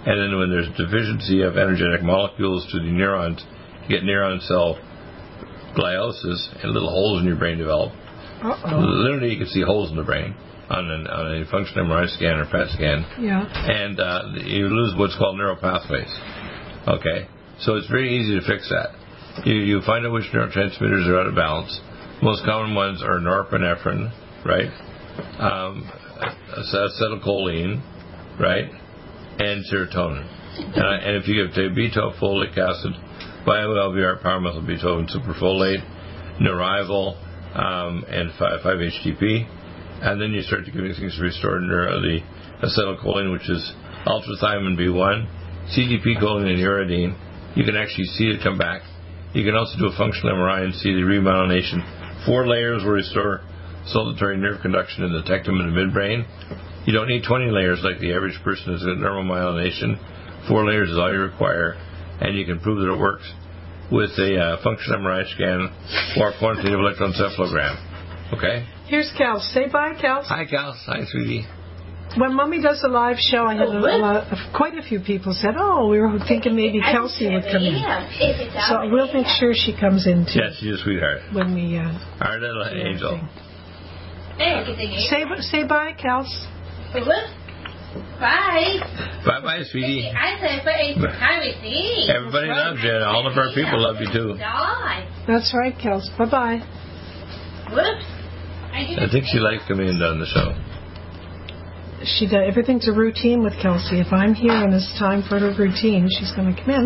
And 0.05 0.20
then 0.20 0.39
when 0.39 0.49
there's 0.49 0.68
deficiency 0.76 1.41
of 1.41 1.57
energetic 1.57 2.01
molecules 2.01 2.68
to 2.72 2.80
the 2.80 2.91
neurons, 2.91 3.43
you 3.88 3.95
get 3.95 4.03
neuron 4.03 4.41
cell 4.47 4.80
gliosis, 5.78 6.64
and 6.64 6.74
little 6.74 6.90
holes 6.90 7.22
in 7.22 7.28
your 7.28 7.38
brain 7.38 7.58
develop. 7.58 7.94
Uh-oh. 8.44 8.80
Literally, 8.80 9.34
you 9.34 9.38
can 9.38 9.48
see 9.48 9.62
holes 9.62 9.90
in 9.92 9.98
the 9.98 10.04
brain 10.04 10.36
on, 10.70 10.90
an, 10.90 11.08
on 11.08 11.42
a 11.42 11.46
functional 11.50 11.86
MRI 11.86 12.10
scan 12.18 12.40
or 12.40 12.46
PET 12.46 12.70
scan. 12.76 13.06
Yeah. 13.20 13.46
And 13.46 14.00
uh, 14.00 14.22
you 14.44 14.68
lose 14.68 14.94
what's 14.98 15.18
called 15.18 15.38
neural 15.38 15.56
pathways. 15.56 16.12
Okay? 16.88 17.28
So 17.60 17.76
it's 17.76 17.88
very 17.88 18.18
easy 18.18 18.40
to 18.40 18.46
fix 18.46 18.70
that. 18.70 19.46
You, 19.46 19.56
you 19.56 19.82
find 19.86 20.06
out 20.06 20.14
which 20.14 20.26
neurotransmitters 20.34 21.08
are 21.08 21.20
out 21.20 21.28
of 21.28 21.36
balance. 21.36 21.80
Most 22.22 22.44
common 22.46 22.76
ones 22.76 23.02
are 23.04 23.20
norepinephrine, 23.20 24.12
right? 24.46 24.70
Um, 25.40 25.90
acetylcholine, 26.58 27.82
right? 28.40 28.70
And 29.40 29.64
serotonin. 29.72 30.26
And, 30.58 31.04
and 31.06 31.18
if 31.18 31.28
you 31.28 31.46
give 31.46 31.54
B12 31.54 32.20
folic 32.20 32.58
acid, 32.58 32.94
bio-LVR, 33.48 34.22
pyrimethylbutyrofen 34.22 35.08
superfolate, 35.08 35.80
Neurival, 36.43 37.16
um, 37.56 38.04
and 38.10 38.30
5-HTP, 38.36 39.48
and 40.04 40.22
then 40.22 40.32
you 40.34 40.41
start 40.41 40.66
to 40.66 40.72
giving 40.72 40.93
things 40.93 41.16
to 41.16 41.24
restore 41.24 41.60
neuro, 41.62 42.02
the 42.02 42.20
acetylcholine, 42.62 43.32
which 43.32 43.50
is 43.50 43.74
ultrathymine 44.06 44.78
B1, 44.78 45.26
CDP 45.74 46.20
choline, 46.22 46.52
and 46.52 46.60
uridine. 46.60 47.18
You 47.56 47.64
can 47.64 47.78
actually 47.78 48.06
see 48.20 48.26
it 48.26 48.43
come 48.43 48.58
back. 48.58 48.82
You 49.34 49.43
can 49.43 49.56
also 49.56 49.80
do 49.80 49.88
a 49.88 49.98
functional 49.98 50.36
MRI 50.36 50.66
and 50.66 50.76
see 50.76 50.93
the 50.93 51.02
remyelination. 51.02 52.26
Four 52.26 52.48
layers 52.48 52.84
will 52.84 52.91
restore 52.91 53.41
saltatory 53.95 54.38
nerve 54.38 54.62
conduction 54.62 55.04
in 55.06 55.14
the 55.14 55.24
tectum 55.24 55.64
and 55.64 55.72
the 55.72 55.80
midbrain. 55.80 56.28
You 56.86 56.93
don't 56.93 57.08
need 57.08 57.24
20 57.24 57.50
layers 57.52 57.80
like 57.84 58.00
the 58.00 58.14
average 58.14 58.39
person 58.43 58.74
has 58.74 58.84
got 58.84 58.98
normal 58.98 59.24
myelination. 59.24 59.98
Four 60.48 60.66
layers 60.66 60.89
is 60.89 60.98
all 60.98 61.12
you 61.12 61.20
require, 61.20 61.76
and 62.22 62.38
you 62.38 62.45
can 62.45 62.59
prove 62.59 62.80
that 62.80 62.91
it 62.93 62.99
works 62.99 63.30
with 63.91 64.11
a 64.20 64.38
uh, 64.38 64.63
functional 64.63 64.99
MRI 64.99 65.24
scan 65.34 65.70
or 66.20 66.34
quantitative 66.39 66.80
electroencephalogram. 66.80 68.34
Okay? 68.34 68.65
Here's 68.88 69.11
Cal. 69.18 69.39
Say 69.39 69.68
bye, 69.70 69.93
Cal. 69.99 70.24
Hi, 70.24 70.45
Cal. 70.45 70.76
Hi, 70.88 71.05
sweetie. 71.09 71.45
When 72.15 72.34
Mummy 72.36 72.61
does 72.61 72.82
a 72.84 72.88
live 72.89 73.18
show, 73.20 73.45
I 73.45 73.55
had 73.55 73.68
a, 73.68 73.78
a 73.78 73.97
lot, 73.99 74.28
quite 74.55 74.78
a 74.78 74.82
few 74.82 75.01
people 75.01 75.34
said, 75.34 75.55
"Oh, 75.57 75.89
we 75.89 75.99
were 75.99 76.18
thinking 76.26 76.55
maybe 76.55 76.80
Kelsey 76.80 77.28
would 77.30 77.43
come 77.43 77.61
in." 77.61 77.76
So 78.70 78.89
we'll 78.89 79.11
make 79.13 79.28
sure 79.39 79.53
she 79.53 79.76
comes 79.78 80.07
in 80.07 80.24
too. 80.26 80.39
Yes, 80.39 80.55
she's 80.59 80.80
a 80.80 80.84
sweetheart. 80.84 81.20
When 81.34 81.53
we. 81.53 81.78
Uh, 81.78 81.99
Our 82.22 82.39
little 82.39 82.63
angel. 82.63 83.20
Say 84.39 85.26
say 85.41 85.63
bye, 85.68 85.93
Kels. 85.99 86.32
Bye. 88.20 88.80
Bye 89.26 89.42
bye, 89.42 89.64
sweetie. 89.72 90.12
Hi 90.14 90.36
with 90.36 90.44
everybody 90.44 90.94
Hi 91.18 91.40
with 91.40 91.62
me. 91.62 92.10
Everybody 92.10 92.48
loves 92.48 92.80
you. 92.84 92.94
All 92.94 93.28
of 93.28 93.38
our 93.38 93.54
people 93.54 93.82
love 93.82 93.98
you 94.00 94.08
too. 94.12 94.36
That's 95.28 95.54
right, 95.56 95.74
Kels. 95.76 96.06
Bye 96.18 96.30
bye. 96.30 96.60
Whoops. 97.72 98.06
I 98.78 99.08
think 99.12 99.26
she 99.32 99.40
likes 99.40 99.64
coming 99.68 99.88
in 99.88 99.98
on 100.02 100.20
the 100.20 100.30
show. 100.30 100.54
She 102.06 102.28
does. 102.28 102.46
Everything's 102.46 102.88
a 102.88 102.94
routine 102.94 103.44
with 103.44 103.54
Kelsey. 103.62 104.00
If 104.00 104.14
I'm 104.14 104.36
here 104.36 104.54
and 104.54 104.74
it's 104.74 104.88
time 105.00 105.24
for 105.28 105.40
her 105.40 105.54
routine, 105.58 106.08
she's 106.12 106.32
going 106.36 106.54
to 106.54 106.62
come 106.62 106.70
in. 106.70 106.86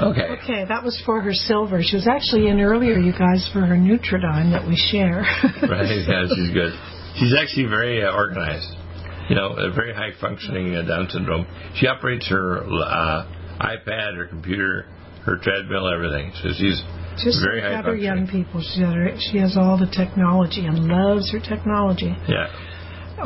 Okay. 0.00 0.40
Okay, 0.40 0.64
that 0.64 0.82
was 0.82 0.96
for 1.04 1.20
her 1.20 1.34
silver. 1.34 1.82
She 1.82 1.96
was 1.96 2.08
actually 2.08 2.48
in 2.48 2.60
earlier, 2.60 2.96
you 2.96 3.12
guys, 3.12 3.44
for 3.52 3.60
her 3.60 3.76
Nutriodine 3.76 4.50
that 4.56 4.64
we 4.66 4.74
share. 4.74 5.20
right, 5.68 5.84
yeah, 6.08 6.24
she's 6.32 6.50
good. 6.50 6.72
She's 7.20 7.34
actually 7.36 7.68
very 7.68 8.02
uh, 8.02 8.10
organized. 8.10 8.72
You 9.28 9.36
know, 9.36 9.54
a 9.56 9.72
very 9.72 9.94
high 9.94 10.10
functioning 10.20 10.74
uh, 10.74 10.82
Down 10.82 11.08
syndrome. 11.10 11.46
She 11.76 11.86
operates 11.86 12.28
her 12.28 12.64
uh, 12.64 13.26
iPad, 13.60 14.16
her 14.16 14.26
computer, 14.26 14.86
her 15.24 15.36
treadmill, 15.42 15.92
everything. 15.92 16.32
So 16.42 16.50
she's 16.56 16.82
just 17.22 17.40
very 17.44 17.60
like 17.60 17.72
high 17.72 17.78
other 17.78 17.96
young 17.96 18.26
people. 18.26 18.60
She, 18.60 18.82
she 19.30 19.38
has 19.38 19.56
all 19.56 19.78
the 19.78 19.90
technology 19.90 20.66
and 20.66 20.86
loves 20.86 21.30
her 21.32 21.40
technology. 21.40 22.14
Yeah. 22.28 22.48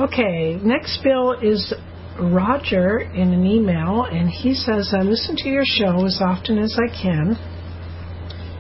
Okay, 0.01 0.57
next 0.63 1.03
bill 1.03 1.33
is 1.41 1.73
Roger 2.21 2.99
in 3.01 3.33
an 3.33 3.47
email, 3.47 4.05
and 4.05 4.29
he 4.29 4.55
says, 4.55 4.93
I 4.93 5.03
listen 5.03 5.37
to 5.37 5.49
your 5.49 5.65
show 5.65 6.05
as 6.05 6.21
often 6.21 6.59
as 6.59 6.77
I 6.77 6.89
can. 6.89 7.37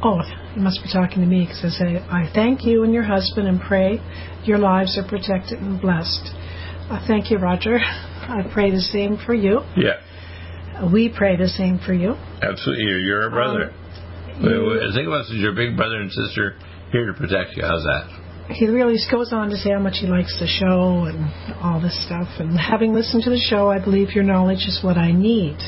Oh, 0.02 0.20
you 0.54 0.62
must 0.62 0.80
be 0.82 0.90
talking 0.92 1.20
to 1.20 1.26
me 1.26 1.44
because 1.44 1.64
I 1.64 1.68
say, 1.68 1.96
I 1.98 2.30
thank 2.32 2.64
you 2.64 2.84
and 2.84 2.92
your 2.92 3.02
husband 3.02 3.48
and 3.48 3.60
pray 3.60 3.98
your 4.44 4.58
lives 4.58 4.96
are 4.98 5.08
protected 5.08 5.58
and 5.58 5.80
blessed. 5.80 6.32
Uh, 6.88 7.04
thank 7.06 7.30
you, 7.30 7.38
Roger. 7.38 7.78
I 7.80 8.48
pray 8.52 8.70
the 8.70 8.80
same 8.80 9.18
for 9.24 9.34
you. 9.34 9.60
Yeah. 9.76 10.02
We 10.92 11.08
pray 11.08 11.36
the 11.36 11.48
same 11.48 11.78
for 11.78 11.94
you. 11.94 12.14
Absolutely. 12.42 12.84
You're, 12.84 13.28
a 13.28 13.30
brother. 13.30 13.72
Um, 13.72 14.42
you, 14.44 14.92
think 14.94 15.06
about 15.06 15.26
it 15.26 15.34
as 15.34 15.40
your 15.40 15.54
big 15.54 15.76
brother 15.76 15.96
and 15.96 16.12
sister 16.12 16.58
here 16.92 17.06
to 17.06 17.14
protect 17.14 17.56
you. 17.56 17.62
How's 17.64 17.82
that? 17.82 18.26
he 18.50 18.66
really 18.66 18.96
goes 19.10 19.32
on 19.32 19.50
to 19.50 19.56
say 19.56 19.70
how 19.70 19.80
much 19.80 19.96
he 20.00 20.06
likes 20.06 20.38
the 20.38 20.46
show 20.46 21.04
and 21.10 21.18
all 21.60 21.80
this 21.80 21.96
stuff. 22.06 22.28
And 22.38 22.58
having 22.58 22.94
listened 22.94 23.24
to 23.24 23.30
the 23.30 23.38
show, 23.38 23.70
I 23.70 23.82
believe 23.82 24.10
your 24.14 24.24
knowledge 24.24 24.66
is 24.68 24.80
what 24.82 24.96
I 24.96 25.12
need. 25.12 25.58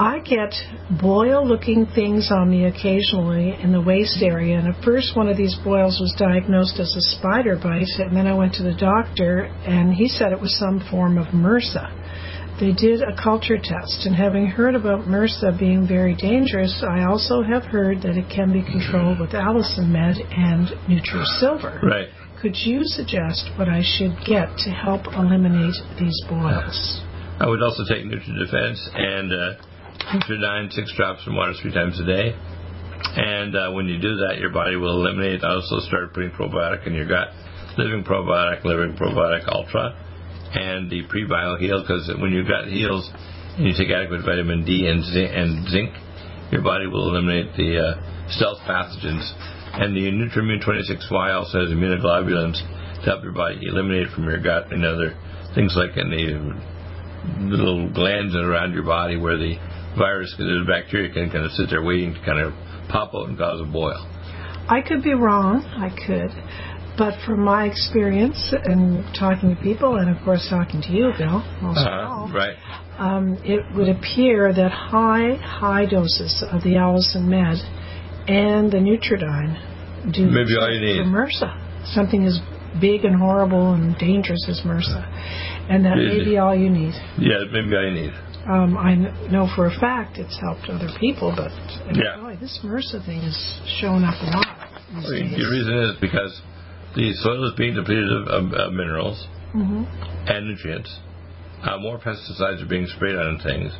I 0.00 0.20
get 0.20 0.54
boil 1.02 1.44
looking 1.44 1.84
things 1.92 2.30
on 2.30 2.48
me 2.48 2.66
occasionally 2.66 3.58
in 3.60 3.72
the 3.72 3.80
waist 3.80 4.22
area, 4.22 4.56
and 4.56 4.68
at 4.68 4.84
first 4.84 5.16
one 5.16 5.28
of 5.28 5.36
these 5.36 5.56
boils 5.64 5.98
was 5.98 6.14
diagnosed 6.16 6.78
as 6.78 6.94
a 6.94 7.00
spider 7.18 7.56
bite, 7.56 7.90
and 7.98 8.14
then 8.16 8.28
I 8.28 8.34
went 8.34 8.54
to 8.54 8.62
the 8.62 8.76
doctor, 8.78 9.50
and 9.66 9.92
he 9.92 10.06
said 10.06 10.30
it 10.30 10.40
was 10.40 10.56
some 10.56 10.86
form 10.88 11.18
of 11.18 11.26
MRSA. 11.34 12.60
They 12.60 12.70
did 12.72 13.02
a 13.02 13.20
culture 13.20 13.58
test, 13.58 14.06
and 14.06 14.14
having 14.14 14.46
heard 14.46 14.76
about 14.76 15.06
MRSA 15.06 15.58
being 15.58 15.88
very 15.88 16.14
dangerous, 16.14 16.80
I 16.88 17.02
also 17.02 17.42
have 17.42 17.64
heard 17.64 18.02
that 18.02 18.16
it 18.16 18.30
can 18.30 18.52
be 18.52 18.62
controlled 18.62 19.18
with 19.18 19.30
Allicin 19.30 19.88
Med 19.88 20.14
and 20.30 20.68
NutriSilver. 20.86 21.82
Right. 21.82 22.08
Could 22.40 22.54
you 22.54 22.82
suggest 22.84 23.50
what 23.56 23.68
I 23.68 23.82
should 23.82 24.14
get 24.24 24.46
to 24.58 24.70
help 24.70 25.06
eliminate 25.08 25.74
these 25.98 26.22
boils? 26.28 27.02
I 27.40 27.48
would 27.48 27.62
also 27.62 27.82
take 27.88 28.04
NutriDefense 28.04 28.94
and 28.94 29.32
uh, 29.32 29.62
Nutriodine, 30.12 30.72
six 30.72 30.92
drops 30.96 31.26
in 31.26 31.34
water 31.34 31.52
three 31.60 31.72
times 31.72 32.00
a 32.00 32.04
day. 32.04 32.34
And 33.16 33.56
uh, 33.56 33.70
when 33.72 33.86
you 33.86 34.00
do 34.00 34.16
that, 34.26 34.38
your 34.38 34.50
body 34.50 34.76
will 34.76 35.04
eliminate. 35.04 35.44
Also, 35.44 35.80
start 35.80 36.14
putting 36.14 36.30
probiotic 36.30 36.86
in 36.86 36.94
your 36.94 37.06
gut. 37.06 37.28
Living 37.76 38.02
probiotic, 38.04 38.64
living 38.64 38.96
probiotic 38.96 39.46
ultra 39.48 39.94
and 40.54 40.90
the 40.90 41.04
prebio 41.12 41.58
heal 41.58 41.82
because 41.82 42.10
when 42.20 42.32
your 42.32 42.44
gut 42.44 42.68
heals 42.68 43.10
and 43.56 43.66
you 43.66 43.74
take 43.76 43.90
adequate 43.90 44.24
vitamin 44.24 44.64
D 44.64 44.86
and 44.88 45.04
zinc, 45.04 45.30
and 45.34 45.68
zinc 45.68 45.90
your 46.50 46.62
body 46.62 46.86
will 46.86 47.10
eliminate 47.10 47.52
the 47.56 47.76
uh, 47.76 48.30
stealth 48.32 48.58
pathogens. 48.64 49.26
And 49.76 49.94
the 49.94 50.08
Nutrimmune 50.08 50.64
26Y 50.64 51.34
also 51.34 51.60
has 51.60 51.68
immunoglobulins 51.68 52.56
to 52.56 53.04
help 53.04 53.22
your 53.22 53.32
body 53.32 53.60
eliminate 53.68 54.08
from 54.14 54.24
your 54.24 54.40
gut 54.40 54.72
and 54.72 54.84
other 54.84 55.14
things 55.54 55.76
like 55.76 55.96
in 55.96 56.08
the 56.08 57.54
little 57.54 57.90
glands 57.92 58.34
around 58.34 58.72
your 58.72 58.84
body 58.84 59.16
where 59.16 59.36
the 59.36 59.56
virus, 59.96 60.34
because 60.36 60.50
the 60.50 60.64
bacteria 60.66 61.12
can 61.12 61.30
kind 61.30 61.44
of 61.44 61.52
sit 61.52 61.70
there 61.70 61.82
waiting 61.82 62.14
to 62.14 62.20
kind 62.24 62.40
of 62.40 62.52
pop 62.88 63.14
out 63.14 63.28
and 63.28 63.38
cause 63.38 63.60
a 63.60 63.64
boil. 63.64 64.04
I 64.68 64.82
could 64.82 65.02
be 65.02 65.14
wrong. 65.14 65.64
I 65.64 65.88
could. 65.88 66.30
But 66.98 67.14
from 67.24 67.44
my 67.44 67.66
experience 67.66 68.52
and 68.64 69.04
talking 69.14 69.54
to 69.54 69.62
people, 69.62 69.96
and 69.96 70.10
of 70.10 70.22
course 70.24 70.46
talking 70.50 70.82
to 70.82 70.90
you, 70.90 71.12
Bill, 71.16 71.46
most 71.62 71.78
uh, 71.78 71.88
of 71.88 72.08
all, 72.10 72.30
right. 72.34 72.56
Um, 72.98 73.38
it 73.44 73.62
would 73.76 73.88
appear 73.88 74.52
that 74.52 74.72
high, 74.72 75.36
high 75.36 75.86
doses 75.86 76.42
of 76.50 76.62
the 76.64 76.74
Allicin 76.74 77.22
Med 77.30 77.58
and 78.26 78.72
the 78.72 78.78
Nutriodine 78.78 80.12
do 80.12 80.26
maybe 80.26 80.56
all 80.58 80.70
you 80.74 80.80
need 80.80 80.98
for 80.98 81.08
MRSA. 81.08 81.94
Something 81.94 82.24
as 82.26 82.40
big 82.80 83.04
and 83.04 83.16
horrible 83.16 83.74
and 83.74 83.96
dangerous 83.98 84.44
as 84.48 84.60
MRSA, 84.66 85.70
and 85.70 85.84
that 85.84 85.96
may 85.96 86.24
be 86.24 86.36
all 86.36 86.54
you 86.54 86.68
need. 86.68 86.94
Yeah, 87.16 87.44
maybe 87.52 87.76
all 87.76 87.84
you 87.84 87.94
need. 87.94 88.12
Um, 88.48 88.78
I 88.78 88.94
know 89.28 89.46
for 89.54 89.66
a 89.66 89.74
fact 89.78 90.16
it's 90.16 90.38
helped 90.40 90.70
other 90.70 90.88
people, 90.98 91.34
but 91.36 91.52
yeah. 91.92 92.16
boy, 92.16 92.36
this 92.40 92.58
MRSA 92.64 93.04
thing 93.04 93.20
has 93.20 93.36
shown 93.80 94.04
up 94.04 94.16
a 94.22 94.26
lot. 94.32 94.48
Well, 94.88 95.04
the 95.04 95.48
reason 95.52 95.76
is 95.84 96.00
because 96.00 96.32
the 96.96 97.12
soil 97.20 97.44
is 97.44 97.52
being 97.58 97.74
depleted 97.74 98.08
of, 98.08 98.24
of, 98.28 98.52
of 98.56 98.72
minerals 98.72 99.20
mm-hmm. 99.52 99.84
and 100.32 100.48
nutrients. 100.48 100.88
Uh, 101.60 101.76
more 101.76 101.98
pesticides 101.98 102.64
are 102.64 102.68
being 102.68 102.86
sprayed 102.96 103.16
on 103.16 103.38
things. 103.44 103.70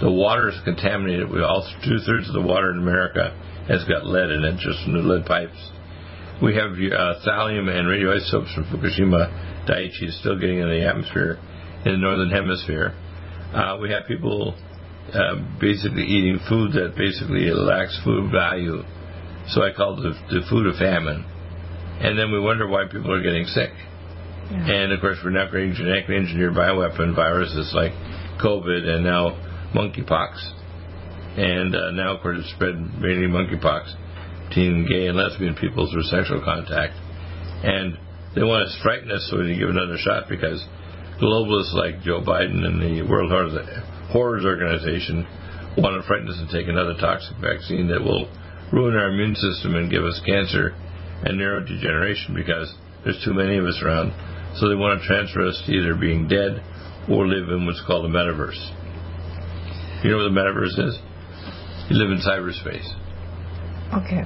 The 0.00 0.10
water 0.10 0.48
is 0.48 0.58
contaminated. 0.64 1.30
We 1.30 1.42
all 1.42 1.62
two 1.84 1.98
thirds 2.02 2.26
of 2.26 2.34
the 2.34 2.42
water 2.42 2.72
in 2.72 2.78
America 2.78 3.30
has 3.68 3.84
got 3.84 4.06
lead 4.06 4.30
in 4.30 4.42
it, 4.42 4.58
just 4.58 4.82
from 4.82 4.94
the 4.94 5.06
lead 5.06 5.26
pipes. 5.26 5.58
We 6.42 6.54
have 6.54 6.72
uh, 6.72 7.22
thallium 7.22 7.70
and 7.70 7.86
radioisotopes 7.86 8.54
from 8.54 8.64
Fukushima 8.66 9.66
Daiichi 9.68 10.08
is 10.08 10.18
still 10.18 10.38
getting 10.38 10.58
in 10.58 10.68
the 10.68 10.86
atmosphere 10.86 11.38
in 11.84 11.92
the 11.92 11.98
northern 11.98 12.30
hemisphere. 12.30 12.94
Uh, 13.52 13.78
we 13.80 13.90
have 13.90 14.06
people 14.06 14.54
uh, 15.12 15.34
basically 15.60 16.04
eating 16.04 16.38
food 16.48 16.72
that 16.72 16.94
basically 16.96 17.50
lacks 17.50 17.98
food 18.04 18.30
value. 18.30 18.82
So 19.48 19.62
I 19.62 19.72
call 19.72 19.98
it 19.98 20.02
the, 20.02 20.40
the 20.40 20.46
food 20.50 20.66
of 20.66 20.76
famine 20.76 21.24
and 22.00 22.16
then 22.16 22.30
we 22.30 22.38
wonder 22.38 22.66
why 22.68 22.84
people 22.86 23.12
are 23.12 23.22
getting 23.22 23.44
sick. 23.46 23.70
Yeah. 24.50 24.70
And 24.70 24.92
of 24.92 25.00
course, 25.00 25.18
we're 25.22 25.30
now 25.34 25.50
creating 25.50 25.74
genetically 25.74 26.16
engineered 26.16 26.54
bioweapon 26.54 27.14
viruses 27.14 27.72
like 27.74 27.90
COVID 28.38 28.86
and 28.86 29.02
now 29.02 29.34
monkeypox. 29.74 30.38
And 31.36 31.74
uh, 31.74 31.90
now, 31.92 32.16
of 32.16 32.22
course, 32.22 32.38
it's 32.40 32.54
spread 32.54 32.76
mainly 33.02 33.26
monkeypox, 33.26 34.54
teen, 34.54 34.86
gay, 34.88 35.08
and 35.08 35.16
lesbian 35.16 35.54
people 35.56 35.90
through 35.90 36.04
sexual 36.04 36.40
contact. 36.42 36.94
And 37.66 37.98
they 38.34 38.42
want 38.42 38.70
to 38.70 38.82
frighten 38.82 39.10
us 39.10 39.26
so 39.28 39.38
we 39.38 39.50
can 39.50 39.58
give 39.58 39.70
another 39.70 39.98
shot 39.98 40.28
because 40.28 40.64
globalists 41.20 41.74
like 41.74 42.02
Joe 42.02 42.22
Biden 42.22 42.62
and 42.64 42.80
the 42.80 43.02
World 43.02 43.30
Horrors 44.10 44.44
Organization 44.44 45.26
want 45.76 46.00
to 46.00 46.06
frighten 46.06 46.28
us 46.28 46.38
to 46.38 46.46
take 46.50 46.68
another 46.68 46.94
toxic 46.98 47.36
vaccine 47.42 47.88
that 47.88 48.02
will 48.02 48.30
ruin 48.72 48.94
our 48.94 49.10
immune 49.10 49.34
system 49.34 49.74
and 49.74 49.90
give 49.90 50.04
us 50.04 50.20
cancer 50.26 50.74
and 51.26 51.38
neurodegeneration 51.38 52.34
because 52.34 52.72
there's 53.04 53.18
too 53.24 53.34
many 53.34 53.58
of 53.58 53.64
us 53.66 53.80
around. 53.82 54.14
So 54.58 54.68
they 54.68 54.74
want 54.74 55.00
to 55.00 55.06
transfer 55.06 55.46
us 55.46 55.60
to 55.66 55.72
either 55.72 55.94
being 55.94 56.26
dead 56.28 56.62
or 57.10 57.26
live 57.26 57.48
in 57.50 57.66
what's 57.66 57.82
called 57.86 58.04
the 58.04 58.14
metaverse. 58.14 58.58
You 60.02 60.10
know 60.10 60.22
what 60.22 60.30
the 60.30 60.38
metaverse 60.38 60.78
is? 60.78 60.94
You 61.90 61.96
live 61.98 62.10
in 62.10 62.22
cyberspace. 62.22 62.86
Okay. 64.02 64.22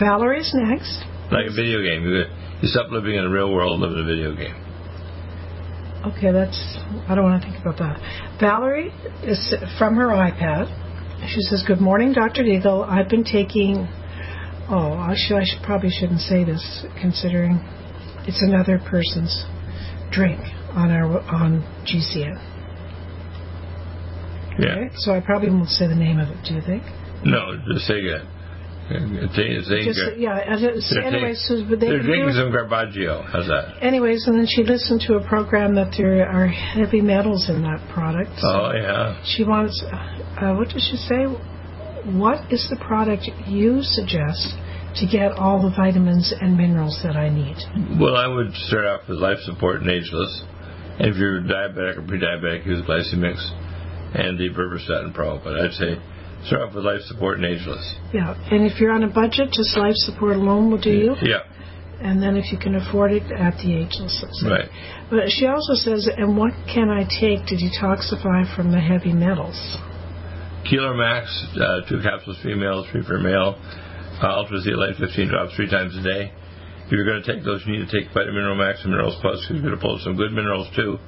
Valerie's 0.00 0.50
next. 0.54 1.04
Like 1.30 1.46
a 1.50 1.54
video 1.54 1.82
game. 1.82 2.02
You, 2.02 2.24
you 2.62 2.68
stop 2.68 2.90
living 2.90 3.14
in 3.14 3.24
the 3.24 3.30
real 3.30 3.52
world 3.52 3.80
and 3.80 3.82
live 3.82 3.92
in 3.92 4.04
a 4.04 4.06
video 4.06 4.34
game. 4.34 4.61
Okay, 6.06 6.32
that's. 6.32 6.58
I 7.08 7.14
don't 7.14 7.24
want 7.24 7.42
to 7.42 7.48
think 7.48 7.60
about 7.60 7.78
that. 7.78 8.00
Valerie 8.40 8.92
is 9.22 9.54
from 9.78 9.94
her 9.96 10.08
iPad. 10.08 10.66
She 11.28 11.40
says, 11.42 11.62
Good 11.66 11.80
morning, 11.80 12.12
Dr. 12.12 12.42
Deagle. 12.42 12.88
I've 12.88 13.08
been 13.08 13.22
taking 13.22 13.86
Oh, 14.72 14.92
I 14.94 15.14
should, 15.16 15.36
I 15.36 15.44
should 15.44 15.62
probably 15.62 15.90
shouldn't 15.90 16.20
say 16.20 16.44
this, 16.44 16.86
considering 17.00 17.60
it's 18.26 18.40
another 18.40 18.80
person's 18.88 19.44
drink 20.10 20.40
on 20.72 20.90
our 20.90 21.20
on 21.28 21.60
GCN. 21.84 22.40
Yeah. 24.58 24.76
Okay? 24.76 24.90
So 24.96 25.12
I 25.12 25.20
probably 25.20 25.50
won't 25.50 25.68
say 25.68 25.86
the 25.88 25.94
name 25.94 26.18
of 26.18 26.28
it. 26.28 26.38
Do 26.48 26.54
you 26.54 26.62
think? 26.62 26.84
No, 27.24 27.56
just 27.68 27.86
say 27.86 28.00
it. 28.00 28.22
Just, 29.84 30.18
yeah. 30.18 30.44
Just, 30.58 30.92
anyways, 30.96 31.44
so, 31.46 31.64
they 31.64 31.76
they're 31.76 32.02
drinking 32.02 32.34
some 32.34 32.52
Garbaggio. 32.52 33.24
How's 33.30 33.46
that? 33.46 33.82
Anyways, 33.82 34.26
and 34.26 34.38
then 34.38 34.46
she 34.46 34.62
listened 34.62 35.02
to 35.06 35.16
a 35.16 35.26
program 35.26 35.74
that 35.76 35.94
there 35.96 36.28
are 36.28 36.46
heavy 36.46 37.00
metals 37.00 37.48
in 37.48 37.62
that 37.62 37.80
product. 37.92 38.30
So 38.38 38.48
oh 38.48 38.72
yeah. 38.74 39.22
She 39.24 39.44
wants. 39.44 39.82
Uh, 39.88 40.54
what 40.54 40.68
does 40.68 40.82
she 40.82 40.96
say? 40.96 41.26
what 42.04 42.52
is 42.52 42.66
the 42.68 42.76
product 42.76 43.30
you 43.46 43.82
suggest 43.82 44.54
to 44.96 45.06
get 45.06 45.32
all 45.32 45.62
the 45.62 45.74
vitamins 45.74 46.34
and 46.40 46.56
minerals 46.56 46.98
that 47.04 47.16
I 47.16 47.28
need? 47.28 47.56
Well, 47.98 48.16
I 48.16 48.26
would 48.26 48.52
start 48.66 48.84
off 48.84 49.08
with 49.08 49.18
life 49.18 49.38
support 49.44 49.80
and 49.82 49.90
ageless. 49.90 50.42
And 50.98 51.08
if 51.08 51.16
you're 51.16 51.40
diabetic 51.42 51.98
or 51.98 52.02
pre-diabetic, 52.02 52.66
use 52.66 52.84
Glycemix 52.84 53.38
and 54.14 54.38
the 54.38 54.50
Berberstatin 54.50 55.14
Pro. 55.14 55.38
But 55.38 55.60
I'd 55.60 55.72
say 55.72 55.96
start 56.46 56.62
off 56.62 56.74
with 56.74 56.84
life 56.84 57.00
support 57.02 57.38
and 57.38 57.46
ageless. 57.46 57.96
Yeah, 58.12 58.34
and 58.50 58.66
if 58.66 58.80
you're 58.80 58.92
on 58.92 59.02
a 59.04 59.12
budget, 59.12 59.52
just 59.52 59.76
life 59.76 59.96
support 59.96 60.36
alone 60.36 60.70
will 60.70 60.80
do 60.80 60.90
you. 60.90 61.14
Yeah. 61.22 61.44
And 62.02 62.20
then 62.20 62.36
if 62.36 62.50
you 62.50 62.58
can 62.58 62.74
afford 62.74 63.12
it, 63.12 63.30
at 63.30 63.54
the 63.62 63.78
ageless. 63.78 64.24
Right. 64.42 64.66
But 65.08 65.30
she 65.30 65.46
also 65.46 65.74
says, 65.74 66.10
and 66.10 66.36
what 66.36 66.50
can 66.66 66.90
I 66.90 67.06
take 67.06 67.46
to 67.46 67.54
detoxify 67.54 68.42
from 68.56 68.72
the 68.72 68.80
heavy 68.80 69.12
metals? 69.12 69.54
Keeler 70.68 70.94
Max, 70.94 71.30
uh, 71.54 71.86
two 71.88 72.02
capsules 72.02 72.38
female, 72.42 72.86
three 72.90 73.02
for 73.06 73.18
male. 73.18 73.54
Uh, 74.22 74.38
Ultra 74.38 74.62
Zeolite, 74.62 74.98
15 74.98 75.28
drops 75.28 75.54
three 75.54 75.70
times 75.70 75.96
a 75.96 76.02
day. 76.02 76.32
If 76.86 76.92
you're 76.92 77.06
going 77.06 77.22
to 77.22 77.26
take 77.26 77.44
those, 77.44 77.62
you 77.66 77.78
need 77.78 77.88
to 77.88 77.92
take 77.92 78.12
Vitamin 78.12 78.34
Mineral 78.34 78.56
Max 78.56 78.82
and 78.82 78.90
Minerals 78.90 79.16
Plus 79.20 79.42
because 79.42 79.62
you're 79.62 79.66
going 79.66 79.78
to 79.78 79.80
pull 79.80 79.98
some 80.02 80.16
good 80.16 80.32
minerals 80.32 80.68
too, 80.74 80.98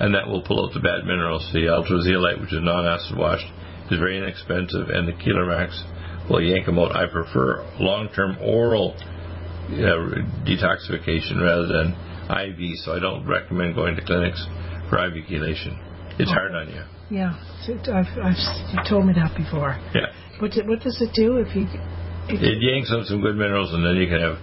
and 0.00 0.14
that 0.14 0.28
will 0.28 0.42
pull 0.42 0.64
out 0.64 0.72
the 0.72 0.80
bad 0.80 1.04
minerals. 1.04 1.48
The 1.52 1.68
Ultra 1.68 2.00
Zeolite, 2.02 2.40
which 2.40 2.52
is 2.52 2.60
non-acid 2.60 3.16
washed, 3.16 3.48
is 3.90 3.98
very 3.98 4.18
inexpensive, 4.18 4.88
and 4.90 5.08
the 5.08 5.12
Keeler 5.12 5.46
Max 5.46 5.82
will 6.28 6.42
yank 6.42 6.66
them 6.66 6.78
out. 6.78 6.94
I 6.94 7.06
prefer 7.06 7.64
long-term 7.78 8.38
oral 8.40 8.94
uh, 8.96 10.22
detoxification 10.46 11.40
rather 11.40 11.66
than 11.66 11.94
IV, 12.30 12.78
so 12.84 12.92
I 12.94 13.00
don't 13.00 13.26
recommend 13.26 13.74
going 13.74 13.96
to 13.96 14.04
clinics 14.04 14.44
for 14.88 14.98
IV 14.98 15.26
chelation. 15.26 15.78
It's 16.18 16.30
hard 16.30 16.54
on 16.54 16.68
you. 16.68 16.82
Yeah, 17.10 17.38
I've, 17.68 18.06
I've, 18.18 18.36
you 18.72 18.80
told 18.88 19.06
me 19.06 19.12
that 19.14 19.36
before. 19.36 19.78
Yeah. 19.94 20.10
What, 20.40 20.52
what 20.66 20.80
does 20.80 21.00
it 21.00 21.14
do 21.14 21.36
if 21.36 21.54
you? 21.54 21.66
If 22.28 22.42
It 22.42 22.58
yanks 22.60 22.90
out 22.90 23.06
some 23.06 23.20
good 23.20 23.36
minerals, 23.36 23.72
and 23.72 23.86
then 23.86 23.94
you 23.94 24.08
can 24.08 24.20
have 24.20 24.38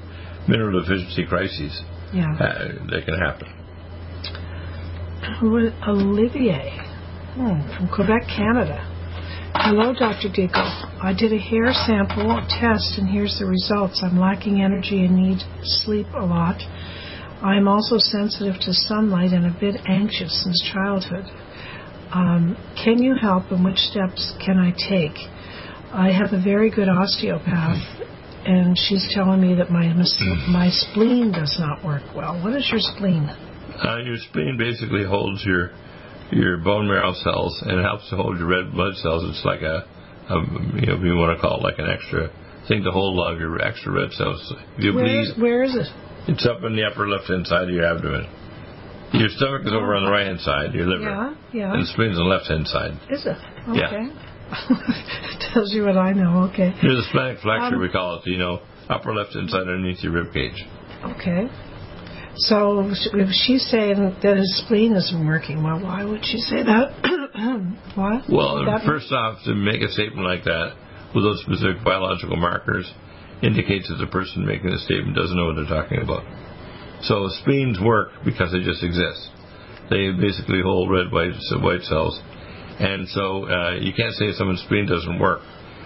mineral 0.48 0.82
deficiency 0.82 1.26
crises. 1.26 1.82
Yeah. 2.14 2.32
Uh, 2.32 2.88
that 2.92 3.04
can 3.06 3.20
happen. 3.20 3.50
Olivier 5.88 6.78
hmm, 7.36 7.76
from 7.76 7.90
Quebec, 7.94 8.28
Canada. 8.28 8.93
Hello, 9.56 9.94
Dr. 9.94 10.30
Deagle. 10.30 10.66
I 11.02 11.14
did 11.14 11.32
a 11.32 11.38
hair 11.38 11.72
sample 11.74 12.42
test, 12.50 12.98
and 12.98 13.08
here's 13.08 13.38
the 13.40 13.46
results. 13.46 14.02
I'm 14.04 14.20
lacking 14.20 14.62
energy 14.62 15.06
and 15.06 15.16
need 15.16 15.40
sleep 15.62 16.08
a 16.16 16.26
lot. 16.26 16.58
I 17.42 17.56
am 17.56 17.68
also 17.68 17.98
sensitive 18.00 18.60
to 18.62 18.74
sunlight 18.74 19.32
and 19.32 19.46
a 19.46 19.56
bit 19.60 19.76
anxious 19.88 20.44
since 20.44 20.60
childhood. 20.74 21.26
Um, 22.12 22.58
can 22.84 23.02
you 23.02 23.16
help, 23.16 23.52
and 23.52 23.64
which 23.64 23.78
steps 23.78 24.34
can 24.44 24.58
I 24.58 24.72
take? 24.72 25.16
I 25.94 26.12
have 26.12 26.34
a 26.34 26.42
very 26.44 26.72
good 26.72 26.90
osteopath, 26.90 27.78
and 28.46 28.76
she's 28.76 29.08
telling 29.14 29.40
me 29.40 29.54
that 29.56 29.70
my 29.70 29.94
my 30.50 30.70
spleen 30.72 31.32
does 31.32 31.56
not 31.60 31.86
work 31.86 32.04
well. 32.16 32.42
What 32.42 32.54
is 32.54 32.68
your 32.72 32.82
spleen? 32.82 33.30
Uh, 33.30 33.98
your 34.04 34.18
spleen 34.18 34.58
basically 34.58 35.06
holds 35.06 35.46
your 35.46 35.72
your 36.36 36.58
bone 36.58 36.88
marrow 36.88 37.14
cells 37.14 37.62
and 37.66 37.80
it 37.80 37.84
helps 37.84 38.10
to 38.10 38.16
hold 38.18 38.38
your 38.38 38.48
red 38.48 38.72
blood 38.74 38.96
cells. 38.96 39.24
It's 39.30 39.46
like 39.46 39.62
a, 39.62 39.86
a 40.30 40.36
you 40.80 40.88
know, 40.88 40.96
if 40.98 41.04
you 41.04 41.16
want 41.16 41.36
to 41.38 41.42
call 41.42 41.60
it 41.60 41.64
like 41.64 41.80
an 41.80 41.90
extra 41.90 42.30
thing 42.68 42.84
to 42.84 42.92
hold 42.92 43.20
all 43.20 43.34
of 43.34 43.40
your 43.40 43.62
extra 43.62 43.92
red 43.92 44.12
cells. 44.14 44.42
If 44.78 44.84
you 44.84 44.94
Where 44.94 45.06
bleed, 45.06 45.22
is, 45.22 45.34
where 45.38 45.64
is 45.64 45.76
it? 45.76 45.88
it's 46.28 46.46
up 46.48 46.64
in 46.64 46.76
the 46.76 46.84
upper 46.84 47.08
left 47.08 47.28
hand 47.30 47.46
side 47.48 47.64
of 47.68 47.76
your 47.76 47.86
abdomen. 47.86 48.26
Your 49.14 49.30
stomach 49.30 49.62
is 49.66 49.72
over 49.74 49.94
on 49.94 50.06
the 50.06 50.12
right 50.12 50.26
hand 50.26 50.40
side, 50.42 50.74
your 50.74 50.88
liver, 50.88 51.04
Yeah, 51.06 51.36
yeah. 51.54 51.74
and 51.74 51.84
the 51.84 51.88
spleen 51.94 52.12
is 52.12 52.18
on 52.18 52.26
the 52.26 52.34
left 52.34 52.48
hand 52.50 52.66
side. 52.68 52.98
Is 53.14 53.26
it? 53.28 53.38
Yeah. 53.78 53.94
Okay. 53.94 54.10
Tells 55.54 55.72
you 55.74 55.86
what 55.86 55.98
I 55.98 56.14
know. 56.14 56.50
Okay. 56.52 56.74
There's 56.82 56.98
a 57.06 57.10
splenic 57.10 57.40
flexure, 57.40 57.76
Um, 57.78 57.82
we 57.82 57.90
call 57.90 58.18
it, 58.20 58.26
you 58.26 58.38
know, 58.38 58.62
upper 58.90 59.14
left 59.14 59.34
hand 59.34 59.50
side 59.50 59.62
underneath 59.70 60.02
your 60.02 60.14
rib 60.14 60.34
cage. 60.34 60.58
Okay. 61.06 61.46
So 62.36 62.90
if 62.90 63.30
she's 63.46 63.66
saying 63.70 64.18
that 64.24 64.38
his 64.38 64.58
spleen 64.66 64.96
isn't 64.96 65.26
working, 65.28 65.62
well, 65.64 65.80
why 65.80 66.04
would 66.04 66.26
she 66.26 66.38
say 66.40 66.64
that? 66.64 66.94
what? 67.96 68.24
Well, 68.30 68.66
That- 68.66 68.86
first 68.86 69.12
off, 69.12 69.44
to 69.46 69.54
make 69.54 69.82
a 69.82 69.90
statement 69.90 70.26
like 70.28 70.44
that 70.46 70.74
with 71.14 71.24
those 71.24 71.42
specific 71.46 71.84
biological 71.84 72.38
markers 72.38 72.92
indicates 73.44 73.88
that 73.90 73.98
the 73.98 74.08
person 74.08 74.46
making 74.46 74.72
the 74.72 74.80
statement 74.80 75.16
doesn't 75.16 75.36
know 75.38 75.46
what 75.46 75.56
they're 75.56 75.70
talking 75.70 76.02
about. 76.02 76.24
So 77.04 77.28
spleens 77.44 77.78
work 77.80 78.10
because 78.26 78.52
they 78.52 78.64
just 78.64 78.82
exist. 78.84 79.30
They 79.90 80.10
basically 80.12 80.62
hold 80.64 80.90
red 80.90 81.12
white 81.12 81.36
white 81.62 81.84
cells, 81.84 82.18
and 82.80 83.08
so 83.10 83.46
uh, 83.46 83.76
you 83.76 83.92
can't 83.94 84.16
say 84.16 84.32
someone's 84.32 84.62
spleen 84.64 84.88
doesn't 84.88 85.20
work. 85.20 85.42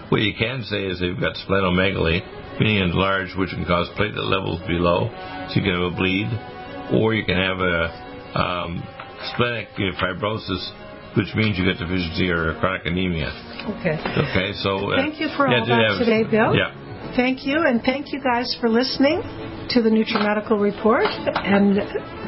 What 0.08 0.22
you 0.22 0.32
can 0.38 0.62
say 0.62 0.86
is 0.86 1.00
they've 1.00 1.18
got 1.18 1.34
splenomegaly, 1.34 2.22
meaning 2.60 2.78
enlarged, 2.78 3.36
which 3.38 3.50
can 3.50 3.64
cause 3.64 3.88
platelet 3.98 4.28
levels 4.28 4.60
below, 4.66 5.08
so 5.48 5.54
you 5.54 5.62
can 5.62 5.74
have 5.74 5.92
a 5.92 5.96
bleed, 5.96 6.28
or 6.92 7.14
you 7.14 7.24
can 7.24 7.36
have 7.36 7.58
a 7.60 8.38
um, 8.38 8.82
splenic 9.34 9.68
fibrosis, 9.98 10.62
which 11.16 11.34
means 11.34 11.58
you 11.58 11.64
get 11.64 11.78
deficiency 11.78 12.30
or 12.30 12.54
chronic 12.60 12.86
anemia. 12.86 13.30
Okay. 13.78 13.96
Okay, 13.98 14.52
so 14.62 14.92
uh, 14.92 14.96
Thank 14.96 15.20
you 15.20 15.28
for 15.36 15.48
yeah, 15.48 15.60
all 15.60 15.66
that 15.66 15.98
today, 15.98 16.24
Bill. 16.24 16.54
Yeah. 16.54 16.72
Thank 17.16 17.46
you, 17.46 17.64
and 17.64 17.82
thank 17.82 18.12
you 18.12 18.20
guys 18.20 18.56
for 18.60 18.68
listening 18.68 19.22
to 19.70 19.82
the 19.82 19.88
NutriMedical 19.88 20.60
Report. 20.60 21.04
And 21.04 21.78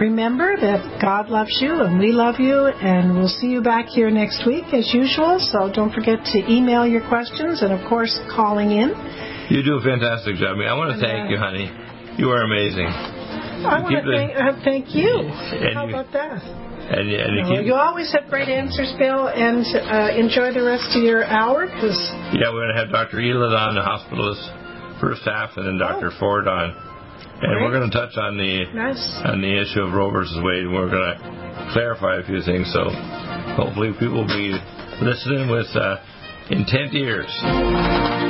remember 0.00 0.56
that 0.56 1.00
God 1.00 1.28
loves 1.28 1.56
you 1.60 1.80
and 1.80 1.98
we 1.98 2.12
love 2.12 2.36
you, 2.38 2.66
and 2.66 3.14
we'll 3.16 3.28
see 3.28 3.48
you 3.48 3.62
back 3.62 3.86
here 3.86 4.10
next 4.10 4.46
week 4.46 4.64
as 4.72 4.92
usual. 4.94 5.38
So 5.40 5.70
don't 5.72 5.92
forget 5.92 6.24
to 6.24 6.38
email 6.48 6.86
your 6.86 7.06
questions 7.08 7.62
and, 7.62 7.72
of 7.72 7.88
course, 7.88 8.18
calling 8.34 8.70
in. 8.70 8.90
You 9.50 9.66
do 9.66 9.74
a 9.76 9.82
fantastic 9.82 10.36
job. 10.36 10.54
I, 10.54 10.58
mean, 10.58 10.68
I 10.70 10.74
want 10.78 10.94
to 10.94 11.00
thank 11.02 11.26
you, 11.28 11.36
honey. 11.36 11.66
You 12.22 12.30
are 12.30 12.46
amazing. 12.46 12.86
I 12.86 13.82
want 13.82 13.98
to 13.98 14.06
thank, 14.06 14.30
uh, 14.38 14.62
thank 14.62 14.94
you. 14.94 15.10
And 15.10 15.74
How 15.74 15.86
you- 15.86 15.94
about 15.94 16.12
that? 16.14 16.38
And, 16.90 17.10
you- 17.10 17.18
and 17.18 17.34
you 17.34 17.42
Well, 17.52 17.62
you 17.62 17.74
always 17.74 18.10
have 18.12 18.30
great 18.30 18.48
answers, 18.48 18.94
Bill, 18.98 19.26
and 19.26 19.66
uh, 19.66 20.14
enjoy 20.14 20.54
the 20.54 20.62
rest 20.62 20.94
of 20.96 21.02
your 21.02 21.24
hour 21.26 21.66
because 21.66 21.98
yeah, 22.34 22.50
we're 22.50 22.62
going 22.66 22.74
to 22.74 22.80
have 22.82 22.90
Dr. 22.90 23.18
Elid 23.18 23.50
on, 23.54 23.74
the 23.74 23.82
hospitalist, 23.82 25.00
first 25.00 25.22
half, 25.26 25.56
and 25.56 25.66
then 25.66 25.78
Dr. 25.78 26.10
Ford 26.18 26.46
on. 26.46 26.70
And 27.42 27.64
we're 27.64 27.72
going 27.72 27.90
to 27.90 27.96
touch 27.96 28.16
on 28.18 28.36
the 28.36 28.70
nice. 28.74 29.02
on 29.24 29.40
the 29.40 29.50
issue 29.60 29.82
of 29.82 29.94
Roe 29.94 30.10
versus 30.10 30.38
Wade, 30.44 30.64
and 30.64 30.74
we're 30.74 30.90
going 30.90 31.14
to 31.18 31.70
clarify 31.72 32.18
a 32.20 32.24
few 32.24 32.42
things. 32.42 32.70
So 32.72 32.90
hopefully 33.56 33.92
people 33.98 34.22
will 34.22 34.30
be 34.30 34.54
listening 35.00 35.48
with 35.48 35.66
uh, 35.74 35.96
intent 36.50 36.94
ears. 36.94 38.29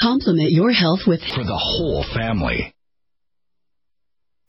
Complement 0.00 0.50
your 0.50 0.72
health 0.72 1.00
with 1.06 1.20
for 1.34 1.44
the 1.44 1.56
whole 1.56 2.04
family. 2.14 2.74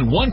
One 0.00 0.32